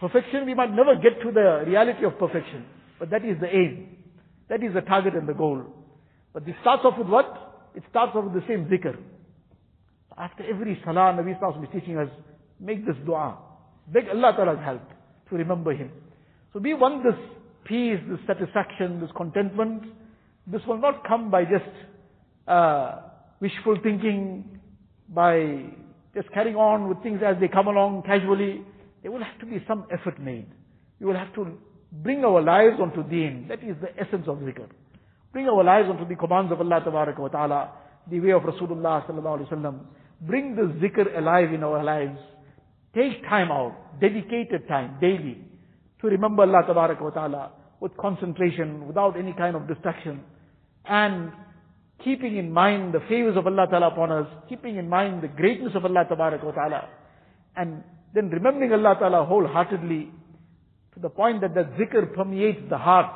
Perfection, 0.00 0.46
we 0.46 0.54
might 0.54 0.70
never 0.70 0.94
get 0.96 1.20
to 1.22 1.32
the 1.32 1.64
reality 1.66 2.04
of 2.04 2.18
perfection. 2.18 2.64
But 2.98 3.10
that 3.10 3.24
is 3.24 3.38
the 3.40 3.46
aim. 3.46 3.96
That 4.48 4.62
is 4.62 4.74
the 4.74 4.80
target 4.80 5.14
and 5.14 5.28
the 5.28 5.34
goal. 5.34 5.64
But 6.32 6.46
this 6.46 6.54
starts 6.60 6.82
off 6.84 6.98
with 6.98 7.08
what? 7.08 7.70
It 7.74 7.82
starts 7.90 8.12
off 8.14 8.24
with 8.24 8.34
the 8.34 8.46
same 8.48 8.66
zikr. 8.66 8.96
After 10.16 10.42
every 10.44 10.80
salah, 10.84 11.14
Nabi 11.16 11.38
Sallallahu 11.40 11.64
is 11.64 11.68
teaching 11.72 11.96
us, 11.96 12.08
make 12.60 12.84
this 12.84 12.96
dua. 13.06 13.38
Beg 13.86 14.08
Allah 14.08 14.32
Ta'ala's 14.36 14.64
help 14.64 14.82
to 15.30 15.36
remember 15.36 15.72
Him. 15.72 15.90
So 16.52 16.58
we 16.58 16.74
want 16.74 17.04
this 17.04 17.14
peace, 17.64 18.00
this 18.08 18.18
satisfaction, 18.26 19.00
this 19.00 19.10
contentment. 19.16 19.84
this 20.45 20.61
will 20.67 20.77
not 20.77 21.07
come 21.07 21.31
by 21.31 21.43
just 21.45 21.69
uh, 22.47 22.97
wishful 23.39 23.77
thinking, 23.81 24.59
by 25.09 25.65
just 26.13 26.31
carrying 26.33 26.55
on 26.55 26.89
with 26.89 27.01
things 27.01 27.21
as 27.25 27.35
they 27.39 27.47
come 27.47 27.67
along 27.67 28.03
casually. 28.03 28.61
There 29.01 29.11
will 29.11 29.23
have 29.23 29.39
to 29.39 29.45
be 29.45 29.63
some 29.67 29.85
effort 29.91 30.19
made. 30.19 30.47
We 30.99 31.05
will 31.05 31.15
have 31.15 31.33
to 31.35 31.57
bring 31.91 32.23
our 32.25 32.41
lives 32.41 32.77
onto 32.81 33.07
deen. 33.07 33.45
That 33.49 33.63
is 33.63 33.75
the 33.81 33.89
essence 33.99 34.27
of 34.27 34.37
zikr. 34.37 34.67
Bring 35.31 35.47
our 35.47 35.63
lives 35.63 35.89
onto 35.89 36.07
the 36.07 36.15
commands 36.15 36.51
of 36.51 36.59
Allah 36.61 36.83
wa 36.85 37.27
ta'ala, 37.27 37.71
the 38.09 38.19
way 38.19 38.31
of 38.31 38.43
Rasulullah 38.43 39.05
sallallahu 39.07 39.39
alaihi 39.39 39.51
wasallam. 39.51 39.79
Bring 40.21 40.55
the 40.55 40.73
zikr 40.79 41.17
alive 41.17 41.53
in 41.53 41.63
our 41.63 41.83
lives. 41.83 42.19
Take 42.95 43.23
time 43.23 43.51
out, 43.51 43.99
dedicated 43.99 44.67
time, 44.67 44.97
daily, 45.01 45.39
to 46.01 46.07
remember 46.07 46.43
Allah 46.43 46.63
wa 46.67 47.09
ta'ala 47.09 47.51
with 47.79 47.97
concentration, 47.97 48.87
without 48.87 49.17
any 49.17 49.33
kind 49.33 49.55
of 49.55 49.67
distraction. 49.67 50.23
And 50.85 51.31
keeping 52.03 52.37
in 52.37 52.51
mind 52.51 52.93
the 52.93 52.99
favors 53.07 53.37
of 53.37 53.47
Allah 53.47 53.67
Ta'ala 53.69 53.87
upon 53.87 54.11
us, 54.11 54.27
keeping 54.49 54.77
in 54.77 54.89
mind 54.89 55.23
the 55.23 55.27
greatness 55.27 55.71
of 55.75 55.85
Allah 55.85 56.05
Ta'ala, 56.07 56.89
and 57.55 57.83
then 58.13 58.29
remembering 58.29 58.73
Allah 58.73 58.95
Ta'ala 58.99 59.25
wholeheartedly 59.25 60.11
to 60.93 60.99
the 60.99 61.09
point 61.09 61.41
that 61.41 61.53
the 61.53 61.63
zikr 61.79 62.13
permeates 62.13 62.61
the 62.69 62.77
heart. 62.77 63.15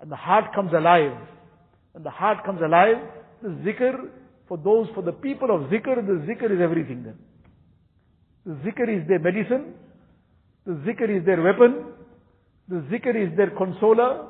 And 0.00 0.10
the 0.10 0.16
heart 0.16 0.54
comes 0.54 0.72
alive. 0.72 1.16
And 1.94 2.04
the 2.04 2.10
heart 2.10 2.44
comes 2.44 2.60
alive, 2.60 2.96
the 3.40 3.50
zikr 3.50 4.10
for 4.48 4.58
those, 4.58 4.88
for 4.94 5.02
the 5.02 5.12
people 5.12 5.54
of 5.54 5.70
zikr, 5.70 6.04
the 6.06 6.26
zikr 6.26 6.50
is 6.54 6.60
everything 6.60 7.04
then. 7.04 7.18
The 8.44 8.54
zikr 8.68 9.00
is 9.00 9.08
their 9.08 9.20
medicine, 9.20 9.74
the 10.66 10.72
zikr 10.72 11.18
is 11.18 11.24
their 11.24 11.40
weapon, 11.40 11.86
the 12.68 12.82
zikr 12.90 13.14
is 13.16 13.34
their 13.36 13.50
consoler, 13.50 14.26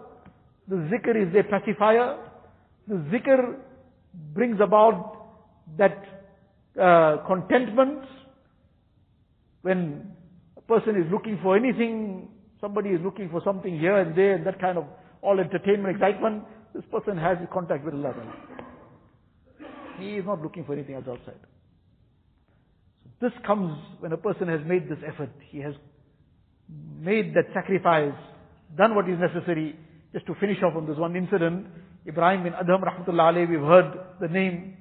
the 0.68 0.76
zikr 0.76 1.26
is 1.26 1.32
their 1.32 1.44
pacifier, 1.44 2.18
the 2.88 2.94
zikr 3.12 3.56
brings 4.34 4.60
about 4.60 5.26
that 5.78 6.04
uh, 6.80 7.18
contentment 7.26 8.04
when 9.62 10.12
a 10.56 10.60
person 10.62 10.96
is 10.96 11.10
looking 11.10 11.38
for 11.42 11.56
anything 11.56 12.28
Somebody 12.64 12.88
is 12.88 13.00
looking 13.04 13.28
for 13.28 13.42
something 13.44 13.78
here 13.78 13.98
and 13.98 14.16
there 14.16 14.36
and 14.36 14.46
that 14.46 14.58
kind 14.58 14.78
of 14.78 14.86
all 15.20 15.38
entertainment, 15.38 15.96
excitement. 15.96 16.44
This 16.74 16.82
person 16.90 17.18
has 17.18 17.36
contact 17.52 17.84
with 17.84 17.92
Allah. 17.92 18.14
He 19.98 20.16
is 20.16 20.24
not 20.24 20.40
looking 20.40 20.64
for 20.64 20.72
anything 20.72 20.94
else 20.94 21.04
outside. 21.06 21.40
So 23.04 23.28
this 23.28 23.32
comes 23.46 23.76
when 24.00 24.12
a 24.12 24.16
person 24.16 24.48
has 24.48 24.60
made 24.64 24.88
this 24.88 24.96
effort. 25.06 25.28
He 25.50 25.58
has 25.58 25.74
made 26.98 27.34
that 27.34 27.52
sacrifice, 27.52 28.16
done 28.78 28.94
what 28.94 29.10
is 29.10 29.18
necessary. 29.20 29.78
Just 30.14 30.24
to 30.24 30.34
finish 30.36 30.62
off 30.62 30.74
on 30.74 30.86
this 30.86 30.96
one 30.96 31.16
incident, 31.16 31.66
Ibrahim 32.06 32.42
bin 32.44 32.52
Adham 32.52 32.82
rahmatullah 32.82 33.32
alayhi, 33.32 33.50
we've 33.50 33.60
heard 33.60 33.98
the 34.20 34.28
name. 34.28 34.76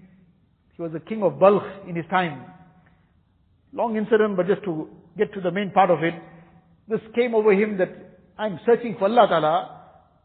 He 0.75 0.81
was 0.81 0.91
the 0.91 0.99
king 0.99 1.23
of 1.23 1.39
Balkh 1.39 1.63
in 1.87 1.95
his 1.95 2.05
time. 2.09 2.45
Long 3.71 3.95
incident, 3.95 4.35
but 4.35 4.47
just 4.47 4.63
to 4.63 4.89
get 5.17 5.33
to 5.33 5.41
the 5.41 5.51
main 5.51 5.71
part 5.71 5.89
of 5.89 6.03
it, 6.03 6.13
this 6.87 6.99
came 7.15 7.33
over 7.33 7.53
him 7.53 7.77
that 7.77 7.89
I'm 8.37 8.59
searching 8.65 8.95
for 8.99 9.05
Allah 9.05 9.27
Ta'ala. 9.27 9.81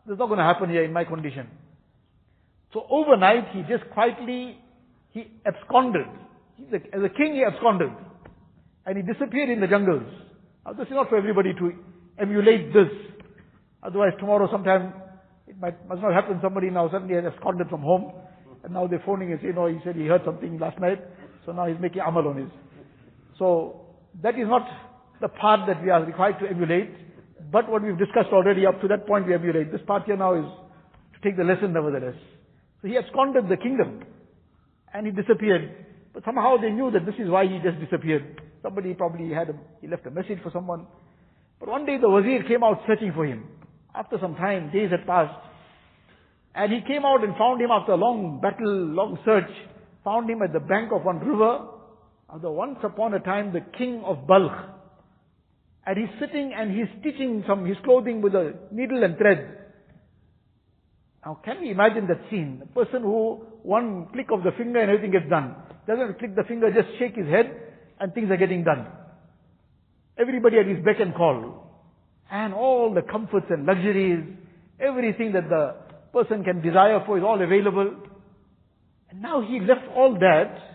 This 0.07 0.15
is 0.15 0.19
not 0.19 0.27
going 0.27 0.39
to 0.39 0.45
happen 0.45 0.71
here 0.71 0.83
in 0.83 0.93
my 0.93 1.05
condition. 1.05 1.47
So 2.73 2.85
overnight 2.91 3.49
he 3.53 3.63
just 3.63 3.89
quietly, 3.91 4.59
he 5.11 5.31
absconded. 5.47 6.07
As 6.73 7.03
a 7.03 7.09
king 7.09 7.35
he 7.35 7.45
absconded. 7.45 7.93
And 8.87 8.97
he 8.97 9.03
disappeared 9.03 9.51
in 9.51 9.61
the 9.61 9.67
jungles. 9.67 10.11
Now 10.67 10.73
this 10.73 10.87
is 10.87 10.93
not 10.93 11.09
for 11.09 11.17
everybody 11.17 11.55
to 11.55 11.73
emulate 12.19 12.73
this. 12.73 12.89
Otherwise 13.83 14.13
tomorrow 14.19 14.49
sometime 14.51 14.93
it 15.49 15.59
might, 15.61 15.89
must 15.89 16.03
not 16.03 16.13
happen. 16.13 16.39
Somebody 16.43 16.71
now 16.71 16.91
suddenly 16.91 17.15
has 17.15 17.25
absconded 17.25 17.69
from 17.69 17.81
home. 17.81 18.13
And 18.65 18.75
now 18.75 18.87
they're 18.87 19.03
phoning 19.05 19.33
and 19.33 19.41
saying, 19.41 19.55
no, 19.55 19.67
he 19.67 19.79
said 19.85 19.97
he 19.97 20.07
heard 20.07 20.23
something 20.25 20.59
last 20.59 20.79
night. 20.79 20.99
So 21.47 21.53
now 21.53 21.67
he's 21.67 21.81
making 21.81 22.03
amal 22.07 22.29
on 22.29 22.37
his. 22.37 22.51
So 23.39 23.87
that 24.23 24.35
is 24.35 24.47
not 24.47 24.67
the 25.21 25.29
part 25.29 25.61
that 25.67 25.83
we 25.83 25.91
are 25.91 26.05
required 26.05 26.39
to 26.41 26.47
emulate. 26.47 26.91
But 27.51 27.69
what 27.71 27.83
we've 27.83 27.99
discussed 27.99 28.29
already, 28.33 28.67
up 28.67 28.81
to 28.83 28.89
that 28.89 29.07
point 29.07 29.27
we 29.27 29.35
emulate. 29.35 29.73
This 29.73 29.81
part 29.87 30.05
here 30.05 30.17
now 30.17 30.35
is 30.35 30.45
to 31.15 31.19
take 31.23 31.37
the 31.37 31.45
lesson 31.45 31.73
nevertheless. 31.73 32.17
So 32.83 32.89
he 32.89 32.99
absconded 32.99 33.49
the 33.49 33.57
kingdom. 33.57 34.05
And 34.93 35.07
he 35.07 35.13
disappeared. 35.13 35.87
But 36.13 36.25
somehow 36.25 36.57
they 36.61 36.71
knew 36.71 36.91
that 36.91 37.07
this 37.07 37.15
is 37.19 37.31
why 37.31 37.47
he 37.47 37.59
just 37.63 37.81
disappeared. 37.81 38.43
Somebody 38.63 38.93
probably 38.95 39.33
had 39.33 39.51
a, 39.51 39.55
he 39.81 39.87
left 39.87 40.07
a 40.07 40.11
message 40.11 40.39
for 40.43 40.51
someone. 40.53 40.87
But 41.61 41.69
one 41.69 41.87
day 41.87 41.97
the 42.01 42.09
wazir 42.09 42.43
came 42.47 42.63
out 42.63 42.83
searching 42.87 43.13
for 43.15 43.25
him. 43.25 43.45
After 43.95 44.19
some 44.21 44.35
time, 44.35 44.71
days 44.73 44.91
had 44.91 45.07
passed. 45.07 45.39
And 46.55 46.73
he 46.73 46.81
came 46.87 47.05
out 47.05 47.23
and 47.23 47.37
found 47.37 47.61
him 47.61 47.71
after 47.71 47.93
a 47.93 47.97
long 47.97 48.41
battle, 48.41 48.69
long 48.69 49.19
search, 49.25 49.51
found 50.05 50.29
him 50.29 50.43
at 50.43 50.53
the 50.53 50.61
bank 50.61 50.91
of 50.93 51.05
one 51.05 51.21
river. 51.21 51.67
Although 52.29 52.53
once 52.53 52.79
upon 52.83 53.15
a 53.15 53.21
time 53.21 53.53
the 53.53 53.65
king 53.79 54.03
of 54.05 54.27
Balkh, 54.27 54.53
and 55.87 55.97
he's 55.97 56.21
sitting 56.21 56.53
and 56.55 56.77
he's 56.77 56.89
stitching 57.01 57.43
some 57.47 57.65
his 57.65 57.79
clothing 57.83 58.21
with 58.21 58.35
a 58.35 58.55
needle 58.71 59.03
and 59.03 59.17
thread. 59.17 59.57
Now 61.25 61.41
can 61.43 61.63
we 61.63 61.71
imagine 61.71 62.07
that 62.09 62.21
scene? 62.29 62.61
A 62.63 62.67
person 62.67 63.03
who, 63.03 63.47
one 63.63 64.09
click 64.13 64.27
of 64.31 64.43
the 64.43 64.51
finger 64.59 64.81
and 64.81 64.91
everything 64.91 65.13
gets 65.13 65.31
done. 65.31 65.55
Doesn't 65.87 66.19
click 66.19 66.37
the 66.37 66.45
finger, 66.45 66.71
just 66.71 66.99
shake 66.99 67.17
his 67.17 67.27
head 67.29 67.51
and 67.99 68.13
things 68.13 68.31
are 68.31 68.37
getting 68.37 68.65
done. 68.65 68.87
Everybody 70.19 70.59
at 70.59 70.67
his 70.67 70.85
beck 70.85 71.01
and 71.01 71.15
call. 71.15 71.68
And 72.31 72.53
all 72.53 72.93
the 72.93 73.03
comforts 73.03 73.47
and 73.51 73.65
luxuries, 73.65 74.25
everything 74.81 75.33
that 75.33 75.49
the 75.49 75.77
person 76.13 76.45
can 76.45 76.61
desire 76.61 77.03
for 77.07 77.19
is 77.19 77.25
all 77.25 77.41
available. 77.41 77.95
And 79.11 79.23
now 79.23 79.41
he 79.41 79.61
left 79.61 79.89
all 79.97 80.15
that 80.21 80.69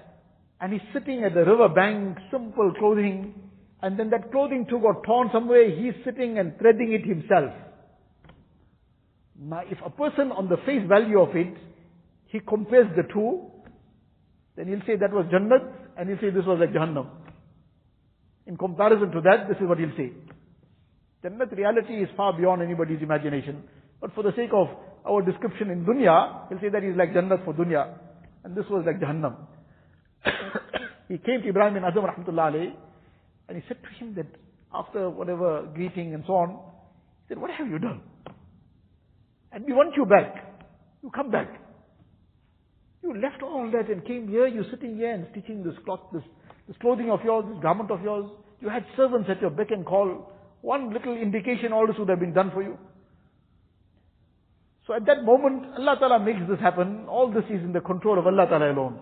and 0.60 0.74
he's 0.74 0.82
sitting 0.94 1.24
at 1.24 1.34
the 1.34 1.42
river 1.42 1.70
bank, 1.70 2.18
simple 2.32 2.74
clothing, 2.80 3.34
and 3.82 4.00
then 4.00 4.10
that 4.12 4.32
clothing 4.32 4.66
too 4.70 4.80
got 4.80 5.04
torn 5.04 5.30
somewhere, 5.34 5.70
he's 5.70 5.94
sitting 6.06 6.40
and 6.40 6.58
threading 6.58 6.94
it 6.94 7.06
himself. 7.06 7.52
Now 9.38 9.62
if 9.70 9.78
a 9.86 9.90
person 9.90 10.32
on 10.32 10.48
the 10.48 10.58
face 10.66 10.88
value 10.88 11.20
of 11.20 11.36
it, 11.36 11.54
he 12.28 12.40
compares 12.40 12.88
the 12.96 13.04
two, 13.14 13.42
then 14.56 14.68
he'll 14.68 14.86
say 14.88 14.96
that 14.96 15.12
was 15.12 15.26
Jannat, 15.26 15.68
and 15.98 16.10
he'll 16.10 16.20
say 16.20 16.30
this 16.30 16.46
was 16.46 16.60
like 16.60 16.72
Jahannam. 16.72 17.08
In 18.48 18.58
comparison 18.58 19.12
to 19.12 19.22
that, 19.22 19.50
this 19.50 19.58
is 19.58 19.68
what 19.68 19.80
he'll 19.80 19.96
say. 19.98 20.12
Jannat 21.24 21.56
reality 21.56 22.04
is 22.04 22.10
far 22.18 22.38
beyond 22.38 22.62
anybody's 22.62 23.02
imagination. 23.02 23.64
But 24.02 24.14
for 24.14 24.24
the 24.24 24.32
sake 24.36 24.50
of 24.54 24.68
our 25.06 25.22
description 25.22 25.70
in 25.70 25.86
dunya, 25.86 26.50
he'll 26.50 26.60
say 26.60 26.70
that 26.70 26.84
he's 26.84 26.96
like 26.96 27.14
Jannat 27.14 27.46
for 27.46 27.54
dunya. 27.54 27.98
And 28.44 28.56
this 28.56 28.66
was 28.70 28.84
like 28.86 29.00
Jahannam. 29.00 29.38
he 31.08 31.18
came 31.18 31.42
to 31.42 31.50
Ibrahim 31.50 31.76
bin 31.76 31.84
Adham 31.84 32.04
rahmatullah 32.04 32.52
alayhi, 32.52 32.74
and 33.48 33.58
he 33.58 33.64
said 33.68 33.78
to 33.84 34.04
him 34.04 34.16
that 34.16 34.28
after 34.74 35.10
whatever 35.10 35.70
greeting 35.74 36.14
and 36.14 36.24
so 36.28 36.34
on, 36.34 36.50
he 36.50 37.34
said, 37.34 37.38
what 37.38 37.52
have 37.52 37.68
you 37.68 37.80
done? 37.80 38.02
And 39.52 39.66
we 39.66 39.74
want 39.74 39.96
you 39.96 40.06
back. 40.06 40.60
You 41.04 41.12
come 41.12 41.32
back. 41.32 41.48
You 43.04 43.14
left 43.14 43.44
all 43.44 43.70
that 43.72 43.90
and 43.90 44.06
came 44.06 44.28
here, 44.28 44.48
you're 44.48 44.66
sitting 44.72 44.96
here 44.96 45.14
and 45.14 45.28
stitching 45.32 45.64
this 45.64 45.76
cloth, 45.86 46.00
this, 46.12 46.24
this 46.68 46.78
clothing 46.82 47.12
of 47.12 47.20
yours, 47.24 47.46
this 47.48 47.62
garment 47.62 47.92
of 47.92 48.02
yours. 48.02 48.26
You 48.62 48.70
had 48.70 48.86
servants 48.98 49.30
at 49.30 49.42
your 49.42 49.52
beck 49.52 49.72
and 49.72 49.86
call. 49.86 50.33
One 50.64 50.94
little 50.94 51.18
indication, 51.18 51.72
this 51.88 51.98
would 52.00 52.08
have 52.08 52.22
been 52.22 52.32
done 52.32 52.50
for 52.54 52.64
you. 52.64 52.78
So 54.88 54.94
at 54.94 55.06
that 55.08 55.26
moment, 55.26 55.66
Allah 55.78 55.98
Ta'ala 56.00 56.20
makes 56.24 56.40
this 56.50 56.60
happen. 56.62 57.06
All 57.10 57.30
this 57.30 57.44
is 57.50 57.62
in 57.62 57.74
the 57.74 57.82
control 57.82 58.18
of 58.18 58.26
Allah 58.26 58.48
Ta'ala 58.48 58.72
alone. 58.72 59.00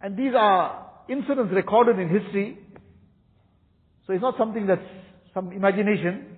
And 0.00 0.16
these 0.16 0.30
are 0.38 0.92
incidents 1.08 1.52
recorded 1.52 1.98
in 1.98 2.08
history. 2.08 2.56
So 4.06 4.12
it's 4.12 4.22
not 4.22 4.38
something 4.38 4.64
that's 4.68 4.80
some 5.34 5.50
imagination. 5.50 6.36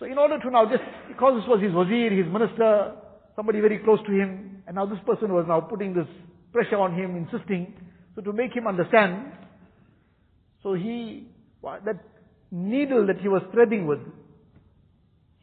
So 0.00 0.04
in 0.04 0.18
order 0.18 0.40
to 0.40 0.50
now 0.50 0.64
just, 0.64 0.82
because 1.06 1.40
this 1.40 1.48
was 1.48 1.62
his 1.62 1.72
wazir, 1.72 2.10
his 2.10 2.26
minister, 2.26 2.96
somebody 3.36 3.60
very 3.60 3.78
close 3.78 4.00
to 4.06 4.12
him, 4.12 4.64
and 4.66 4.74
now 4.74 4.86
this 4.86 4.98
person 5.06 5.32
was 5.32 5.44
now 5.46 5.60
putting 5.60 5.94
this 5.94 6.08
pressure 6.52 6.78
on 6.78 6.98
him, 6.98 7.14
insisting, 7.14 7.74
so 8.16 8.22
to 8.22 8.32
make 8.32 8.56
him 8.56 8.66
understand, 8.66 9.32
so 10.64 10.74
he, 10.74 11.28
that 11.62 12.02
needle 12.50 13.06
that 13.06 13.18
he 13.20 13.28
was 13.28 13.42
threading 13.52 13.86
with, 13.86 14.00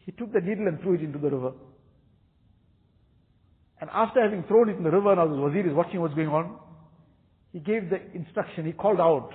he 0.06 0.12
took 0.12 0.32
the 0.34 0.42
needle 0.42 0.68
and 0.68 0.80
threw 0.82 0.96
it 0.96 1.02
into 1.02 1.20
the 1.20 1.30
river. 1.30 1.52
And 3.82 3.90
after 3.92 4.22
having 4.22 4.44
thrown 4.44 4.70
it 4.70 4.78
in 4.78 4.84
the 4.84 4.92
river, 4.92 5.16
now 5.16 5.28
the 5.28 5.36
wazir 5.36 5.68
is 5.68 5.74
watching 5.74 6.02
what's 6.02 6.14
going 6.14 6.30
on, 6.30 6.58
he 7.52 7.60
gave 7.60 7.90
the 7.90 8.00
instruction, 8.14 8.66
he 8.66 8.72
called 8.72 9.00
out. 9.00 9.30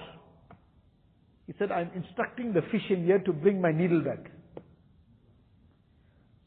He 1.47 1.55
said, 1.59 1.73
I'm 1.73 1.91
instructing 1.95 2.53
the 2.53 2.63
fish 2.71 2.83
in 2.91 3.05
here 3.05 3.19
to 3.19 3.33
bring 3.33 3.61
my 3.61 3.73
needle 3.73 4.03
back. 4.03 4.31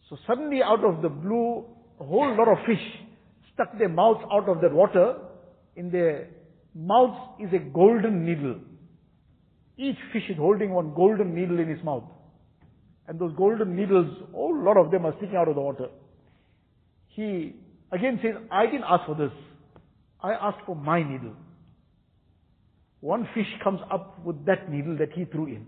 So 0.09 0.17
suddenly 0.28 0.61
out 0.63 0.84
of 0.84 1.01
the 1.01 1.09
blue, 1.09 1.65
a 1.99 2.05
whole 2.05 2.36
lot 2.38 2.47
of 2.47 2.57
fish 2.65 2.82
stuck 3.53 3.78
their 3.78 3.89
mouths 3.89 4.24
out 4.32 4.47
of 4.47 4.61
that 4.61 4.71
water. 4.71 5.17
In 5.76 5.91
their 5.91 6.30
mouths 6.76 7.41
is 7.41 7.53
a 7.53 7.59
golden 7.59 8.26
needle. 8.26 8.59
Each 9.78 9.97
fish 10.11 10.24
is 10.30 10.38
holding 10.38 10.71
one 10.71 10.93
golden 10.93 11.34
needle 11.36 11.59
in 11.59 11.67
his 11.67 11.84
mouth. 11.84 12.03
And 13.07 13.19
those 13.19 13.34
golden 13.36 13.76
needles, 13.76 14.07
a 14.34 14.38
lot 14.38 14.78
of 14.78 14.91
them 14.91 15.05
are 15.05 15.13
sticking 15.17 15.36
out 15.36 15.47
of 15.47 15.55
the 15.55 15.61
water. 15.61 15.88
He 17.07 17.55
again 17.91 18.19
says, 18.21 18.36
I 18.51 18.65
didn't 18.65 18.86
ask 18.88 19.05
for 19.05 19.15
this. 19.15 19.32
I 20.21 20.34
asked 20.34 20.65
for 20.65 20.76
my 20.76 21.03
needle. 21.03 21.36
One 23.01 23.28
fish 23.34 23.47
comes 23.63 23.82
up 23.91 24.24
with 24.24 24.45
that 24.45 24.71
needle 24.71 24.97
that 24.97 25.11
he 25.11 25.26
threw 25.26 25.47
in. 25.47 25.67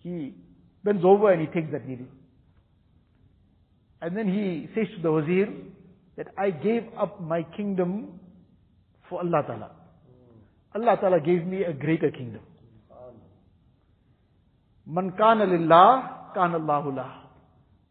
He 0.00 0.34
bends 0.84 1.02
over 1.02 1.32
and 1.32 1.40
he 1.40 1.46
takes 1.46 1.72
that 1.72 1.88
needle. 1.88 2.06
And 4.02 4.14
then 4.14 4.28
he 4.28 4.68
says 4.74 4.86
to 4.96 5.02
the 5.02 5.10
wazir 5.10 5.48
that 6.18 6.26
I 6.36 6.50
gave 6.50 6.82
up 6.98 7.22
my 7.22 7.42
kingdom 7.56 8.20
for 9.08 9.20
Allah 9.20 9.42
Ta'ala. 9.46 9.70
Allah 10.74 10.96
Ta'ala 11.00 11.20
gave 11.20 11.46
me 11.46 11.62
a 11.62 11.72
greater 11.72 12.10
kingdom. 12.10 12.42
Man 14.86 15.12
kana 15.16 15.46
lillah, 15.46 16.32
kana 16.34 16.56
Allahu 16.58 16.94
lah. 16.94 17.10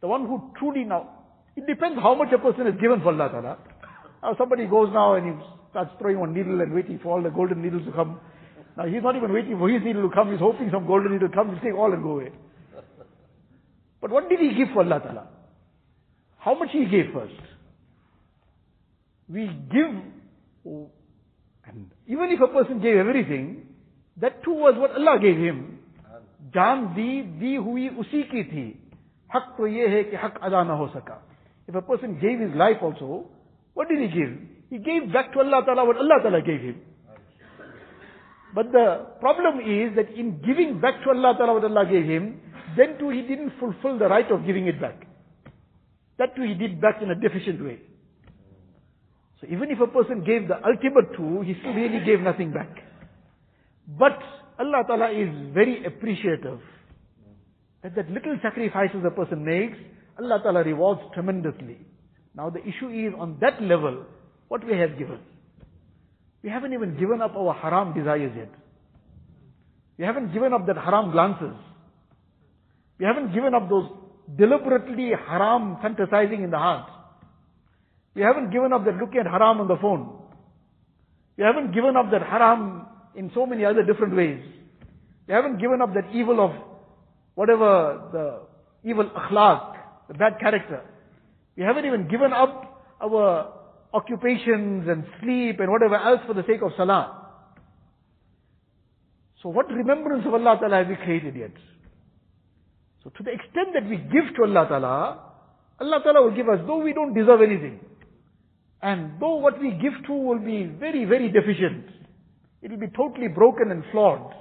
The 0.01 0.07
one 0.07 0.25
who 0.25 0.51
truly 0.59 0.83
now, 0.83 1.09
it 1.55 1.65
depends 1.65 1.97
how 2.01 2.13
much 2.15 2.31
a 2.33 2.37
person 2.37 2.67
is 2.67 2.79
given 2.79 3.01
for 3.01 3.13
Allah 3.13 3.29
Ta'ala. 3.29 3.57
Now 4.21 4.35
somebody 4.37 4.67
goes 4.67 4.89
now 4.93 5.15
and 5.15 5.25
he 5.25 5.45
starts 5.71 5.91
throwing 5.99 6.19
one 6.19 6.33
needle 6.33 6.59
and 6.61 6.73
waiting 6.73 6.99
for 7.01 7.13
all 7.13 7.21
the 7.21 7.29
golden 7.29 7.61
needles 7.61 7.85
to 7.85 7.91
come. 7.91 8.19
Now 8.77 8.85
he's 8.85 9.01
not 9.03 9.15
even 9.15 9.33
waiting 9.33 9.57
for 9.57 9.69
his 9.69 9.81
needle 9.83 10.07
to 10.07 10.13
come, 10.13 10.31
he's 10.31 10.39
hoping 10.39 10.69
some 10.71 10.85
golden 10.85 11.13
needle 11.13 11.29
comes, 11.29 11.53
he'll 11.53 11.71
take 11.71 11.77
all 11.77 11.93
and 11.93 12.03
go 12.03 12.19
away. 12.19 12.31
But 14.01 14.11
what 14.11 14.29
did 14.29 14.39
he 14.39 14.53
give 14.53 14.69
for 14.73 14.83
Allah 14.83 14.99
Ta'ala? 14.99 15.27
How 16.37 16.53
much 16.59 16.69
he 16.73 16.85
gave 16.85 17.13
first? 17.13 17.33
We 19.29 19.47
give, 19.47 19.95
and 21.65 21.91
even 22.07 22.29
if 22.31 22.41
a 22.41 22.47
person 22.47 22.81
gave 22.81 22.97
everything, 22.97 23.67
that 24.17 24.43
too 24.43 24.51
was 24.51 24.75
what 24.77 24.91
Allah 24.91 25.17
gave 25.21 25.37
him. 25.37 25.72
जान 26.54 26.86
दी 26.94 27.10
दी 27.40 27.54
हुई 27.68 27.88
उसी 28.02 28.22
की 28.32 28.44
थी 28.52 28.66
हक 29.34 29.54
तो 29.56 29.66
ये 29.66 29.88
है 29.88 30.02
कि 30.10 30.16
हक 30.24 30.38
अदा 30.48 30.62
ना 30.64 30.74
हो 30.82 30.86
सका 30.96 31.22
if 31.70 31.74
a 31.74 31.82
person 31.82 32.14
gave 32.20 32.38
his 32.40 32.54
life 32.60 32.82
also 32.82 33.24
what 33.74 33.88
did 33.88 33.98
he 34.04 34.08
give 34.12 34.30
he 34.70 34.78
gave 34.84 35.12
back 35.16 35.32
to 35.32 35.40
Allah 35.40 35.62
Ta'ala 35.66 35.84
what 35.84 35.98
Allah 36.04 36.18
Ta'ala 36.22 36.40
gave 36.46 36.60
him 36.60 36.76
but 38.54 38.72
the 38.72 38.84
problem 39.20 39.60
is 39.60 39.94
that 39.96 40.10
in 40.22 40.30
giving 40.46 40.80
back 40.80 41.02
to 41.04 41.10
Allah 41.10 41.34
Ta'ala 41.36 41.54
what 41.58 41.64
Allah 41.70 41.84
gave 41.90 42.06
him 42.06 42.40
then 42.78 42.96
too 42.98 43.10
he 43.10 43.20
didn't 43.22 43.52
fulfill 43.60 43.98
the 43.98 44.08
right 44.08 44.30
of 44.30 44.46
giving 44.46 44.66
it 44.66 44.80
back 44.80 45.06
that 46.18 46.34
too 46.36 46.42
he 46.42 46.54
did 46.54 46.80
back 46.80 47.02
in 47.02 47.10
a 47.10 47.14
deficient 47.26 47.62
way 47.62 47.78
so 49.40 49.46
even 49.56 49.70
if 49.70 49.80
a 49.80 49.86
person 49.86 50.24
gave 50.24 50.48
the 50.48 50.58
ultimate 50.72 51.14
too 51.16 51.42
he 51.42 51.54
still 51.60 51.74
really 51.74 52.02
gave 52.04 52.20
nothing 52.20 52.50
back 52.52 52.82
but 53.86 54.18
Allah 54.59 54.83
Ta'ala 54.87 55.11
is 55.11 55.29
very 55.53 55.85
appreciative. 55.85 56.59
That 57.83 57.95
that 57.95 58.09
little 58.09 58.37
sacrifices 58.41 59.03
a 59.05 59.11
person 59.11 59.43
makes, 59.43 59.77
Allah 60.19 60.39
Ta'ala 60.41 60.63
rewards 60.63 61.01
tremendously. 61.13 61.77
Now 62.35 62.49
the 62.49 62.61
issue 62.61 62.89
is 62.89 63.13
on 63.17 63.37
that 63.41 63.61
level, 63.61 64.05
what 64.47 64.65
we 64.65 64.77
have 64.77 64.97
given. 64.97 65.19
We 66.43 66.49
haven't 66.49 66.73
even 66.73 66.97
given 66.99 67.21
up 67.21 67.35
our 67.35 67.53
haram 67.53 67.93
desires 67.93 68.31
yet. 68.35 68.51
We 69.97 70.05
haven't 70.05 70.33
given 70.33 70.53
up 70.53 70.65
that 70.67 70.77
haram 70.77 71.11
glances. 71.11 71.55
We 72.99 73.05
haven't 73.05 73.33
given 73.33 73.53
up 73.53 73.69
those 73.69 73.89
deliberately 74.37 75.11
haram 75.27 75.77
fantasizing 75.83 76.43
in 76.43 76.51
the 76.51 76.57
heart. 76.57 76.89
We 78.15 78.21
haven't 78.21 78.51
given 78.51 78.73
up 78.73 78.85
that 78.85 78.95
looking 78.95 79.21
at 79.21 79.25
haram 79.25 79.61
on 79.61 79.67
the 79.67 79.77
phone. 79.77 80.19
We 81.37 81.43
haven't 81.43 81.73
given 81.73 81.95
up 81.97 82.11
that 82.11 82.21
haram 82.21 82.87
in 83.15 83.31
so 83.33 83.45
many 83.45 83.65
other 83.65 83.83
different 83.83 84.15
ways. 84.15 84.41
We 85.27 85.33
haven't 85.33 85.59
given 85.59 85.81
up 85.81 85.93
that 85.93 86.13
evil 86.13 86.39
of 86.43 86.51
whatever 87.35 88.09
the 88.11 88.89
evil 88.89 89.05
akhlaq, 89.05 89.75
the 90.07 90.13
bad 90.15 90.39
character. 90.39 90.81
We 91.55 91.63
haven't 91.63 91.85
even 91.85 92.07
given 92.07 92.33
up 92.33 92.83
our 93.01 93.53
occupations 93.93 94.87
and 94.87 95.05
sleep 95.21 95.59
and 95.59 95.71
whatever 95.71 95.95
else 95.95 96.21
for 96.27 96.33
the 96.33 96.43
sake 96.47 96.61
of 96.61 96.71
salah. 96.75 97.19
So 99.41 99.49
what 99.49 99.69
remembrance 99.69 100.25
of 100.25 100.33
Allah 100.33 100.57
Ta'ala 100.59 100.77
have 100.77 100.87
we 100.87 100.95
created 100.95 101.35
yet? 101.35 101.51
So 103.03 103.09
to 103.09 103.23
the 103.23 103.31
extent 103.31 103.73
that 103.73 103.87
we 103.87 103.97
give 103.97 104.33
to 104.35 104.43
Allah 104.43 104.67
Ta'ala, 104.67 105.19
Allah 105.79 105.99
Ta'ala 106.03 106.23
will 106.23 106.35
give 106.35 106.47
us, 106.47 106.59
though 106.65 106.81
we 106.81 106.93
don't 106.93 107.13
deserve 107.13 107.41
anything. 107.41 107.79
And 108.81 109.19
though 109.19 109.35
what 109.35 109.59
we 109.59 109.71
give 109.71 109.93
to 110.07 110.13
will 110.13 110.39
be 110.39 110.65
very, 110.65 111.05
very 111.05 111.29
deficient. 111.29 111.85
It 112.63 112.71
will 112.71 112.79
be 112.79 112.87
totally 112.87 113.27
broken 113.27 113.69
and 113.71 113.83
flawed. 113.91 114.33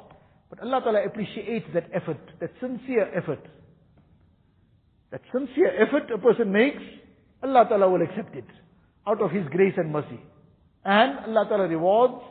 But 0.48 0.60
Allah 0.60 0.80
Ta'ala 0.82 1.04
appreciates 1.04 1.66
that 1.74 1.90
effort, 1.92 2.20
that 2.40 2.50
sincere 2.60 3.10
effort. 3.14 3.44
That 5.10 5.20
sincere 5.32 5.72
effort 5.82 6.10
a 6.10 6.18
person 6.18 6.52
makes, 6.52 6.82
Allah 7.42 7.66
Ta'ala 7.68 7.90
will 7.90 8.00
accept 8.00 8.34
it 8.36 8.46
out 9.06 9.20
of 9.20 9.32
His 9.32 9.44
grace 9.50 9.74
and 9.76 9.92
mercy. 9.92 10.20
And 10.84 11.18
Allah 11.26 11.46
Ta'ala 11.48 11.68
rewards 11.68 12.22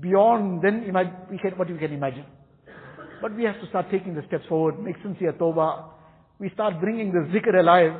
beyond 0.00 0.62
then 0.62 0.84
we 1.30 1.38
can, 1.38 1.58
what 1.58 1.68
we 1.68 1.78
can 1.78 1.92
imagine. 1.92 2.24
But 3.20 3.34
we 3.34 3.42
have 3.44 3.60
to 3.60 3.68
start 3.68 3.86
taking 3.90 4.14
the 4.14 4.22
steps 4.28 4.44
forward, 4.48 4.78
make 4.80 4.96
sincere 5.02 5.32
tawbah. 5.32 5.90
We 6.38 6.50
start 6.50 6.80
bringing 6.80 7.10
the 7.12 7.26
zikr 7.36 7.58
alive. 7.58 7.98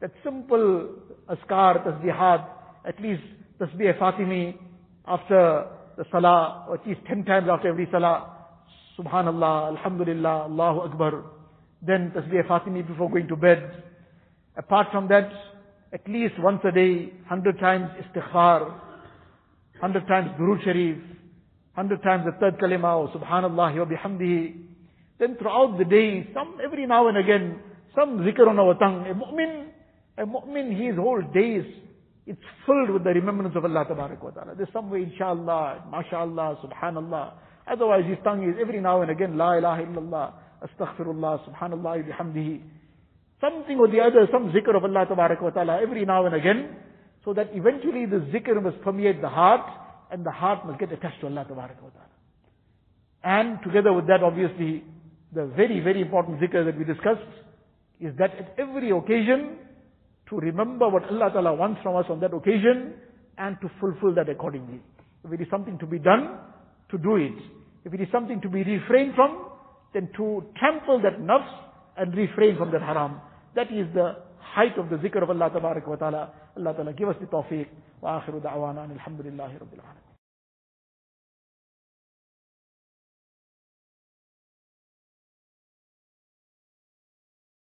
that 0.00 0.12
simple 0.24 0.94
azkar, 1.28 1.84
tasbihat, 1.84 2.48
at 2.86 3.00
least 3.00 3.22
tasbih 3.60 3.98
Fatimi 3.98 4.56
after 5.06 5.66
the 5.98 6.04
salah, 6.12 6.64
or 6.68 6.76
at 6.76 6.86
least 6.86 7.00
10 7.08 7.24
times 7.24 7.48
after 7.50 7.68
every 7.68 7.88
salah. 7.90 8.30
Subhanallah, 8.96 9.76
Alhamdulillah, 9.76 10.44
Allahu 10.48 10.80
Akbar. 10.88 11.24
Then 11.82 12.12
tasbih 12.14 12.46
Fatimi 12.46 12.86
before 12.86 13.10
going 13.10 13.26
to 13.26 13.36
bed. 13.36 13.82
Apart 14.56 14.86
from 14.92 15.08
that, 15.08 15.28
at 15.92 16.08
least 16.08 16.34
once 16.38 16.60
a 16.64 16.70
day, 16.70 17.10
100 17.26 17.58
times 17.58 17.90
istighfar, 17.98 18.62
100 19.80 20.06
times 20.06 20.30
Durud 20.38 20.62
Sharif, 20.64 20.98
100 21.74 22.02
times 22.02 22.24
the 22.26 22.32
third 22.38 22.58
kalima, 22.58 22.96
or 22.98 23.08
Subhanallah 23.10 23.74
wa 23.76 23.84
bihamdihi. 23.84 24.54
Then 25.18 25.36
throughout 25.36 25.78
the 25.78 25.84
day, 25.84 26.28
some, 26.32 26.58
every 26.64 26.86
now 26.86 27.08
and 27.08 27.18
again, 27.18 27.58
some 27.94 28.18
zikr 28.20 28.46
on 28.46 28.58
our 28.58 28.78
tongue. 28.78 29.04
A 29.08 29.14
mu'min, 29.14 29.66
a 30.16 30.26
mu'min, 30.26 30.86
his 30.86 30.96
whole 30.96 31.22
days, 31.34 31.64
it's 32.28 32.48
filled 32.66 32.90
with 32.90 33.04
the 33.04 33.10
remembrance 33.10 33.56
of 33.56 33.64
Allah 33.64 33.86
wa 33.88 34.30
Ta'ala. 34.30 34.54
There's 34.54 34.68
some 34.70 34.90
way, 34.90 35.04
inshallah, 35.04 35.84
mashallah, 35.90 36.58
subhanallah. 36.62 37.32
Otherwise 37.66 38.04
his 38.06 38.18
tongue 38.22 38.44
is 38.44 38.54
every 38.60 38.80
now 38.80 39.00
and 39.00 39.10
again, 39.10 39.38
la 39.38 39.56
ilaha 39.56 39.82
illallah, 39.82 40.32
astaghfirullah, 40.60 41.48
subhanallah, 41.48 42.04
bihamdihi. 42.04 42.60
Something 43.40 43.78
or 43.78 43.88
the 43.88 44.00
other, 44.00 44.28
some 44.30 44.52
zikr 44.52 44.76
of 44.76 44.84
Allah 44.84 45.06
wa 45.08 45.50
Ta'ala 45.50 45.80
every 45.80 46.04
now 46.04 46.26
and 46.26 46.34
again, 46.34 46.76
so 47.24 47.32
that 47.32 47.48
eventually 47.54 48.04
the 48.04 48.20
zikr 48.30 48.62
must 48.62 48.82
permeate 48.82 49.22
the 49.22 49.28
heart, 49.30 49.66
and 50.10 50.24
the 50.24 50.30
heart 50.30 50.66
must 50.66 50.78
get 50.78 50.92
attached 50.92 51.20
to 51.22 51.28
Allah 51.28 51.46
wa 51.48 51.66
Ta'ala. 51.66 52.06
And 53.24 53.58
together 53.64 53.94
with 53.94 54.06
that, 54.08 54.22
obviously, 54.22 54.84
the 55.32 55.46
very, 55.46 55.80
very 55.80 56.02
important 56.02 56.40
zikr 56.40 56.66
that 56.66 56.76
we 56.76 56.84
discussed 56.84 57.24
is 58.00 58.12
that 58.18 58.32
at 58.36 58.54
every 58.58 58.90
occasion, 58.90 59.56
to 60.30 60.36
remember 60.36 60.88
what 60.88 61.04
Allah 61.10 61.30
Ta'ala 61.32 61.54
wants 61.54 61.80
from 61.82 61.96
us 61.96 62.06
on 62.08 62.20
that 62.20 62.34
occasion, 62.34 62.94
and 63.38 63.56
to 63.60 63.70
fulfill 63.80 64.14
that 64.14 64.28
accordingly. 64.28 64.80
If 65.24 65.32
it 65.32 65.40
is 65.40 65.48
something 65.50 65.78
to 65.78 65.86
be 65.86 65.98
done, 65.98 66.38
to 66.90 66.98
do 66.98 67.16
it. 67.16 67.38
If 67.84 67.94
it 67.94 68.00
is 68.00 68.08
something 68.12 68.40
to 68.40 68.48
be 68.48 68.62
refrained 68.62 69.14
from, 69.14 69.46
then 69.94 70.10
to 70.16 70.44
trample 70.58 71.00
that 71.02 71.20
nafs 71.20 71.48
and 71.96 72.14
refrain 72.14 72.56
from 72.56 72.72
that 72.72 72.82
haram. 72.82 73.20
That 73.54 73.68
is 73.72 73.86
the 73.94 74.16
height 74.40 74.76
of 74.78 74.90
the 74.90 74.96
zikr 74.96 75.22
of 75.22 75.30
Allah 75.30 75.50
Ta'ala. 75.50 76.32
Allah 76.56 76.74
Ta'ala 76.74 76.92
give 76.92 77.08
us 77.08 77.16
the 77.20 77.26
tawfiq. 77.26 77.66
Wa 78.00 78.20
akhiru 78.20 78.40
da'wana 78.42 78.86
alhamdulillahi 78.86 79.58
rabbil 79.58 79.80
alamin. 79.80 80.07